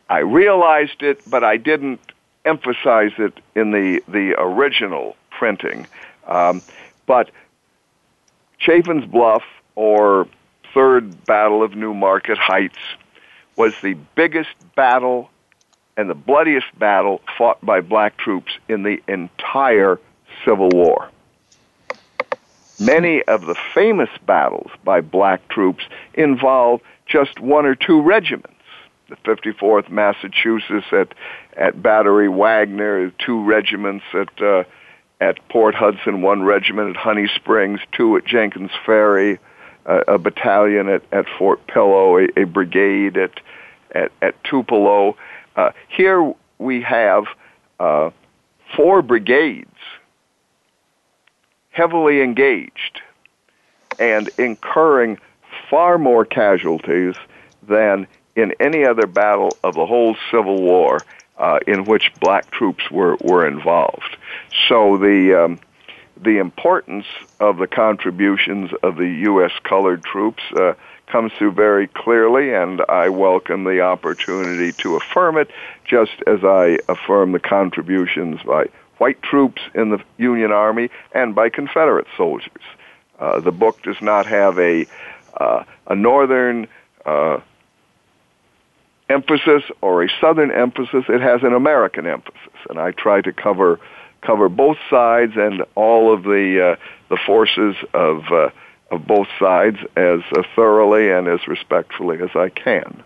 I 0.09 0.19
realized 0.19 1.01
it, 1.01 1.21
but 1.29 1.43
I 1.43 1.57
didn't 1.57 1.99
emphasize 2.45 3.11
it 3.17 3.33
in 3.55 3.71
the, 3.71 4.01
the 4.07 4.35
original 4.37 5.15
printing. 5.31 5.87
Um, 6.27 6.61
but 7.05 7.31
Chaffin's 8.59 9.05
Bluff, 9.05 9.43
or 9.75 10.27
Third 10.73 11.25
Battle 11.25 11.63
of 11.63 11.75
New 11.75 11.93
Market 11.93 12.37
Heights, 12.37 12.77
was 13.55 13.73
the 13.81 13.95
biggest 14.15 14.49
battle 14.75 15.29
and 15.95 16.09
the 16.09 16.15
bloodiest 16.15 16.67
battle 16.77 17.21
fought 17.37 17.63
by 17.63 17.81
black 17.81 18.17
troops 18.17 18.51
in 18.67 18.83
the 18.83 19.01
entire 19.07 19.99
Civil 20.43 20.69
War. 20.69 21.09
Many 22.79 23.21
of 23.23 23.45
the 23.45 23.55
famous 23.73 24.09
battles 24.25 24.71
by 24.83 25.01
black 25.01 25.47
troops 25.49 25.83
involve 26.15 26.81
just 27.05 27.39
one 27.39 27.65
or 27.65 27.75
two 27.75 28.01
regiments. 28.01 28.52
The 29.13 29.35
54th 29.35 29.89
Massachusetts 29.89 30.87
at, 30.91 31.13
at 31.55 31.81
Battery 31.81 32.29
Wagner, 32.29 33.11
two 33.11 33.43
regiments 33.43 34.05
at 34.13 34.41
uh, 34.41 34.63
at 35.21 35.47
Port 35.49 35.75
Hudson, 35.75 36.21
one 36.21 36.43
regiment 36.43 36.89
at 36.89 36.95
Honey 36.95 37.29
Springs, 37.35 37.79
two 37.91 38.17
at 38.17 38.25
Jenkins 38.25 38.71
Ferry, 38.85 39.39
uh, 39.85 40.01
a 40.07 40.17
battalion 40.17 40.89
at, 40.89 41.03
at 41.11 41.25
Fort 41.37 41.65
Pillow, 41.67 42.17
a, 42.17 42.27
a 42.35 42.43
brigade 42.45 43.17
at, 43.17 43.39
at, 43.91 44.11
at 44.21 44.43
Tupelo. 44.43 45.15
Uh, 45.55 45.71
here 45.87 46.33
we 46.57 46.81
have 46.81 47.25
uh, 47.79 48.09
four 48.75 49.01
brigades 49.01 49.69
heavily 51.69 52.21
engaged 52.21 53.01
and 53.99 54.29
incurring 54.39 55.19
far 55.69 55.97
more 55.97 56.25
casualties 56.25 57.15
than 57.61 58.07
in 58.35 58.53
any 58.59 58.85
other 58.85 59.07
battle 59.07 59.55
of 59.63 59.75
the 59.75 59.85
whole 59.85 60.15
Civil 60.31 60.61
War 60.61 61.01
uh, 61.37 61.59
in 61.67 61.85
which 61.85 62.11
black 62.19 62.49
troops 62.51 62.89
were, 62.91 63.17
were 63.21 63.47
involved. 63.47 64.17
So 64.67 64.97
the 64.97 65.43
um, 65.43 65.59
the 66.21 66.37
importance 66.37 67.05
of 67.39 67.57
the 67.57 67.67
contributions 67.67 68.71
of 68.81 68.95
the 68.95 69.09
U.S. 69.23 69.51
colored 69.63 70.03
troops 70.03 70.41
uh, 70.55 70.73
comes 71.07 71.33
through 71.33 71.51
very 71.51 71.87
clearly, 71.87 72.53
and 72.53 72.81
I 72.87 73.09
welcome 73.09 73.65
the 73.65 73.81
opportunity 73.81 74.71
to 74.73 74.95
affirm 74.95 75.37
it, 75.37 75.49
just 75.83 76.13
as 76.25 76.43
I 76.43 76.79
affirm 76.87 77.33
the 77.33 77.39
contributions 77.39 78.41
by 78.43 78.67
white 78.99 79.21
troops 79.21 79.61
in 79.73 79.89
the 79.89 80.01
Union 80.17 80.51
Army 80.51 80.89
and 81.13 81.35
by 81.35 81.49
Confederate 81.49 82.07
soldiers. 82.15 82.63
Uh, 83.19 83.39
the 83.39 83.51
book 83.51 83.81
does 83.83 84.01
not 84.01 84.25
have 84.25 84.57
a 84.59 84.85
uh, 85.35 85.63
a 85.87 85.95
northern 85.95 86.67
uh, 87.05 87.39
emphasis 89.13 89.63
or 89.81 90.03
a 90.03 90.09
Southern 90.19 90.51
emphasis. 90.51 91.05
It 91.07 91.21
has 91.21 91.43
an 91.43 91.53
American 91.53 92.07
emphasis, 92.07 92.59
and 92.69 92.79
I 92.79 92.91
try 92.91 93.21
to 93.21 93.31
cover 93.31 93.79
cover 94.21 94.47
both 94.49 94.77
sides 94.89 95.33
and 95.35 95.63
all 95.75 96.13
of 96.13 96.23
the 96.23 96.73
uh, 96.73 96.75
the 97.09 97.17
forces 97.17 97.75
of 97.93 98.23
uh, 98.31 98.49
of 98.91 99.05
both 99.07 99.27
sides 99.39 99.77
as 99.95 100.21
uh, 100.31 100.43
thoroughly 100.55 101.11
and 101.11 101.27
as 101.27 101.47
respectfully 101.47 102.19
as 102.21 102.29
I 102.35 102.49
can. 102.49 103.03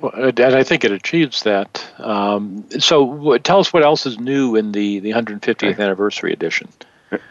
Well, 0.00 0.12
and 0.12 0.40
I 0.40 0.64
think 0.64 0.84
it 0.84 0.92
achieves 0.92 1.44
that. 1.44 1.84
Um, 1.98 2.64
so, 2.78 3.38
tell 3.38 3.60
us 3.60 3.72
what 3.72 3.84
else 3.84 4.06
is 4.06 4.18
new 4.18 4.56
in 4.56 4.72
the, 4.72 4.98
the 4.98 5.10
150th 5.12 5.78
anniversary 5.78 6.32
edition. 6.32 6.68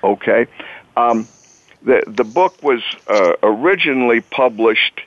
Okay. 0.04 0.48
Um, 0.96 1.28
the, 1.84 2.04
the 2.08 2.24
book 2.24 2.64
was 2.64 2.82
uh, 3.08 3.34
originally 3.44 4.22
published 4.22 5.02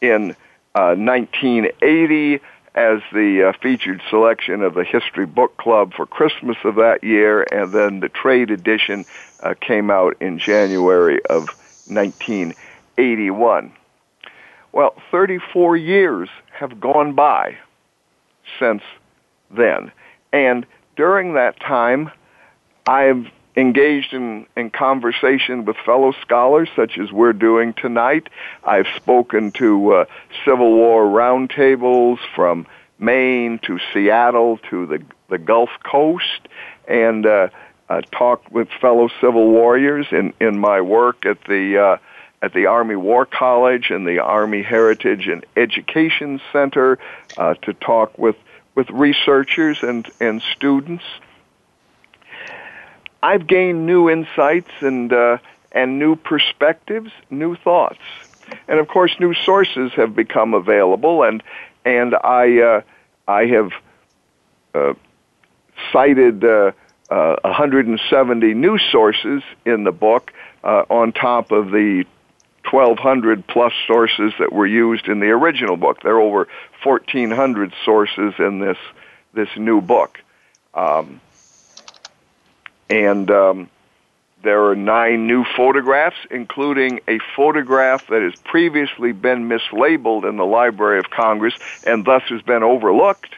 in 0.00 0.36
1980 0.74 2.34
uh, 2.34 2.38
as 2.74 3.00
the 3.12 3.48
uh, 3.48 3.52
featured 3.62 4.00
selection 4.08 4.62
of 4.62 4.74
the 4.74 4.84
History 4.84 5.26
Book 5.26 5.56
Club 5.58 5.92
for 5.94 6.06
Christmas 6.06 6.56
of 6.64 6.76
that 6.76 7.04
year, 7.04 7.42
and 7.52 7.70
then 7.72 8.00
the 8.00 8.08
trade 8.08 8.50
edition 8.50 9.04
uh, 9.40 9.54
came 9.60 9.90
out 9.90 10.16
in 10.20 10.38
January 10.38 11.20
of 11.26 11.48
1981. 11.86 13.72
Well, 14.72 14.94
34 15.10 15.76
years 15.76 16.30
have 16.52 16.80
gone 16.80 17.12
by 17.14 17.58
since 18.58 18.82
then. 19.50 19.92
And 20.32 20.64
during 20.96 21.34
that 21.34 21.60
time, 21.60 22.10
I've 22.86 23.26
engaged 23.56 24.12
in, 24.14 24.46
in 24.56 24.70
conversation 24.70 25.64
with 25.64 25.76
fellow 25.84 26.12
scholars, 26.22 26.68
such 26.74 26.98
as 26.98 27.12
we're 27.12 27.32
doing 27.32 27.74
tonight. 27.74 28.28
I've 28.64 28.86
spoken 28.96 29.52
to 29.52 29.92
uh, 29.92 30.04
Civil 30.44 30.72
War 30.74 31.04
roundtables 31.04 32.18
from 32.34 32.66
Maine 32.98 33.58
to 33.64 33.78
Seattle 33.92 34.58
to 34.70 34.86
the, 34.86 35.02
the 35.28 35.38
Gulf 35.38 35.70
Coast, 35.82 36.48
and 36.88 37.26
uh, 37.26 37.48
uh, 37.88 38.00
talked 38.12 38.50
with 38.50 38.68
fellow 38.80 39.08
Civil 39.20 39.50
warriors 39.50 40.06
in, 40.12 40.32
in 40.40 40.58
my 40.58 40.80
work 40.80 41.26
at 41.26 41.42
the 41.44 41.78
uh, 41.78 41.96
at 42.40 42.52
the 42.54 42.66
Army 42.66 42.96
War 42.96 43.24
College 43.24 43.90
and 43.90 44.06
the 44.06 44.18
Army 44.18 44.62
Heritage 44.62 45.28
and 45.28 45.46
Education 45.56 46.40
Center 46.52 46.98
uh, 47.36 47.54
to 47.62 47.72
talk 47.74 48.18
with 48.18 48.36
with 48.74 48.88
researchers 48.90 49.82
and 49.82 50.10
and 50.20 50.42
students. 50.42 51.04
I've 53.22 53.46
gained 53.46 53.86
new 53.86 54.10
insights 54.10 54.70
and 54.80 55.12
uh, 55.12 55.38
and 55.70 55.98
new 55.98 56.16
perspectives, 56.16 57.10
new 57.30 57.56
thoughts, 57.56 58.00
and 58.68 58.78
of 58.78 58.88
course, 58.88 59.14
new 59.20 59.34
sources 59.34 59.92
have 59.92 60.14
become 60.14 60.54
available. 60.54 61.22
and 61.22 61.42
And 61.84 62.14
I 62.14 62.60
uh, 62.60 62.80
I 63.28 63.46
have 63.46 63.72
uh, 64.74 64.94
cited 65.92 66.44
uh, 66.44 66.72
uh, 67.10 67.36
170 67.42 68.54
new 68.54 68.78
sources 68.78 69.42
in 69.64 69.84
the 69.84 69.92
book 69.92 70.32
uh, 70.64 70.84
on 70.90 71.12
top 71.12 71.52
of 71.52 71.70
the 71.70 72.04
1,200 72.70 73.46
plus 73.46 73.72
sources 73.86 74.32
that 74.38 74.52
were 74.52 74.66
used 74.66 75.08
in 75.08 75.20
the 75.20 75.26
original 75.26 75.76
book. 75.76 76.00
There 76.02 76.14
are 76.14 76.20
over 76.20 76.48
1,400 76.84 77.72
sources 77.84 78.34
in 78.38 78.58
this 78.60 78.78
this 79.34 79.48
new 79.56 79.80
book. 79.80 80.18
Um, 80.74 81.20
and 82.92 83.30
um, 83.30 83.70
there 84.42 84.66
are 84.66 84.76
nine 84.76 85.26
new 85.26 85.44
photographs, 85.56 86.18
including 86.30 87.00
a 87.08 87.18
photograph 87.34 88.06
that 88.08 88.20
has 88.20 88.34
previously 88.44 89.12
been 89.12 89.48
mislabeled 89.48 90.28
in 90.28 90.36
the 90.36 90.44
Library 90.44 90.98
of 90.98 91.08
Congress 91.08 91.54
and 91.86 92.04
thus 92.04 92.22
has 92.24 92.42
been 92.42 92.62
overlooked, 92.62 93.34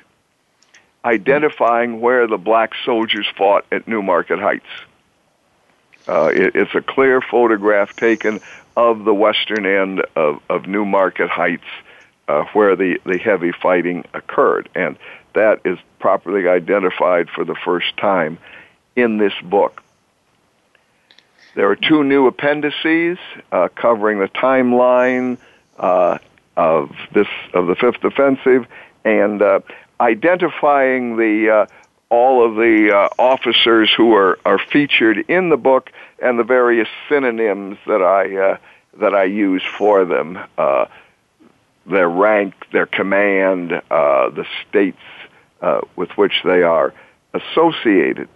identifying 1.05 2.00
where 2.00 2.26
the 2.26 2.36
black 2.36 2.72
soldiers 2.84 3.28
fought 3.36 3.64
at 3.70 3.86
Newmarket 3.86 4.40
Heights. 4.40 4.66
Uh, 6.09 6.32
it, 6.34 6.57
it's 6.57 6.74
a 6.74 6.82
clear 6.82 7.20
photograph 7.20 7.94
taken 7.94 8.40
of 8.76 9.05
the 9.05 9.14
western 9.14 9.66
end 9.66 10.05
of, 10.16 10.40
of 10.50 10.66
Newmarket 10.66 11.30
Heights, 11.30 11.62
uh, 12.26 12.42
where 12.55 12.74
the, 12.74 13.00
the 13.07 13.18
heavy 13.18 13.52
fighting 13.52 14.05
occurred. 14.14 14.68
And 14.74 14.96
that 15.34 15.61
is 15.64 15.78
properly 16.00 16.48
identified 16.48 17.30
for 17.30 17.44
the 17.44 17.55
first 17.55 17.96
time 17.96 18.38
in 18.97 19.18
this 19.18 19.34
book. 19.42 19.82
There 21.55 21.70
are 21.70 21.76
two 21.76 22.03
new 22.03 22.26
appendices 22.26 23.18
uh, 23.53 23.68
covering 23.74 24.18
the 24.18 24.28
timeline 24.28 25.38
uh, 25.78 26.18
of 26.57 26.90
this 27.12 27.28
of 27.53 27.68
the 27.68 27.76
Fifth 27.76 28.03
Offensive 28.03 28.66
and 29.05 29.40
uh, 29.40 29.61
identifying 30.01 31.16
the 31.16 31.51
uh, 31.51 31.66
all 32.11 32.45
of 32.45 32.57
the 32.57 32.92
uh, 32.92 33.09
officers 33.20 33.90
who 33.97 34.14
are, 34.14 34.38
are 34.45 34.59
featured 34.59 35.24
in 35.28 35.49
the 35.49 35.57
book 35.57 35.90
and 36.20 36.38
the 36.38 36.45
various 36.45 36.88
synonyms 37.09 37.78
that 37.86 38.03
I 38.03 38.36
uh, 38.36 38.57
that 38.99 39.14
I 39.14 39.24
use 39.24 39.62
for 39.78 40.05
them, 40.05 40.38
their 41.86 42.09
rank, 42.09 42.55
their 42.72 42.86
command, 42.86 43.70
the 43.70 44.47
states 44.68 44.99
with 45.97 46.11
which 46.16 46.42
they 46.45 46.62
are 46.62 46.95
associated 47.32 48.28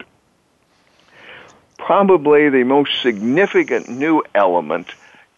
probably 1.78 2.50
the 2.50 2.64
most 2.64 3.00
significant 3.02 3.88
new 3.88 4.22
element 4.34 4.88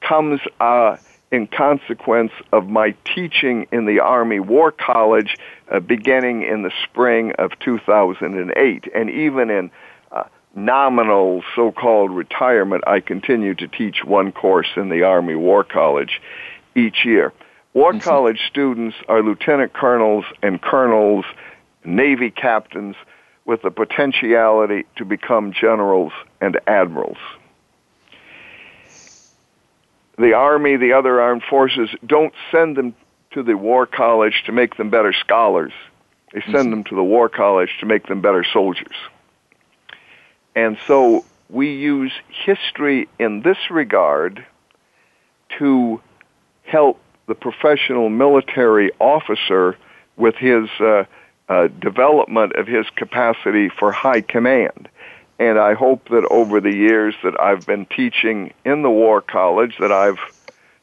comes 0.01 0.41
uh, 0.59 0.97
in 1.31 1.47
consequence 1.47 2.33
of 2.53 2.69
my 2.69 2.95
teaching 3.15 3.67
in 3.71 3.87
the 3.87 4.01
Army 4.01 4.41
War 4.41 4.73
College 4.73 5.37
uh, 5.71 5.79
beginning 5.79 6.43
in 6.43 6.63
the 6.63 6.73
spring 6.85 7.33
of 7.39 7.57
2008. 7.61 8.89
And 8.93 9.11
even 9.11 9.51
in 9.51 9.71
uh, 10.11 10.25
nominal 10.55 11.45
so 11.55 11.71
called 11.71 12.11
retirement, 12.11 12.83
I 12.87 13.01
continue 13.01 13.55
to 13.55 13.69
teach 13.69 14.03
one 14.05 14.33
course 14.33 14.69
in 14.77 14.89
the 14.89 15.05
Army 15.05 15.37
War 15.37 15.63
College 15.63 16.21
each 16.75 17.05
year. 17.05 17.33
War 17.75 17.93
mm-hmm. 17.93 18.01
College 18.01 18.41
students 18.49 18.97
are 19.09 19.23
lieutenant 19.23 19.73
colonels 19.73 20.25
and 20.43 20.61
colonels, 20.61 21.25
Navy 21.85 22.31
captains 22.31 22.97
with 23.45 23.63
the 23.63 23.71
potentiality 23.71 24.87
to 24.97 25.05
become 25.05 25.53
generals 25.53 26.13
and 26.41 26.61
admirals. 26.67 27.19
The 30.19 30.35
Army, 30.35 30.77
the 30.77 30.93
other 30.93 31.21
armed 31.21 31.43
forces, 31.49 31.89
don't 32.07 32.35
send 32.51 32.77
them 32.77 32.95
to 33.33 33.43
the 33.43 33.57
War 33.57 33.87
College 33.87 34.43
to 34.47 34.53
make 34.53 34.77
them 34.77 34.91
better 34.91 35.13
scholars. 35.13 35.73
They 36.33 36.41
send 36.43 36.55
mm-hmm. 36.55 36.71
them 36.71 36.85
to 36.85 36.95
the 36.95 37.03
War 37.03 37.29
College 37.29 37.71
to 37.81 37.87
make 37.87 38.07
them 38.07 38.21
better 38.21 38.45
soldiers. 38.53 38.95
And 40.55 40.79
so 40.87 41.25
we 41.49 41.75
use 41.75 42.13
history 42.29 43.09
in 43.19 43.43
this 43.43 43.57
regard 43.71 44.45
to 45.59 46.01
help 46.65 47.01
the 47.27 47.35
professional 47.35 48.09
military 48.09 48.91
officer 48.99 49.77
with 50.17 50.35
his 50.37 50.69
uh, 50.81 51.05
uh, 51.51 51.67
development 51.81 52.53
of 52.55 52.69
his 52.69 52.87
capacity 52.95 53.69
for 53.69 53.91
high 53.91 54.21
command. 54.21 54.89
And 55.41 55.59
I 55.59 55.75
hope 55.75 56.09
that 56.11 56.27
over 56.31 56.61
the 56.61 56.73
years 56.73 57.15
that 57.25 57.39
I've 57.41 57.67
been 57.67 57.87
teaching 57.87 58.55
in 58.65 58.83
the 58.83 58.91
War 58.91 59.21
College 59.21 59.75
that 59.81 59.91
I've 59.91 60.21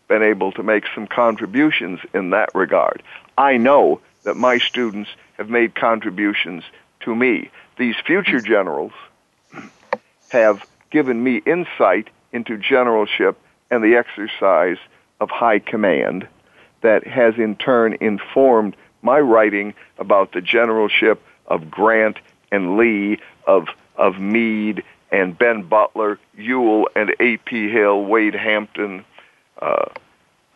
been 0.09 0.23
able 0.23 0.51
to 0.53 0.63
make 0.63 0.83
some 0.93 1.07
contributions 1.07 2.01
in 2.13 2.31
that 2.31 2.53
regard. 2.53 3.01
I 3.37 3.55
know 3.55 4.01
that 4.23 4.35
my 4.35 4.57
students 4.57 5.09
have 5.37 5.49
made 5.49 5.73
contributions 5.73 6.63
to 7.01 7.15
me. 7.15 7.49
These 7.77 7.95
future 8.05 8.41
generals 8.41 8.91
have 10.29 10.65
given 10.91 11.23
me 11.23 11.41
insight 11.45 12.09
into 12.33 12.57
generalship 12.57 13.39
and 13.71 13.81
the 13.81 13.95
exercise 13.95 14.77
of 15.21 15.29
high 15.29 15.59
command 15.59 16.27
that 16.81 17.07
has 17.07 17.35
in 17.37 17.55
turn 17.55 17.95
informed 18.01 18.75
my 19.07 19.19
writing 19.21 19.73
about 19.97 20.33
the 20.33 20.41
generalship 20.41 21.23
of 21.47 21.71
Grant 21.71 22.17
and 22.51 22.75
Lee, 22.75 23.19
of, 23.47 23.69
of 23.95 24.19
Meade 24.19 24.83
and 25.13 25.37
Ben 25.37 25.63
Butler, 25.63 26.19
Ewell 26.35 26.89
and 26.93 27.15
A.P. 27.21 27.69
Hill, 27.71 28.03
Wade 28.03 28.35
Hampton, 28.35 29.05
uh, 29.61 29.85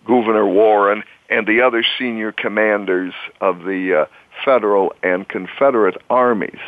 Gouverneur 0.05 0.45
Warren, 0.45 1.03
and 1.29 1.47
the 1.47 1.61
other 1.61 1.85
senior 1.97 2.33
commanders 2.33 3.13
of 3.39 3.59
the 3.59 4.01
uh, 4.01 4.05
Federal 4.43 4.93
and 5.01 5.25
Confederate 5.29 5.95
armies. 6.09 6.59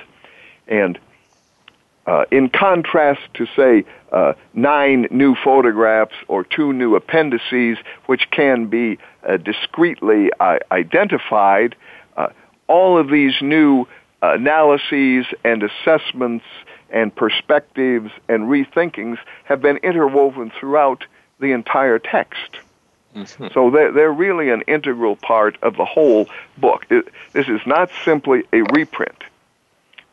And 0.69 0.97
uh, 2.05 2.25
in 2.31 2.49
contrast 2.49 3.21
to, 3.35 3.45
say, 3.55 3.85
uh, 4.11 4.33
nine 4.53 5.07
new 5.09 5.35
photographs 5.35 6.15
or 6.27 6.43
two 6.43 6.73
new 6.73 6.95
appendices, 6.95 7.77
which 8.05 8.29
can 8.31 8.67
be 8.67 8.97
uh, 9.27 9.37
discreetly 9.37 10.29
uh, 10.39 10.59
identified, 10.71 11.75
uh, 12.17 12.27
all 12.67 12.97
of 12.97 13.09
these 13.09 13.33
new 13.41 13.85
analyses 14.21 15.25
and 15.43 15.63
assessments 15.63 16.45
and 16.89 17.13
perspectives 17.15 18.11
and 18.29 18.43
rethinkings 18.43 19.17
have 19.45 19.61
been 19.61 19.77
interwoven 19.77 20.51
throughout 20.59 21.05
the 21.39 21.51
entire 21.51 21.99
text. 21.99 22.57
Mm-hmm. 23.15 23.47
So 23.53 23.69
they're, 23.69 23.91
they're 23.91 24.11
really 24.11 24.49
an 24.49 24.61
integral 24.67 25.15
part 25.15 25.57
of 25.61 25.75
the 25.75 25.85
whole 25.85 26.27
book. 26.57 26.85
It, 26.89 27.07
this 27.33 27.47
is 27.47 27.61
not 27.65 27.89
simply 28.03 28.43
a 28.53 28.61
reprint 28.73 29.23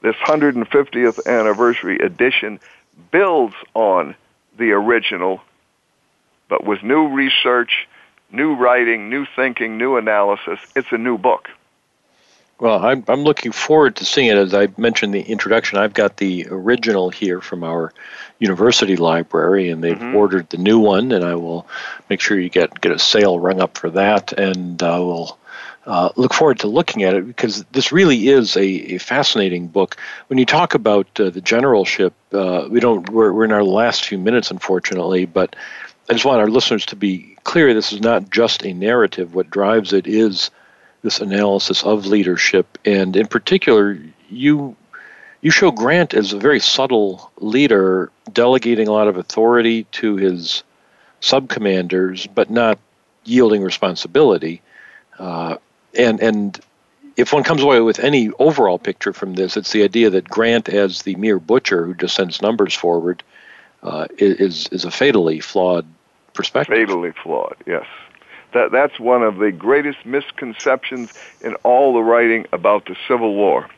this 0.02 0.16
150th 0.16 1.26
anniversary 1.26 1.98
edition 1.98 2.60
builds 3.10 3.54
on 3.74 4.14
the 4.56 4.72
original, 4.72 5.40
but 6.48 6.64
with 6.64 6.82
new 6.82 7.08
research, 7.08 7.88
new 8.32 8.54
writing, 8.54 9.10
new 9.10 9.26
thinking, 9.36 9.78
new 9.78 9.96
analysis. 9.96 10.58
It's 10.74 10.92
a 10.92 10.98
new 10.98 11.18
book. 11.18 11.48
Well, 12.60 12.84
I'm, 12.84 13.04
I'm 13.08 13.22
looking 13.22 13.52
forward 13.52 13.96
to 13.96 14.04
seeing 14.04 14.28
it. 14.28 14.36
As 14.36 14.52
I 14.52 14.68
mentioned 14.76 15.14
in 15.14 15.22
the 15.22 15.30
introduction, 15.30 15.78
I've 15.78 15.94
got 15.94 16.18
the 16.18 16.46
original 16.50 17.08
here 17.08 17.40
from 17.40 17.64
our 17.64 17.94
university 18.38 18.96
library, 18.96 19.70
and 19.70 19.82
they've 19.82 19.96
mm-hmm. 19.96 20.14
ordered 20.14 20.50
the 20.50 20.58
new 20.58 20.78
one, 20.78 21.10
and 21.12 21.24
I 21.24 21.36
will 21.36 21.66
make 22.10 22.20
sure 22.20 22.38
you 22.38 22.50
get 22.50 22.78
get 22.82 22.92
a 22.92 22.98
sale 22.98 23.40
rung 23.40 23.62
up 23.62 23.78
for 23.78 23.88
that, 23.90 24.32
and 24.32 24.82
uh, 24.82 24.98
we'll 25.00 25.38
uh, 25.86 26.10
look 26.16 26.34
forward 26.34 26.58
to 26.60 26.66
looking 26.66 27.02
at 27.04 27.14
it 27.14 27.26
because 27.26 27.64
this 27.72 27.90
really 27.90 28.28
is 28.28 28.56
a, 28.56 28.94
a 28.94 28.98
fascinating 28.98 29.66
book. 29.66 29.96
When 30.26 30.38
you 30.38 30.44
talk 30.44 30.74
about 30.74 31.08
uh, 31.18 31.30
the 31.30 31.40
generalship, 31.40 32.12
uh, 32.32 32.68
we 32.70 32.80
don't. 32.80 33.08
We're, 33.08 33.32
we're 33.32 33.44
in 33.44 33.52
our 33.52 33.64
last 33.64 34.04
few 34.04 34.18
minutes, 34.18 34.50
unfortunately, 34.50 35.24
but 35.24 35.56
I 36.08 36.12
just 36.12 36.24
want 36.24 36.40
our 36.40 36.50
listeners 36.50 36.84
to 36.86 36.96
be 36.96 37.36
clear. 37.44 37.72
This 37.72 37.92
is 37.92 38.00
not 38.00 38.30
just 38.30 38.64
a 38.64 38.74
narrative. 38.74 39.34
What 39.34 39.50
drives 39.50 39.92
it 39.92 40.06
is 40.06 40.50
this 41.02 41.20
analysis 41.20 41.82
of 41.82 42.06
leadership, 42.06 42.78
and 42.84 43.16
in 43.16 43.26
particular, 43.26 43.98
you 44.28 44.76
you 45.40 45.50
show 45.50 45.70
Grant 45.70 46.12
as 46.12 46.34
a 46.34 46.38
very 46.38 46.60
subtle 46.60 47.32
leader, 47.38 48.10
delegating 48.30 48.88
a 48.88 48.92
lot 48.92 49.08
of 49.08 49.16
authority 49.16 49.84
to 49.92 50.16
his 50.16 50.62
subcommanders, 51.22 52.28
but 52.34 52.50
not 52.50 52.78
yielding 53.24 53.62
responsibility. 53.62 54.60
Uh, 55.18 55.56
and 55.96 56.20
and 56.20 56.60
if 57.16 57.32
one 57.32 57.42
comes 57.42 57.62
away 57.62 57.80
with 57.80 57.98
any 57.98 58.30
overall 58.38 58.78
picture 58.78 59.12
from 59.12 59.34
this, 59.34 59.56
it's 59.56 59.72
the 59.72 59.82
idea 59.82 60.10
that 60.10 60.28
Grant, 60.28 60.68
as 60.68 61.02
the 61.02 61.16
mere 61.16 61.38
butcher 61.38 61.84
who 61.84 61.94
just 61.94 62.14
sends 62.14 62.40
numbers 62.40 62.74
forward, 62.74 63.22
uh, 63.82 64.06
is 64.18 64.68
is 64.68 64.84
a 64.84 64.90
fatally 64.90 65.40
flawed 65.40 65.86
perspective. 66.34 66.76
Fatally 66.76 67.12
flawed, 67.12 67.56
yes. 67.66 67.86
That 68.52 68.72
that's 68.72 68.98
one 68.98 69.22
of 69.22 69.36
the 69.36 69.52
greatest 69.52 70.04
misconceptions 70.04 71.12
in 71.40 71.54
all 71.56 71.92
the 71.92 72.02
writing 72.02 72.46
about 72.52 72.86
the 72.86 72.96
Civil 73.06 73.34
War. 73.34 73.68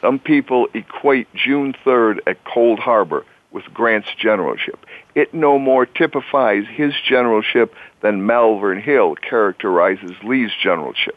Some 0.00 0.18
people 0.18 0.68
equate 0.74 1.32
June 1.34 1.74
3rd 1.84 2.20
at 2.26 2.44
Cold 2.44 2.78
Harbor 2.78 3.24
with 3.50 3.64
Grant's 3.74 4.14
generalship. 4.14 4.86
It 5.14 5.34
no 5.34 5.58
more 5.58 5.86
typifies 5.86 6.66
his 6.68 6.94
generalship 7.04 7.74
than 8.00 8.26
Malvern 8.26 8.80
Hill 8.80 9.16
characterizes 9.16 10.12
Lee's 10.22 10.52
generalship. 10.62 11.16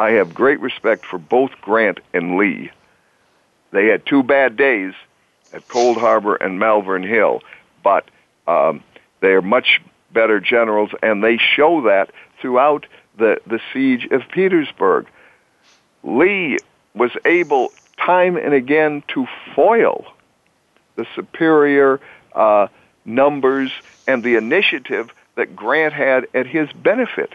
I 0.00 0.12
have 0.12 0.32
great 0.32 0.60
respect 0.60 1.04
for 1.04 1.18
both 1.18 1.50
Grant 1.60 2.00
and 2.14 2.38
Lee. 2.38 2.70
They 3.70 3.88
had 3.88 4.06
two 4.06 4.22
bad 4.22 4.56
days 4.56 4.94
at 5.52 5.68
Cold 5.68 5.98
Harbor 5.98 6.36
and 6.36 6.58
Malvern 6.58 7.02
Hill, 7.02 7.42
but 7.84 8.10
um, 8.46 8.82
they 9.20 9.28
are 9.28 9.42
much 9.42 9.82
better 10.10 10.40
generals, 10.40 10.88
and 11.02 11.22
they 11.22 11.36
show 11.36 11.82
that 11.82 12.12
throughout 12.40 12.86
the, 13.18 13.42
the 13.46 13.60
siege 13.74 14.08
of 14.10 14.22
Petersburg. 14.32 15.06
Lee 16.02 16.56
was 16.94 17.10
able 17.26 17.70
time 17.98 18.38
and 18.38 18.54
again 18.54 19.04
to 19.08 19.26
foil 19.54 20.06
the 20.96 21.06
superior 21.14 22.00
uh, 22.34 22.68
numbers 23.04 23.70
and 24.08 24.24
the 24.24 24.36
initiative 24.36 25.10
that 25.34 25.54
Grant 25.54 25.92
had 25.92 26.26
at 26.32 26.46
his 26.46 26.72
benefit. 26.72 27.34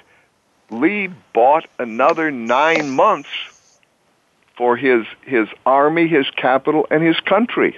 Lee 0.70 1.10
bought 1.34 1.68
another 1.80 2.32
nine 2.32 2.90
months 2.90 3.30
for 4.58 4.78
his 4.78 5.06
his 5.24 5.48
army, 5.66 6.08
his 6.08 6.26
capital, 6.36 6.88
and 6.90 7.04
his 7.04 7.20
country. 7.20 7.78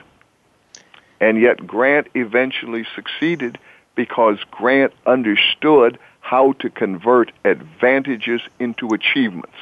And 1.20 1.42
yet 1.42 1.66
Grant 1.66 2.08
eventually 2.14 2.86
succeeded 2.96 3.58
because 3.96 4.38
Grant 4.52 4.94
understood 5.06 5.98
how 6.22 6.54
to 6.60 6.70
convert 6.70 7.32
advantages 7.44 8.42
into 8.60 8.94
achievements. 8.94 9.56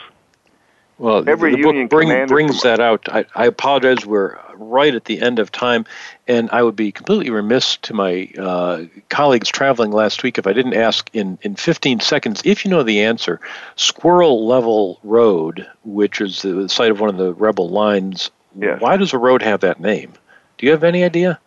Well, 0.98 1.28
Every 1.28 1.56
the 1.56 1.62
book 1.62 1.90
bring, 1.90 2.28
brings 2.28 2.62
that 2.62 2.80
out. 2.80 3.10
I, 3.10 3.26
I, 3.36 3.46
apologize. 3.48 4.06
We're 4.06 4.40
right 4.54 4.96
at 4.96 5.06
the 5.06 5.22
end 5.22 5.40
of 5.40 5.52
time, 5.52 5.86
and 6.26 6.50
I 6.52 6.64
would 6.64 6.78
be 6.78 6.94
completely 6.94 7.30
remiss 7.30 7.76
to 7.78 7.94
my 7.94 8.30
uh, 8.40 8.84
colleagues 9.10 9.50
traveling 9.50 9.92
last 9.92 10.24
week 10.24 10.38
if 10.38 10.48
I 10.48 10.54
didn't 10.54 10.76
ask 10.76 11.10
in, 11.12 11.38
in 11.42 11.58
15 11.58 12.00
seconds 12.00 12.42
if 12.46 12.64
you 12.64 12.72
know 12.72 12.82
the 12.82 13.02
answer. 13.02 13.42
Squirrel 13.76 14.48
Level 14.48 15.00
Road, 15.04 15.68
which 15.84 16.22
is 16.22 16.44
the 16.44 16.70
site 16.70 16.92
of 16.92 17.02
one 17.02 17.10
of 17.10 17.18
the 17.18 17.34
rebel 17.34 17.68
lines, 17.68 18.32
yes. 18.58 18.80
why 18.80 18.96
does 18.96 19.12
a 19.12 19.18
road 19.18 19.42
have 19.42 19.60
that 19.62 19.82
name? 19.82 20.14
Do 20.58 20.66
you 20.66 20.72
have 20.72 20.86
any 20.86 21.04
idea? 21.04 21.40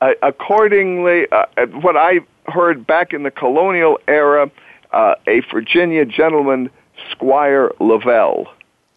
Uh, 0.00 0.12
accordingly, 0.22 1.26
uh, 1.32 1.46
what 1.80 1.96
I 1.96 2.20
heard 2.46 2.86
back 2.86 3.12
in 3.12 3.24
the 3.24 3.32
colonial 3.32 3.98
era, 4.06 4.52
uh, 4.92 5.16
a 5.26 5.40
Virginia 5.40 6.04
gentleman, 6.04 6.70
Squire 7.10 7.72
Lavelle, 7.80 8.46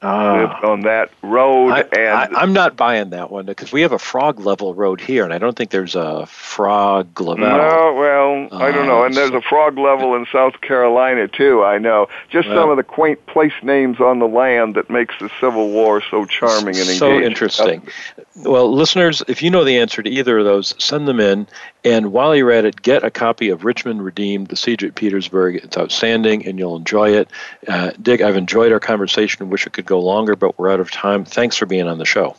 uh, 0.01 0.37
lived 0.37 0.63
on 0.63 0.81
that 0.81 1.09
road. 1.23 1.71
I, 1.71 1.81
and 1.81 2.35
I, 2.35 2.43
am 2.43 2.53
not 2.53 2.75
buying 2.75 3.09
that 3.11 3.31
one 3.31 3.45
because 3.45 3.71
we 3.71 3.81
have 3.81 3.91
a 3.91 3.99
frog 3.99 4.39
level 4.39 4.75
road 4.75 5.01
here, 5.01 5.23
and 5.23 5.33
I 5.33 5.39
don't 5.39 5.57
think 5.57 5.71
there's 5.71 5.95
a 5.95 6.27
frog 6.27 7.19
level. 7.19 7.37
No, 7.37 7.95
well, 7.97 8.47
uh, 8.51 8.63
I 8.63 8.71
don't 8.71 8.85
know. 8.85 9.03
And 9.03 9.15
there's 9.15 9.31
a 9.31 9.41
frog 9.41 9.77
level 9.77 10.15
in 10.15 10.27
South 10.31 10.61
Carolina 10.61 11.27
too. 11.27 11.63
I 11.63 11.79
know. 11.79 12.07
Just 12.29 12.47
well, 12.47 12.57
some 12.57 12.69
of 12.69 12.77
the 12.77 12.83
quaint 12.83 13.25
place 13.25 13.53
names 13.63 13.99
on 13.99 14.19
the 14.19 14.27
land 14.27 14.75
that 14.75 14.89
makes 14.89 15.15
the 15.19 15.31
Civil 15.39 15.69
War 15.69 16.03
so 16.11 16.25
charming 16.25 16.75
and 16.75 16.89
engaging. 16.89 16.99
So 16.99 17.19
interesting. 17.19 17.87
Well, 18.35 18.71
listeners, 18.71 19.23
if 19.27 19.41
you 19.41 19.49
know 19.49 19.63
the 19.63 19.79
answer 19.79 20.03
to 20.03 20.09
either 20.09 20.37
of 20.37 20.45
those, 20.45 20.75
send 20.77 21.07
them 21.07 21.19
in. 21.19 21.47
And 21.87 22.11
while 22.11 22.35
you're 22.35 22.51
at 22.51 22.65
it, 22.65 22.81
get 22.81 23.05
a 23.05 23.09
copy 23.09 23.47
of 23.47 23.63
Richmond 23.63 24.03
Redeemed, 24.03 24.47
The 24.47 24.57
Siege 24.57 24.83
at 24.83 24.95
Petersburg. 24.95 25.55
It's 25.55 25.77
outstanding, 25.77 26.45
and 26.45 26.59
you'll 26.59 26.75
enjoy 26.75 27.11
it. 27.11 27.29
Uh, 27.65 27.91
Dick, 28.01 28.19
I've 28.19 28.35
enjoyed 28.35 28.73
our 28.73 28.79
conversation. 28.81 29.49
Wish 29.49 29.65
it 29.65 29.71
could 29.71 29.85
go 29.85 30.01
longer, 30.01 30.35
but 30.35 30.59
we're 30.59 30.69
out 30.69 30.81
of 30.81 30.91
time. 30.91 31.23
Thanks 31.23 31.55
for 31.55 31.65
being 31.65 31.87
on 31.87 31.97
the 31.97 32.03
show. 32.03 32.35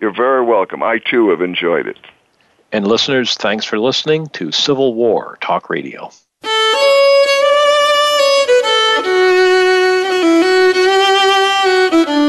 You're 0.00 0.12
very 0.12 0.44
welcome. 0.44 0.82
I 0.82 0.98
too 0.98 1.30
have 1.30 1.42
enjoyed 1.42 1.86
it. 1.86 1.96
And 2.72 2.84
listeners, 2.84 3.36
thanks 3.36 3.64
for 3.64 3.78
listening 3.78 4.26
to 4.30 4.50
Civil 4.50 4.94
War 4.94 5.38
Talk 5.40 5.70
Radio. 5.70 6.10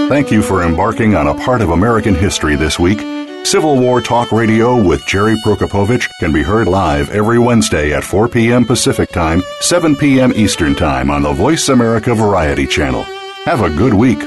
Thank 0.07 0.29
you 0.29 0.43
for 0.43 0.61
embarking 0.61 1.15
on 1.15 1.25
a 1.25 1.33
part 1.33 1.61
of 1.61 1.71
American 1.71 2.13
history 2.13 2.55
this 2.55 2.77
week. 2.77 3.22
Civil 3.45 3.77
War 3.77 4.01
Talk 4.01 4.31
Radio 4.31 4.81
with 4.81 5.05
Jerry 5.05 5.35
Prokopowicz 5.45 6.09
can 6.19 6.31
be 6.31 6.41
heard 6.41 6.67
live 6.67 7.09
every 7.11 7.37
Wednesday 7.37 7.93
at 7.93 8.03
4 8.03 8.27
p.m. 8.27 8.65
Pacific 8.65 9.09
Time, 9.11 9.43
7 9.59 9.95
p.m. 9.95 10.33
Eastern 10.35 10.73
Time 10.73 11.11
on 11.11 11.21
the 11.21 11.33
Voice 11.33 11.69
America 11.69 12.15
Variety 12.15 12.65
Channel. 12.65 13.03
Have 13.45 13.61
a 13.61 13.69
good 13.69 13.93
week. 13.93 14.19